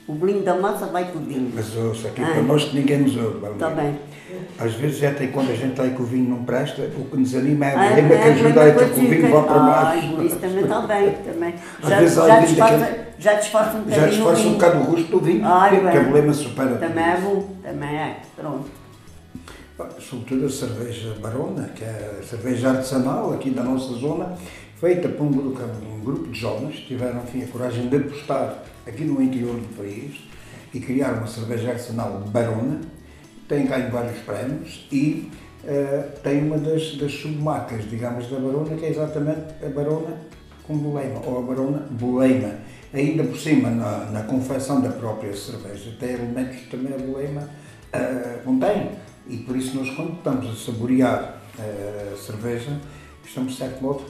O 0.06 0.12
bolinho 0.12 0.42
da 0.42 0.54
massa 0.56 0.86
vai 0.86 1.04
com 1.10 1.18
vinho. 1.20 1.50
Mas 1.54 1.76
ouça, 1.76 2.08
aqui 2.08 2.22
Ah. 2.22 2.26
para 2.32 2.42
nós 2.42 2.64
que 2.64 2.76
ninguém 2.76 2.98
nos 2.98 3.16
ouve. 3.16 3.46
Está 3.52 3.70
bem. 3.70 3.98
Às 4.60 4.74
vezes 4.74 5.02
até 5.02 5.26
quando 5.28 5.50
a 5.50 5.54
gente 5.54 5.70
está 5.70 5.82
aí 5.84 5.90
que 5.90 6.02
o 6.02 6.04
vinho 6.04 6.28
não 6.30 6.44
presta, 6.44 6.82
o 6.82 7.04
que 7.04 7.16
nos 7.16 7.34
anima 7.34 7.66
é 7.66 7.74
a 7.74 7.80
Ah, 7.80 7.94
que 7.94 8.00
é, 8.00 8.22
ajuda 8.32 8.62
lembra 8.64 8.84
a 8.84 8.88
que 8.88 9.00
o 9.00 9.08
vinho 9.08 9.30
vá 9.32 9.42
para 9.42 9.60
Ai, 9.60 9.70
baixo. 10.10 10.22
isso 10.22 10.36
também 10.36 10.62
está 10.64 10.80
bem. 10.80 11.12
Também. 11.24 11.54
Já, 11.82 11.98
vezes 11.98 12.14
já, 12.14 12.26
daquele- 12.66 13.00
já 13.18 13.34
disfarça 13.34 13.70
um 13.78 13.80
Já 13.80 13.84
bocadinho 13.96 14.06
o 14.06 14.10
disfarça 14.10 14.42
um 14.48 14.52
bocado 14.52 14.78
o 14.78 14.82
rosto 14.82 15.10
do 15.10 15.20
vinho, 15.20 15.42
Ai, 15.44 15.80
porque 15.80 15.98
a 15.98 16.00
problema 16.02 16.32
supera 16.32 16.74
Também 16.76 17.04
é 17.04 17.16
bom, 17.16 17.44
também 17.62 17.96
é. 17.96 18.16
Pronto. 18.36 18.79
Sobretudo 19.98 20.46
a 20.46 20.50
cerveja 20.50 21.14
Barona, 21.20 21.68
que 21.74 21.84
é 21.84 22.18
a 22.20 22.22
cerveja 22.22 22.70
artesanal 22.70 23.32
aqui 23.32 23.50
da 23.50 23.62
nossa 23.62 23.94
zona, 23.94 24.36
feita 24.78 25.08
por 25.08 25.24
um 25.24 25.30
grupo, 25.30 25.62
um 25.62 26.00
grupo 26.00 26.28
de 26.28 26.38
jovens 26.38 26.76
que 26.76 26.86
tiveram 26.88 27.22
enfim, 27.22 27.42
a 27.42 27.46
coragem 27.46 27.88
de 27.88 27.96
apostar 27.96 28.62
aqui 28.86 29.04
no 29.04 29.22
interior 29.22 29.54
do 29.56 29.76
país 29.76 30.20
e 30.72 30.80
criar 30.80 31.12
uma 31.14 31.26
cerveja 31.26 31.70
artesanal 31.70 32.22
Barona. 32.28 32.80
Tem 33.48 33.66
ganho 33.66 33.90
vários 33.90 34.18
prémios 34.20 34.86
e 34.92 35.30
eh, 35.64 36.08
tem 36.22 36.44
uma 36.44 36.56
das, 36.58 36.96
das 36.96 37.12
submarcas, 37.12 37.88
digamos, 37.90 38.28
da 38.30 38.38
Barona, 38.38 38.76
que 38.76 38.84
é 38.84 38.90
exatamente 38.90 39.64
a 39.64 39.68
Barona 39.68 40.16
com 40.66 40.78
Boleima, 40.78 41.20
ou 41.26 41.38
a 41.38 41.42
Barona 41.42 41.86
Boleima. 41.90 42.54
Ainda 42.92 43.24
por 43.24 43.36
cima, 43.36 43.70
na, 43.70 44.06
na 44.06 44.22
confecção 44.22 44.80
da 44.80 44.90
própria 44.90 45.34
cerveja, 45.36 45.92
tem 45.98 46.10
elementos 46.10 46.62
também 46.70 46.94
a 46.94 46.98
Boleima 46.98 47.48
eh, 47.92 48.40
contém. 48.44 48.90
E 49.30 49.38
por 49.38 49.56
isso 49.56 49.76
nós, 49.76 49.88
quando 49.90 50.14
estamos 50.14 50.50
a 50.50 50.54
saborear 50.54 51.40
eh, 51.58 52.12
a 52.12 52.16
cerveja, 52.16 52.80
estamos, 53.24 53.52
de 53.52 53.58
certo 53.58 53.82
modo, 53.82 54.02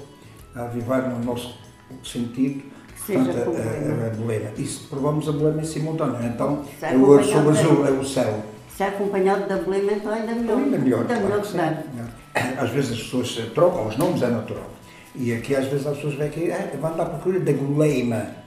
a 0.55 0.63
avivar 0.63 1.09
no 1.11 1.23
nosso 1.23 1.59
sentido 2.03 2.63
portanto, 3.07 3.57
a, 3.57 4.05
a, 4.05 4.07
a 4.07 4.11
bolema. 4.11 4.51
E 4.57 4.65
se 4.65 4.81
provamos 4.85 5.29
a 5.29 5.33
bolema 5.33 5.61
em 5.61 5.65
simultâneo, 5.65 6.27
então 6.27 6.65
Se 6.79 6.87
é 6.87 6.95
é 6.95 6.97
o 6.97 7.07
ouro 7.07 7.25
sobre 7.25 7.59
azul, 7.59 7.87
é 7.87 7.91
o 7.91 8.05
céu. 8.05 8.43
Se 8.75 8.83
é 8.83 8.89
acompanhado 8.89 9.49
da 9.49 9.57
bolema, 9.57 9.93
então 9.93 10.13
ainda 10.13 10.35
melhor. 10.35 10.59
Ainda 10.59 10.79
melhor, 10.79 11.01
Ainda 11.01 11.15
claro 11.15 11.29
melhor 11.29 11.45
sim. 11.45 11.59
bem. 11.59 12.57
Às 12.59 12.71
vezes 12.71 12.93
as 12.93 13.03
pessoas 13.03 13.35
trocam 13.55 13.89
os 13.89 13.97
nomes, 13.97 14.23
é 14.23 14.29
natural. 14.29 14.71
E 15.15 15.35
aqui 15.35 15.55
às 15.55 15.67
vezes 15.67 15.87
as 15.87 15.97
pessoas 15.97 16.15
veem 16.15 16.31
que 16.31 16.53
ah, 16.53 16.71
vão 16.81 16.97
dar 16.97 17.07
procura 17.07 17.41
da 17.41 17.53
goleima. 17.53 18.40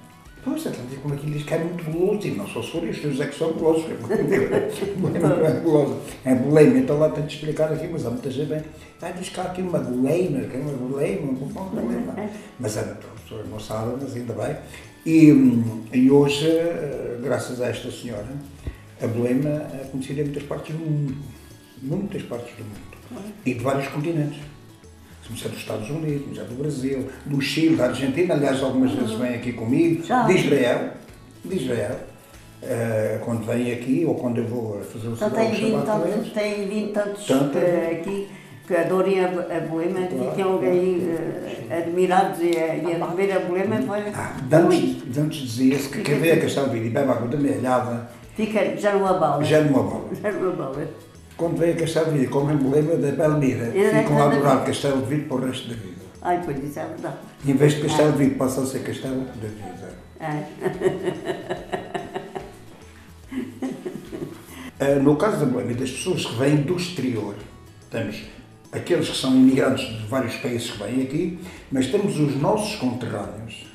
Pois, 0.43 0.65
então, 0.65 0.81
como 1.01 1.13
aquilo 1.13 1.31
diz 1.31 1.43
que 1.43 1.53
é 1.53 1.59
muito 1.59 1.83
guloso, 1.85 2.27
e 2.27 2.31
não 2.31 2.45
só 2.47 2.59
os 2.59 2.69
seus 2.69 3.19
é 3.19 3.27
que 3.27 3.37
são 3.37 3.53
gulosos. 3.53 3.85
É 3.89 5.59
gulosa, 5.61 5.97
é 6.25 6.35
boleima. 6.35 6.79
Então 6.79 6.99
lá 6.99 7.09
tem 7.09 7.25
de 7.25 7.35
explicar 7.35 7.71
aqui, 7.71 7.87
mas 7.87 8.05
há 8.05 8.09
muita 8.09 8.29
gente 8.29 8.49
bem. 8.49 8.61
Ah, 9.01 9.11
diz 9.11 9.29
que 9.29 9.39
há 9.39 9.43
aqui 9.43 9.61
uma 9.61 9.79
goleima, 9.79 10.41
que 10.41 10.55
é 10.55 10.59
uma 10.59 10.71
goleima, 10.71 11.31
uma 11.31 11.63
goleima. 11.69 12.15
Mas 12.59 12.77
é 12.77 12.81
natural, 12.81 13.13
as 13.15 13.21
pessoas 13.21 13.49
não 13.49 13.59
sabem, 13.59 13.97
mas 14.01 14.15
ainda 14.15 14.33
bem. 14.33 14.55
E, 15.05 15.29
e 15.93 16.11
hoje, 16.11 16.47
eh, 16.47 17.19
graças 17.21 17.61
a 17.61 17.67
esta 17.67 17.91
senhora, 17.91 18.27
a 19.01 19.07
bolema 19.07 19.49
é 19.49 19.87
conhecida 19.91 20.21
em 20.21 20.25
muitas 20.25 20.43
partes 20.43 20.75
do 20.75 20.79
mundo. 20.79 21.15
Muitas 21.81 22.21
partes 22.23 22.55
do 22.55 22.63
mundo. 22.63 23.23
E 23.45 23.53
de 23.53 23.59
vários 23.59 23.87
continentes. 23.89 24.39
Começar 25.27 25.49
dos 25.49 25.57
Estados 25.59 25.89
Unidos, 25.89 26.35
já 26.35 26.43
do 26.43 26.55
Brasil, 26.55 27.07
do 27.25 27.39
Chile, 27.41 27.75
da 27.77 27.85
Argentina, 27.85 28.33
aliás, 28.33 28.61
algumas 28.61 28.91
vezes 28.91 29.11
vêm 29.13 29.35
aqui 29.35 29.53
comigo, 29.53 30.03
Já. 30.03 30.23
de 30.23 30.33
Israel, 30.35 30.89
de 31.45 31.55
Israel, 31.55 31.99
eh, 32.61 33.19
quando 33.23 33.45
vêm 33.45 33.71
aqui 33.71 34.03
ou 34.05 34.15
quando 34.15 34.39
eu 34.39 34.45
vou 34.47 34.81
fazer 34.81 35.07
o 35.07 35.13
Então 35.13 35.29
tem 35.29 35.51
vindo 35.51 36.33
tem 36.33 36.67
vindo 36.67 36.91
tantos 36.93 37.25
Tanto. 37.25 37.57
eh, 37.57 37.99
aqui 38.01 38.27
que 38.67 38.75
adorem 38.75 39.19
a, 39.21 39.27
a 39.27 39.59
bolema, 39.61 40.07
Claro, 40.07 40.31
ficam 40.31 40.51
alguém 40.53 41.07
eh, 41.09 41.77
admirados 41.77 42.39
e 42.41 42.57
a, 42.57 42.75
e 42.75 43.01
a 43.01 43.07
beber 43.07 43.37
a 43.37 43.39
bolema, 43.39 43.81
foi, 43.81 43.99
Ah, 44.13 44.35
de 44.41 44.55
antes, 44.55 45.13
de 45.13 45.19
antes 45.19 45.39
dizia-se 45.41 45.89
que 45.89 46.01
quem 46.01 46.19
vê 46.19 46.31
a 46.33 46.41
Castelo 46.41 46.69
Vide 46.69 46.87
e 46.87 46.89
bebe 46.89 47.09
água 47.09 47.27
da 47.29 47.37
mealhada, 47.37 48.09
fica 48.35 48.75
já 48.77 48.93
não 48.93 49.07
abala. 49.07 49.41
já 49.43 49.61
não 49.61 49.79
abala. 49.79 50.05
Já 50.21 50.31
não 50.33 50.49
abala. 50.49 50.87
Quando 51.37 51.57
vem 51.57 51.71
a 51.71 51.75
Castelo 51.75 52.11
Vide 52.11 52.27
com 52.27 52.39
o 52.39 52.51
emblema 52.51 52.95
da 52.95 53.11
Belmira, 53.11 53.65
É, 53.75 54.03
ficam 54.03 54.17
a 54.17 54.19
é, 54.19 54.23
é. 54.23 54.37
adorar 54.37 54.65
Castelo 54.65 55.01
de 55.01 55.07
Vide 55.07 55.23
para 55.23 55.37
o 55.37 55.45
resto 55.47 55.67
da 55.67 55.75
vida. 55.75 55.93
Ai, 56.21 56.41
pois 56.45 56.63
isso 56.63 56.79
é 56.79 56.85
verdade. 56.85 57.15
E 57.43 57.51
em 57.51 57.55
vez 57.55 57.73
de 57.73 57.81
Castelo 57.81 58.11
de 58.13 58.17
Vide 58.19 58.35
passa 58.35 58.61
a 58.61 58.65
ser 58.65 58.79
Castelo 58.83 59.21
da 59.21 59.47
Vida. 59.47 59.93
É. 60.19 60.43
Ah, 64.79 64.99
No 65.01 65.15
caso 65.15 65.39
da 65.39 65.45
Bolívia, 65.45 65.75
das 65.77 65.91
pessoas 65.91 66.25
que 66.25 66.35
vêm 66.35 66.57
do 66.57 66.75
exterior, 66.75 67.35
temos 67.89 68.23
aqueles 68.71 69.07
que 69.09 69.15
são 69.15 69.33
imigrantes 69.33 69.85
de 69.85 70.05
vários 70.07 70.35
países 70.37 70.71
que 70.71 70.83
vêm 70.83 71.03
aqui, 71.03 71.39
mas 71.71 71.87
temos 71.87 72.19
os 72.19 72.35
nossos 72.41 72.75
conterrâneos 72.75 73.65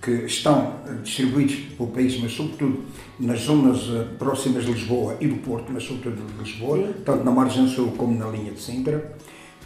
que 0.00 0.10
estão 0.26 0.74
eh, 0.86 0.94
distribuídos 1.02 1.56
pelo 1.76 1.88
país, 1.90 2.18
mas 2.20 2.32
sobretudo 2.32 2.84
nas 3.18 3.40
zonas 3.40 3.80
eh, 3.90 4.04
próximas 4.18 4.64
de 4.64 4.72
Lisboa 4.72 5.16
e 5.20 5.26
do 5.26 5.36
Porto, 5.36 5.70
mas 5.72 5.82
sobretudo 5.82 6.22
de 6.24 6.42
Lisboa, 6.42 6.78
Sim. 6.78 6.94
tanto 7.04 7.24
na 7.24 7.30
margem 7.30 7.66
sul 7.68 7.92
como 7.96 8.16
na 8.16 8.28
linha 8.28 8.52
de 8.52 8.60
Sintra, 8.60 9.16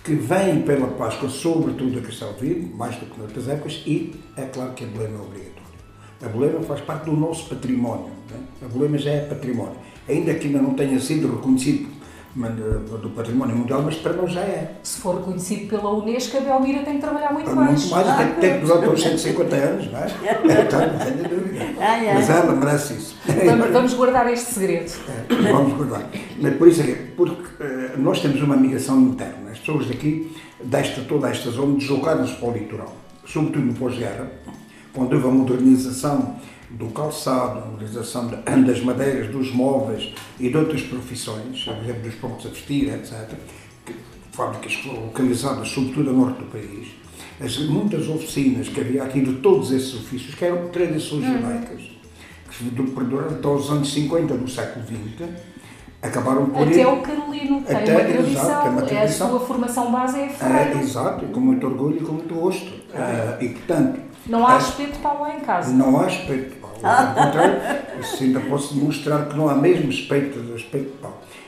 que 0.02 0.14
vêm 0.14 0.62
pela 0.62 0.88
Páscoa, 0.88 1.28
sobretudo 1.28 1.98
a 1.98 2.02
Castelo 2.02 2.34
Verde, 2.40 2.70
mais 2.74 2.96
do 2.96 3.06
que 3.06 3.18
noutras 3.18 3.48
épocas, 3.48 3.82
e 3.86 4.12
é 4.36 4.42
claro 4.46 4.72
que 4.72 4.84
a 4.84 4.86
bolema 4.86 5.18
é 5.18 5.20
obrigatória. 5.20 5.62
A 6.22 6.28
bolema 6.28 6.60
faz 6.62 6.80
parte 6.80 7.04
do 7.04 7.16
nosso 7.16 7.48
património. 7.48 8.10
né? 8.30 8.38
A 8.64 8.68
bolema 8.68 8.98
já 8.98 9.10
é 9.10 9.20
património. 9.20 9.76
Ainda 10.08 10.34
que 10.34 10.46
ainda 10.46 10.60
não 10.60 10.74
tenha 10.74 10.98
sido 10.98 11.30
reconhecido 11.36 11.88
do 12.34 13.10
património 13.10 13.54
mundial, 13.56 13.82
mas 13.82 13.96
para 13.96 14.14
nós 14.14 14.32
já 14.32 14.40
é. 14.40 14.74
Se 14.82 15.00
for 15.00 15.16
reconhecido 15.16 15.68
pela 15.68 15.92
Unesco, 15.92 16.38
a 16.38 16.40
Belmira 16.40 16.82
tem 16.82 16.94
que 16.94 17.00
trabalhar 17.00 17.32
muito 17.32 17.46
Muito 17.54 17.60
mais. 17.60 17.90
mais, 17.90 18.16
tem, 18.16 18.34
tem 18.40 18.60
que 18.60 18.66
durar 18.66 18.78
até 18.78 18.88
os 18.88 19.02
150 19.02 19.56
anos, 19.56 19.92
não 19.92 19.98
é? 19.98 20.06
Então, 20.62 20.80
não 20.80 20.98
tenho 20.98 21.28
dúvida. 21.28 21.64
Ai, 21.78 22.08
ai. 22.08 22.14
Mas 22.14 22.30
ela 22.30 22.52
merece 22.54 22.94
isso. 22.94 23.16
Vamos, 23.44 23.70
vamos 23.70 23.94
guardar 23.94 24.32
este 24.32 24.54
segredo. 24.54 24.92
É, 25.08 25.52
Vamos 25.52 25.74
guardar. 25.74 26.08
Mas 26.40 26.56
por 26.56 26.68
isso 26.68 26.80
é 26.80 26.84
que, 26.84 26.94
porque 27.16 27.42
eh, 27.62 27.92
nós 27.98 28.20
temos 28.20 28.40
uma 28.42 28.56
migração 28.56 28.98
interna. 29.00 29.50
As 29.50 29.58
pessoas 29.58 29.86
daqui, 29.88 30.34
desta, 30.64 31.02
toda 31.02 31.28
esta 31.28 31.50
zona, 31.50 31.76
deslocaram-se 31.76 32.34
para 32.36 32.48
o 32.48 32.52
litoral. 32.52 32.96
Sobretudo 33.26 33.66
no 33.66 33.74
pós-guerra, 33.74 34.30
quando 34.94 35.12
houve 35.12 35.28
a 35.28 35.30
modernização 35.30 36.36
do 36.72 36.86
calçado, 36.86 37.58
a 37.60 37.64
modernização 37.66 38.26
da- 38.28 38.36
das 38.66 38.80
madeiras, 38.82 39.30
dos 39.30 39.52
móveis 39.52 40.12
e 40.40 40.48
de 40.48 40.56
outras 40.56 40.82
profissões, 40.82 41.64
por 41.64 41.76
exemplo, 41.76 42.02
dos 42.02 42.14
pontos 42.14 42.46
a 42.46 42.48
vestir, 42.50 42.88
etc., 42.92 43.30
fábricas 44.32 44.74
que 44.76 44.88
foram 44.88 45.02
localizadas 45.06 45.68
sobretudo 45.68 46.10
a 46.10 46.12
norte 46.12 46.38
do 46.38 46.46
país, 46.46 46.88
as 47.40 47.58
muitas 47.58 48.08
oficinas 48.08 48.68
que 48.68 48.80
havia 48.80 49.02
aqui 49.02 49.20
de 49.20 49.34
todos 49.34 49.70
esses 49.72 49.94
ofícios, 49.94 50.34
que 50.34 50.44
eram 50.44 50.68
tradições 50.68 51.24
judaicas, 51.24 51.82
que 52.50 52.64
du- 52.64 52.84
perduraram 52.92 53.30
até 53.36 53.48
os 53.48 53.70
anos 53.70 53.92
50 53.92 54.34
do 54.34 54.48
século 54.48 54.84
XX, 54.86 55.28
acabaram 56.00 56.46
por 56.46 56.66
Até 56.66 56.80
ir... 56.80 56.86
o 56.86 57.00
Carolino 57.02 57.62
tem 57.62 57.76
Até, 57.76 57.92
uma 57.92 58.00
exato, 58.00 58.12
tradição, 58.12 58.62
tem 58.62 58.70
uma 58.70 58.80
é 58.80 58.84
a 58.84 58.86
tradição. 58.86 59.30
sua 59.30 59.40
formação 59.40 59.92
base 59.92 60.18
é 60.18 60.36
a 60.40 60.58
É, 60.60 60.78
exato, 60.80 61.26
com 61.26 61.40
muito 61.40 61.66
orgulho 61.66 61.96
e 61.98 62.00
com 62.04 62.12
muito 62.12 62.34
gosto. 62.34 62.72
Ah, 62.94 63.36
e, 63.40 63.48
portanto, 63.50 64.00
Não 64.26 64.46
há 64.46 64.58
de 64.58 64.98
pau 65.02 65.20
lá 65.20 65.36
em 65.36 65.40
casa. 65.40 65.72
não 65.72 66.00
há 66.00 66.06
espeito 66.06 66.50
de 66.50 66.56
pau. 66.56 66.61
Ao 66.82 67.14
contrário, 67.14 67.60
isso 68.00 68.22
ainda 68.22 68.40
posso 68.40 68.74
demonstrar 68.74 69.28
que 69.28 69.36
não 69.36 69.48
há 69.48 69.54
mesmo 69.54 69.90
espeito 69.90 70.40
de 70.40 70.54
espeito 70.56 70.92
de. 70.92 70.98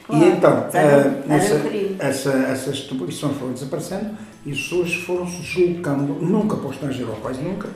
Claro, 0.06 0.22
e 0.22 0.28
então, 0.28 0.68
era 0.72 1.24
essa, 1.30 1.62
essa, 1.98 2.30
essas 2.30 2.74
instituições 2.74 3.36
foram 3.38 3.52
desaparecendo 3.54 4.16
e 4.44 4.52
as 4.52 4.58
pessoas 4.58 4.94
foram 4.94 5.26
se 5.26 5.40
deslocando, 5.40 6.02
nunca 6.02 6.56
para 6.56 6.68
o 6.68 6.70
estrangeiro, 6.72 7.10
ou 7.10 7.16
quase 7.16 7.40
nunca, 7.40 7.68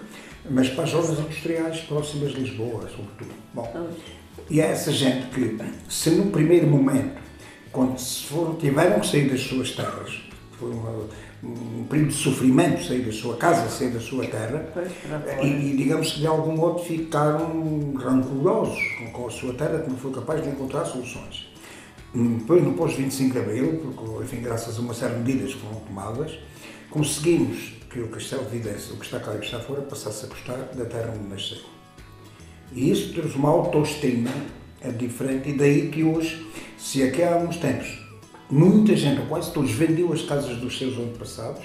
mas 0.50 0.68
para 0.68 0.84
as 0.84 0.90
zonas 0.90 1.18
industriais 1.18 1.80
próximas 1.80 2.32
de 2.32 2.40
Lisboa, 2.40 2.82
sobretudo. 2.94 3.34
Bom, 3.54 3.88
e 4.50 4.60
é 4.60 4.70
essa 4.70 4.92
gente 4.92 5.26
que, 5.28 5.58
se 5.88 6.10
no 6.10 6.30
primeiro 6.30 6.66
momento, 6.66 7.18
quando 7.72 7.98
se 7.98 8.24
foram, 8.24 8.54
tiveram 8.54 9.00
que 9.00 9.06
sair 9.06 9.28
das 9.28 9.40
suas 9.40 9.70
terras, 9.72 10.20
foi 10.58 10.70
uma- 10.70 11.06
um 11.42 11.84
período 11.84 12.08
de 12.08 12.14
sofrimento 12.14 12.84
sair 12.84 13.00
da 13.02 13.12
sua 13.12 13.36
casa, 13.36 13.68
sair 13.68 13.90
da 13.90 14.00
sua 14.00 14.26
terra, 14.26 14.68
Pois, 14.74 14.88
fora. 14.92 15.42
e, 15.46 15.72
e 15.72 15.76
digamos 15.76 16.12
que 16.12 16.20
de 16.20 16.26
algum 16.26 16.56
modo 16.56 16.80
ficaram 16.80 17.92
rancorosos 17.96 18.78
com, 19.12 19.26
a 19.26 19.30
sua 19.30 19.54
terra, 19.54 19.78
que 19.80 19.90
não 19.90 19.96
foi 19.96 20.12
capaz 20.12 20.42
de 20.42 20.48
encontrar 20.48 20.84
soluções. 20.84 21.46
Hum, 22.14 22.38
Depois, 22.38 22.62
no 22.64 22.72
pós-25 22.74 23.32
de 23.32 23.38
Abril, 23.38 23.80
porque, 23.94 24.24
enfim, 24.24 24.42
graças 24.42 24.78
a 24.78 24.80
uma 24.80 24.94
série 24.94 25.14
de 25.14 25.20
medidas 25.20 25.54
que 25.54 25.60
foram 25.60 25.80
tomadas, 25.80 26.38
conseguimos 26.90 27.72
que 27.90 28.00
o 28.00 28.08
Castelo 28.08 28.44
de 28.46 28.56
o 28.58 28.96
que 28.96 29.04
está 29.04 29.20
cá 29.20 29.32
e 29.32 29.36
o 29.36 29.40
que 29.40 29.46
está 29.46 29.60
fora, 29.60 29.82
passasse 29.82 30.24
a 30.26 30.28
gostar 30.28 30.56
da 30.74 30.84
terra 30.84 31.14
onde 31.18 31.28
nasceu. 31.28 31.58
E 32.72 32.90
isso 32.90 33.12
trouxe 33.14 33.36
uma 33.36 33.48
autoestima 33.50 34.30
é 34.80 34.90
diferente, 34.90 35.50
e 35.50 35.52
daí 35.54 35.88
que 35.88 36.04
hoje, 36.04 36.46
se 36.78 37.02
aqui 37.02 37.22
há 37.22 37.36
uns 37.36 37.56
tempos, 37.56 37.98
muita 38.50 38.96
gente, 38.96 39.26
quase 39.28 39.52
todos, 39.52 39.70
vendeu 39.70 40.12
as 40.12 40.22
casas 40.22 40.56
dos 40.56 40.78
seus 40.78 40.98
antepassados, 40.98 41.64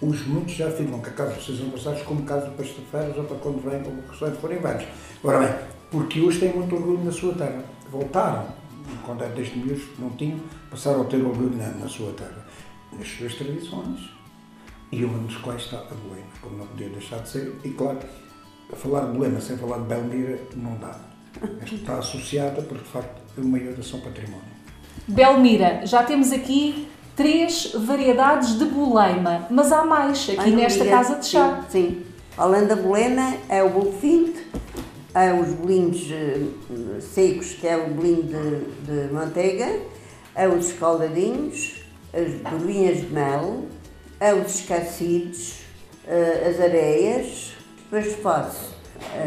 os 0.00 0.26
muitos 0.26 0.54
já 0.54 0.68
afirmam 0.68 1.00
que 1.00 1.10
a 1.10 1.12
casa 1.12 1.34
dos 1.34 1.44
seus 1.44 1.60
antepassados 1.60 2.02
como 2.02 2.22
casa 2.22 2.48
para 2.50 2.64
estas-feiras 2.64 3.16
ou 3.16 3.24
para 3.24 3.36
quando 3.38 3.62
vêm, 3.62 3.82
ou 3.82 4.02
quando 4.18 4.40
forem 4.40 4.58
velhos. 4.58 4.84
Ora 5.22 5.38
bem, 5.40 5.54
porque 5.90 6.20
hoje 6.20 6.40
têm 6.40 6.52
muito 6.52 6.74
orgulho 6.74 7.04
na 7.04 7.12
sua 7.12 7.34
terra. 7.34 7.64
Voltaram 7.90 8.46
quando 9.04 9.24
é 9.24 9.28
desde 9.28 9.58
miúdos, 9.58 9.84
não 9.98 10.10
tinham, 10.10 10.40
passaram 10.70 11.02
a 11.02 11.04
ter 11.04 11.22
orgulho 11.22 11.56
na, 11.56 11.68
na 11.68 11.88
sua 11.88 12.12
terra, 12.12 12.46
nas 12.92 13.08
suas 13.08 13.34
tradições, 13.34 14.10
e 14.90 15.04
uma 15.04 15.18
dos 15.18 15.36
quais 15.38 15.62
está 15.62 15.78
a 15.78 15.94
Belém, 15.94 16.24
como 16.40 16.58
não 16.58 16.66
podia 16.66 16.88
deixar 16.88 17.18
de 17.18 17.28
ser, 17.28 17.54
e 17.64 17.70
claro, 17.70 17.98
falar 18.74 19.10
de 19.10 19.18
Belém 19.18 19.40
sem 19.40 19.56
falar 19.56 19.78
de 19.78 19.84
Belmira 19.84 20.40
não 20.56 20.76
dá. 20.76 20.98
Está 21.70 21.98
associada 21.98 22.62
porque 22.62 22.82
de 22.82 22.90
facto 22.90 23.20
é 23.36 23.40
uma 23.40 23.58
oração 23.58 24.00
património. 24.00 24.57
Belmira, 25.08 25.80
já 25.84 26.02
temos 26.02 26.32
aqui 26.32 26.86
três 27.16 27.72
variedades 27.74 28.58
de 28.58 28.66
boleima, 28.66 29.46
mas 29.50 29.72
há 29.72 29.82
mais 29.82 30.28
aqui 30.28 30.38
Ai, 30.38 30.50
nesta 30.50 30.84
diga. 30.84 30.96
casa 30.96 31.16
de 31.16 31.26
chá. 31.26 31.64
Sim, 31.70 31.88
sim. 31.88 32.02
Além 32.36 32.66
da 32.66 32.76
bolena, 32.76 33.34
é 33.48 33.62
o 33.62 33.70
bolo 33.70 33.92
finto, 33.98 34.38
é 35.14 35.32
os 35.32 35.48
bolinhos 35.54 36.06
eh, 36.12 36.42
secos, 37.00 37.54
que 37.54 37.66
é 37.66 37.76
o 37.76 37.88
bolinho 37.88 38.22
de, 38.22 39.06
de 39.06 39.12
manteiga, 39.12 39.80
é 40.34 40.46
os 40.46 40.66
escaldadinhos, 40.66 41.82
as 42.12 42.34
bolinhas 42.52 42.98
de 42.98 43.06
mel, 43.06 43.64
é 44.20 44.34
os 44.34 44.60
escacidos, 44.60 45.60
eh, 46.06 46.48
as 46.50 46.60
areias, 46.60 47.52
depois 47.82 48.14
faço 48.16 48.76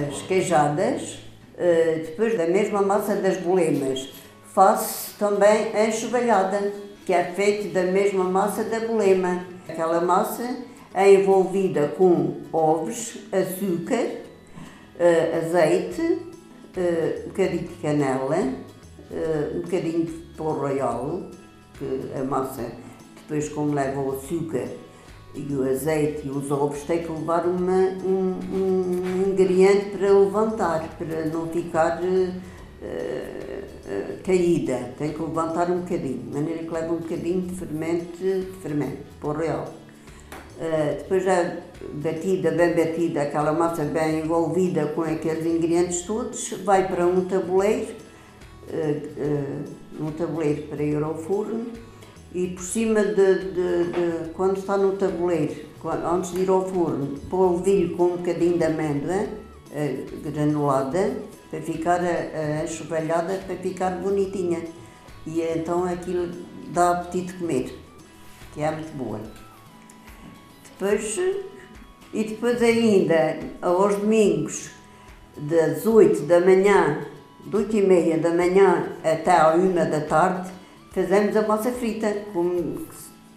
as 0.10 0.22
queijadas, 0.22 1.18
eh, 1.58 2.04
depois 2.06 2.38
da 2.38 2.46
mesma 2.46 2.84
massa 2.84 3.16
das 3.16 3.38
bolemas, 3.38 4.21
faço 4.54 5.18
também 5.18 5.74
a 5.74 5.88
enxovalhada, 5.88 6.74
que 7.06 7.14
é 7.14 7.24
feita 7.24 7.70
da 7.70 7.92
mesma 7.92 8.24
massa 8.26 8.64
da 8.64 8.80
bolema. 8.82 9.46
Aquela 9.68 10.02
massa 10.02 10.58
é 10.94 11.14
envolvida 11.14 11.88
com 11.98 12.42
ovos, 12.52 13.18
açúcar, 13.32 14.08
eh, 15.00 15.42
azeite, 15.42 16.20
eh, 16.76 17.24
um 17.26 17.30
bocadinho 17.30 17.68
de 17.68 17.76
canela, 17.76 18.38
eh, 19.12 19.52
um 19.56 19.62
bocadinho 19.62 20.06
de 20.06 20.12
pó 20.36 20.52
royal, 20.52 21.22
que 21.78 22.12
a 22.20 22.24
massa, 22.24 22.72
depois 23.16 23.48
como 23.50 23.74
leva 23.74 24.00
o 24.02 24.18
açúcar 24.18 24.68
e 25.34 25.54
o 25.54 25.68
azeite 25.70 26.28
e 26.28 26.30
os 26.30 26.52
ovos, 26.52 26.82
tem 26.84 27.04
que 27.04 27.12
levar 27.12 27.46
uma, 27.46 27.88
um, 28.06 28.38
um 28.54 29.30
ingrediente 29.30 29.98
para 29.98 30.12
levantar, 30.12 30.90
para 30.98 31.26
não 31.26 31.48
ficar 31.48 32.02
eh, 32.04 33.51
caída. 34.24 34.94
Tem 34.98 35.12
que 35.14 35.22
levantar 35.22 35.70
um 35.72 35.80
bocadinho, 35.82 36.20
de 36.20 36.34
maneira 36.34 36.64
que 36.64 36.70
leva 36.70 36.94
um 36.94 36.98
bocadinho 36.98 37.42
de 37.42 37.56
fermento, 37.56 38.18
de 38.18 38.46
fermento, 38.62 38.98
pó 39.20 39.32
royal. 39.32 39.74
Uh, 40.58 40.96
depois 40.98 41.24
já 41.24 41.58
batida, 41.94 42.52
bem 42.52 42.76
batida, 42.76 43.24
aquela 43.24 43.52
massa 43.52 43.84
bem 43.84 44.20
envolvida 44.20 44.86
com 44.88 45.02
aqueles 45.02 45.44
ingredientes 45.46 46.04
todos, 46.04 46.52
vai 46.64 46.88
para 46.88 47.08
um 47.08 47.26
tabuleiro, 47.26 47.88
uh, 48.70 50.04
uh, 50.04 50.06
um 50.08 50.12
tabuleiro 50.12 50.64
para 50.64 50.84
ir 50.84 51.02
ao 51.02 51.16
forno 51.16 51.66
e 52.34 52.48
por 52.50 52.62
cima 52.64 53.02
de, 53.04 53.16
de- 53.16 53.84
de- 53.86 54.30
quando 54.36 54.58
está 54.58 54.78
no 54.78 54.92
tabuleiro, 54.98 55.56
antes 56.14 56.32
de 56.32 56.42
ir 56.42 56.50
ao 56.50 56.64
forno, 56.70 57.18
polvilho 57.30 57.98
com 57.98 58.04
um 58.06 58.18
bocadinho 58.18 58.58
de 58.60 58.64
amêndoa 58.64 59.26
granulada 60.24 61.18
para 61.50 61.62
ficar 61.62 62.00
a, 62.02 62.60
a 62.60 62.64
enxovalhada, 62.64 63.42
para 63.46 63.56
ficar 63.56 63.92
bonitinha. 63.92 64.62
E 65.26 65.42
então 65.42 65.84
aquilo 65.86 66.30
dá 66.70 66.92
apetite 66.92 67.34
de 67.34 67.40
comer, 67.40 67.80
que 68.54 68.62
é 68.62 68.72
muito 68.72 68.96
boa. 68.98 69.20
Depois, 70.64 71.20
e 72.14 72.24
depois 72.24 72.62
ainda, 72.62 73.40
aos 73.62 73.96
domingos, 73.96 74.72
das 75.38 75.86
8 75.86 76.24
da 76.24 76.40
manhã, 76.40 77.06
de 77.46 77.56
8 77.56 77.78
e 77.78 77.82
meia 77.82 78.18
da 78.18 78.32
manhã 78.32 78.94
até 79.04 79.32
à 79.32 79.56
1 79.56 79.74
da 79.74 80.02
tarde, 80.02 80.52
fazemos 80.92 81.36
a 81.36 81.48
massa 81.48 81.72
frita, 81.72 82.26
como, 82.34 82.86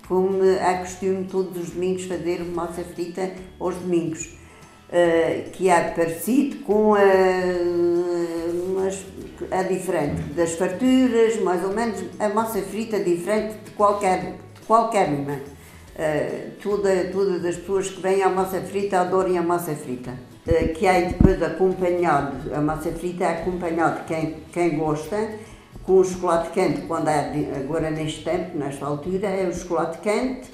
como 0.08 0.44
é 0.44 0.78
costume 0.78 1.24
todos 1.24 1.56
os 1.56 1.70
domingos 1.70 2.04
fazer 2.04 2.44
massa 2.44 2.82
frita 2.82 3.32
aos 3.60 3.76
domingos. 3.76 4.43
Eh, 4.96 5.46
que 5.52 5.68
é 5.68 5.88
parecido 5.90 6.58
com 6.58 6.94
a, 6.94 7.00
mas 8.76 9.04
é 9.50 9.64
diferente 9.64 10.22
das 10.36 10.52
farturas, 10.52 11.40
mais 11.40 11.64
ou 11.64 11.72
menos 11.72 12.00
a 12.20 12.28
massa 12.28 12.62
frita 12.62 12.98
é 12.98 13.00
diferente 13.00 13.56
de 13.64 13.72
qualquer, 13.72 14.36
de 14.54 14.60
qualquer 14.64 15.08
uma. 15.08 15.32
Uh, 15.32 16.50
toda, 16.62 17.06
todas 17.12 17.44
as 17.44 17.56
pessoas 17.56 17.88
que 17.90 18.00
vêm 18.00 18.22
à 18.22 18.28
massa 18.28 18.60
frita 18.60 19.00
adoram 19.00 19.36
a 19.36 19.42
massa 19.42 19.74
frita. 19.74 20.12
Uh, 20.46 20.72
que 20.74 20.86
é 20.86 21.06
depois 21.06 21.42
acompanhado, 21.42 22.54
a 22.54 22.60
massa 22.60 22.92
frita 22.92 23.24
é 23.24 23.40
acompanhado, 23.40 24.04
quem, 24.04 24.36
quem 24.52 24.78
gosta, 24.78 25.28
com 25.82 25.94
o 25.94 26.04
chocolate 26.04 26.50
quente, 26.50 26.82
quando 26.82 27.08
é 27.08 27.32
agora 27.56 27.90
neste 27.90 28.22
tempo, 28.22 28.56
nesta 28.56 28.86
altura, 28.86 29.26
é 29.26 29.48
o 29.48 29.52
chocolate 29.52 29.98
quente, 29.98 30.48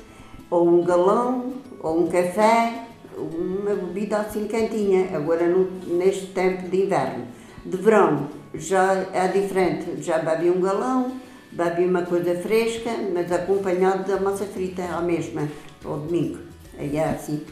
ou 0.49 0.67
um 0.67 0.83
galão, 0.83 1.53
ou 1.83 2.05
um 2.05 2.07
café, 2.09 2.87
uma 3.17 3.75
bebida 3.75 4.19
assim 4.19 4.47
quentinha, 4.47 5.17
agora 5.17 5.47
no, 5.47 5.71
neste 5.87 6.27
tempo 6.29 6.69
de 6.69 6.85
inverno. 6.85 7.27
De 7.65 7.77
verão 7.77 8.29
já 8.55 9.07
é 9.13 9.29
diferente, 9.29 10.03
já 10.03 10.19
bebe 10.19 10.51
um 10.51 10.61
galão, 10.61 11.13
bebe 11.53 11.85
uma 11.85 12.03
coisa 12.03 12.35
fresca, 12.37 12.91
mas 13.13 13.31
acompanhado 13.31 14.11
da 14.11 14.21
massa 14.21 14.45
frita, 14.45 14.83
à 14.85 15.01
mesma, 15.01 15.49
ao 15.85 15.99
domingo. 15.99 16.39
Aí 16.79 16.97
é 16.97 17.11
assim. 17.11 17.45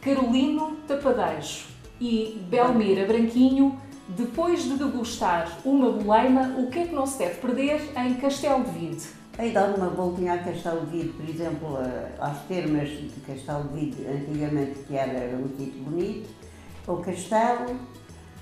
Carolino 0.00 0.76
Tapadejo 0.86 1.66
e 2.00 2.40
Belmira 2.48 3.06
Branquinho, 3.06 3.78
depois 4.08 4.64
de 4.64 4.76
degustar 4.76 5.58
uma 5.64 5.90
boleima, 5.90 6.56
o 6.58 6.68
que 6.68 6.78
é 6.78 6.86
que 6.86 6.94
não 6.94 7.06
se 7.06 7.18
deve 7.18 7.40
perder 7.40 7.80
em 7.96 8.14
Castelo 8.14 8.62
de 8.64 8.70
Vide? 8.70 9.06
Aí 9.38 9.52
dar 9.52 9.74
uma 9.74 9.90
voltinha 9.90 10.32
a 10.32 10.38
Castelo 10.38 10.86
de 10.86 10.96
Vide, 10.96 11.08
por 11.10 11.28
exemplo, 11.28 11.78
às 12.18 12.40
termas 12.44 12.88
de 12.88 13.20
Castelo 13.26 13.64
de 13.64 13.74
Vide, 13.74 14.06
antigamente 14.06 14.78
que 14.86 14.96
era 14.96 15.36
um 15.36 15.46
sítio 15.58 15.82
bonito, 15.82 16.30
o 16.86 16.96
castelo, 16.96 17.76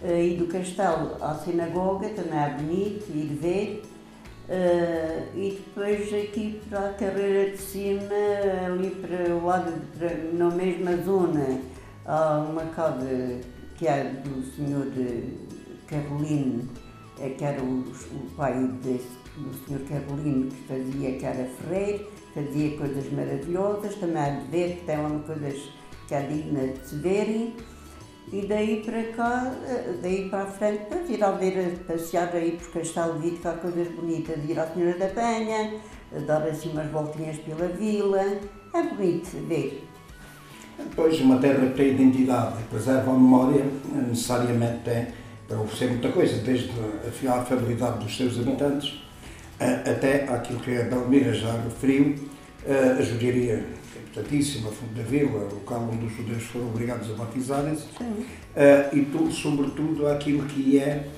eh, 0.01 0.27
e 0.29 0.37
do 0.37 0.47
castelo 0.47 1.17
à 1.21 1.35
sinagoga, 1.35 2.11
também 2.11 2.39
é 2.39 2.51
bonito 2.51 3.11
ir 3.11 3.39
ver, 3.41 3.83
eh, 4.49 5.23
e 5.35 5.51
depois 5.51 6.15
aqui 6.15 6.61
para 6.69 6.91
a 6.91 6.93
carreira 6.93 7.51
de 7.51 7.59
cima, 7.59 8.15
ali 8.65 8.91
para 8.91 9.35
o 9.35 9.45
lado, 9.45 9.73
para, 9.99 10.15
na 10.33 10.51
mesma 10.55 10.97
zona, 10.99 11.59
há 12.07 12.39
uma 12.39 12.67
casa 12.67 13.41
que 13.77 13.89
é 13.89 14.05
do 14.05 14.45
senhor 14.55 14.91
de 14.91 15.39
Carolino, 15.89 16.69
é 17.19 17.31
que 17.31 17.45
era 17.45 17.61
o, 17.61 17.81
o 17.81 18.31
pai 18.37 18.55
desse, 18.83 19.24
do 19.37 19.53
senhor 19.67 19.83
Carolino, 19.89 20.51
que 20.51 20.63
fazia, 20.69 21.19
que 21.19 21.25
era 21.25 21.45
ferreiro, 21.45 22.07
fazia 22.35 22.77
coisas 22.77 23.13
maravilhosas, 23.13 23.95
também 23.97 24.23
há 24.23 24.31
de 24.31 24.47
ver, 24.51 24.77
que 24.77 24.85
tem 24.87 24.97
lá 24.97 25.11
coisas 25.27 25.71
que 26.07 26.15
é 26.15 26.23
digna 26.23 26.67
de 26.69 26.87
se 26.89 26.97
verem. 26.97 27.55
E 28.33 28.47
daí 28.47 28.83
para 28.85 29.03
cá, 29.13 29.53
eh, 29.69 29.95
daí 30.01 30.29
para 30.31 30.45
a 30.45 30.47
frente, 30.47 30.79
depois 30.89 31.11
ir 31.11 31.23
a 31.23 31.31
ver, 31.33 31.79
passear 31.87 32.35
aí 32.35 32.53
por 32.53 32.81
Castelo 32.81 33.15
de 33.15 33.31
Vide, 33.31 33.37
que 33.37 33.49
há 33.49 33.53
coisas 33.53 33.89
bonitas, 33.89 34.37
ir 34.49 34.59
à 34.59 34.67
Senhora 34.67 34.99
da 34.99 35.09
Penha, 35.09 35.75
dar 36.27 36.43
assim 36.43 36.71
umas 36.71 36.91
voltinhas 36.91 37.37
pela 37.39 37.69
vila, 37.69 38.21
é 38.21 38.83
bonito 38.83 39.31
ver. 39.47 39.87
Depois, 40.79 41.21
uma 41.21 41.39
terra 41.39 41.67
que 41.69 41.75
tem 41.75 41.91
identidade 41.91 42.63
preserva 42.71 43.11
a 43.11 43.15
memória, 43.15 43.65
necessariamente 44.09 44.83
tem 44.85 45.07
para 45.47 45.61
oferecer 45.61 45.91
muita 45.91 46.09
coisa, 46.11 46.43
desde 46.43 46.71
a 47.07 47.11
fi- 47.11 47.29
a 47.29 47.45
fiabilidade 47.45 47.99
dos 48.03 48.17
seus 48.17 48.39
habitantes 48.39 49.04
até 49.61 50.25
aquilo 50.29 50.61
que 50.61 50.77
a 50.77 50.85
Belmira 50.85 51.33
já 51.33 51.53
referiu, 51.53 52.15
a 52.99 53.03
judiaria, 53.03 53.65
que 53.93 53.99
é 53.99 54.03
importantíssima, 54.03 54.69
a 54.69 54.73
fundo 54.73 54.95
da 54.95 55.03
vila, 55.03 55.31
o 55.31 55.55
local 55.55 55.89
onde 55.93 56.07
os 56.07 56.17
judeus 56.17 56.43
foram 56.45 56.69
obrigados 56.69 57.11
a 57.11 57.15
batizarem-se, 57.15 57.85
e 58.93 59.01
tu, 59.03 59.31
sobretudo 59.31 60.09
aquilo 60.09 60.45
que 60.47 60.79
é 60.79 61.09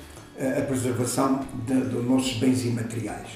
a 0.57 0.61
preservação 0.61 1.45
dos 1.65 2.05
nossos 2.05 2.37
bens 2.37 2.65
imateriais. 2.65 3.27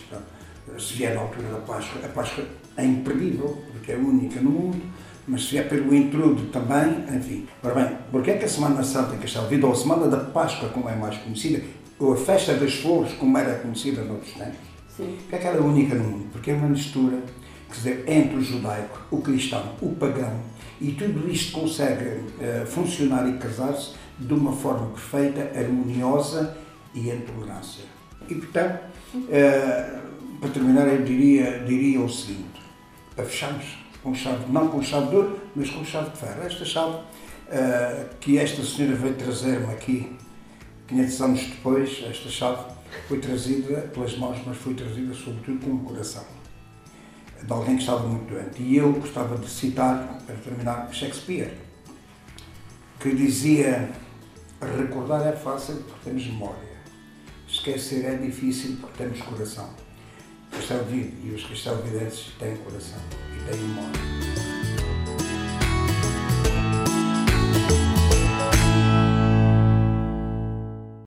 Se 0.78 0.94
vier 0.94 1.16
na 1.16 1.22
altura 1.22 1.48
da 1.50 1.58
Páscoa, 1.58 2.02
a 2.06 2.10
Páscoa 2.10 2.46
é 2.78 2.86
imperdível, 2.86 3.58
porque 3.72 3.92
é 3.92 3.96
única 3.96 4.40
no 4.40 4.52
mundo, 4.52 4.82
mas 5.28 5.46
se 5.46 5.52
vier 5.52 5.68
pelo 5.68 5.94
intrudo 5.96 6.52
também, 6.52 7.04
enfim. 7.16 7.48
Ora 7.64 7.76
bem, 7.76 7.98
porque 8.12 8.32
é 8.32 8.38
que 8.38 8.46
a 8.46 8.48
Semana 8.48 8.84
Santa 8.84 9.16
de 9.16 9.48
Vide, 9.48 9.66
ou 9.66 9.72
a 9.72 9.76
Semana 9.76 10.08
da 10.08 10.18
Páscoa, 10.18 10.70
como 10.70 10.90
é 10.90 10.96
mais 10.96 11.18
conhecida, 11.18 11.64
ou 12.00 12.14
a 12.14 12.18
Festa 12.18 12.54
das 12.54 12.76
Flores, 12.76 13.14
como 13.14 13.38
era 13.38 13.56
conhecida 13.56 14.04
noutros 14.04 14.34
tempos, 14.34 14.71
Sim. 14.96 15.18
porque 15.22 15.36
é 15.36 15.40
que 15.40 15.48
ela 15.48 15.58
é 15.58 15.62
única 15.62 15.96
no 15.96 16.04
mundo? 16.04 16.30
Porque 16.32 16.52
é 16.52 16.54
uma 16.54 16.68
mistura 16.68 17.22
quer 17.72 17.76
dizer, 17.76 18.04
entre 18.08 18.38
o 18.38 18.42
judaico, 18.42 19.00
o 19.10 19.22
cristão, 19.22 19.76
o 19.82 19.96
pagão, 19.96 20.42
e 20.80 20.92
tudo 20.92 21.30
isto 21.30 21.60
consegue 21.60 22.22
eh, 22.40 22.66
funcionar 22.66 23.28
e 23.30 23.38
casar-se 23.38 23.94
de 24.20 24.34
uma 24.34 24.52
forma 24.52 24.88
perfeita, 24.88 25.58
harmoniosa 25.58 26.58
e 26.94 27.10
em 27.10 27.22
tolerância. 27.22 27.86
E, 28.30 28.36
portanto, 28.36 28.80
eh, 29.30 30.00
para 30.40 30.50
terminar, 30.50 30.88
eu 30.88 31.04
diria, 31.04 31.60
diria 31.60 32.02
o 32.02 32.10
seguinte, 32.10 32.62
para 33.16 33.26
fecharmos, 33.26 33.66
com 34.04 34.14
chave, 34.14 34.52
não 34.52 34.68
com 34.68 34.82
chave 34.82 35.10
de 35.10 35.16
ouro, 35.16 35.40
mas 35.56 35.70
com 35.70 35.86
chave 35.86 36.10
de 36.10 36.18
ferro. 36.18 36.44
Esta 36.44 36.66
chave 36.66 36.98
eh, 37.50 38.06
que 38.20 38.38
esta 38.38 38.64
senhora 38.64 38.96
veio 38.96 39.14
trazer-me 39.14 39.72
aqui 39.72 40.12
500 40.88 41.22
anos 41.22 41.42
depois, 41.42 42.04
esta 42.10 42.30
chave, 42.30 42.64
foi 43.08 43.20
trazida 43.20 43.82
pelas 43.94 44.18
mãos, 44.18 44.40
mas 44.46 44.58
foi 44.58 44.74
trazida 44.74 45.14
sobretudo 45.14 45.66
com 45.66 45.72
o 45.72 45.80
coração. 45.80 46.26
De 47.44 47.52
alguém 47.52 47.76
que 47.76 47.82
estava 47.82 48.08
muito 48.08 48.30
doente. 48.30 48.62
E 48.62 48.78
eu 48.78 48.94
gostava 48.94 49.38
de 49.38 49.50
citar, 49.50 50.20
para 50.26 50.36
terminar, 50.36 50.94
Shakespeare, 50.94 51.54
que 53.00 53.16
dizia: 53.16 53.90
Recordar 54.62 55.26
é 55.28 55.32
fácil 55.32 55.78
porque 55.78 56.10
temos 56.10 56.26
memória, 56.28 56.70
esquecer 57.48 58.06
é 58.06 58.16
difícil 58.16 58.78
porque 58.80 59.04
temos 59.04 59.22
coração. 59.22 59.70
Cristal 60.52 60.86
e 60.92 61.34
os 61.34 61.46
cristalvidentes 61.46 62.34
têm 62.38 62.58
coração 62.58 63.00
e 63.36 63.50
têm 63.50 63.60
memória. 63.62 64.51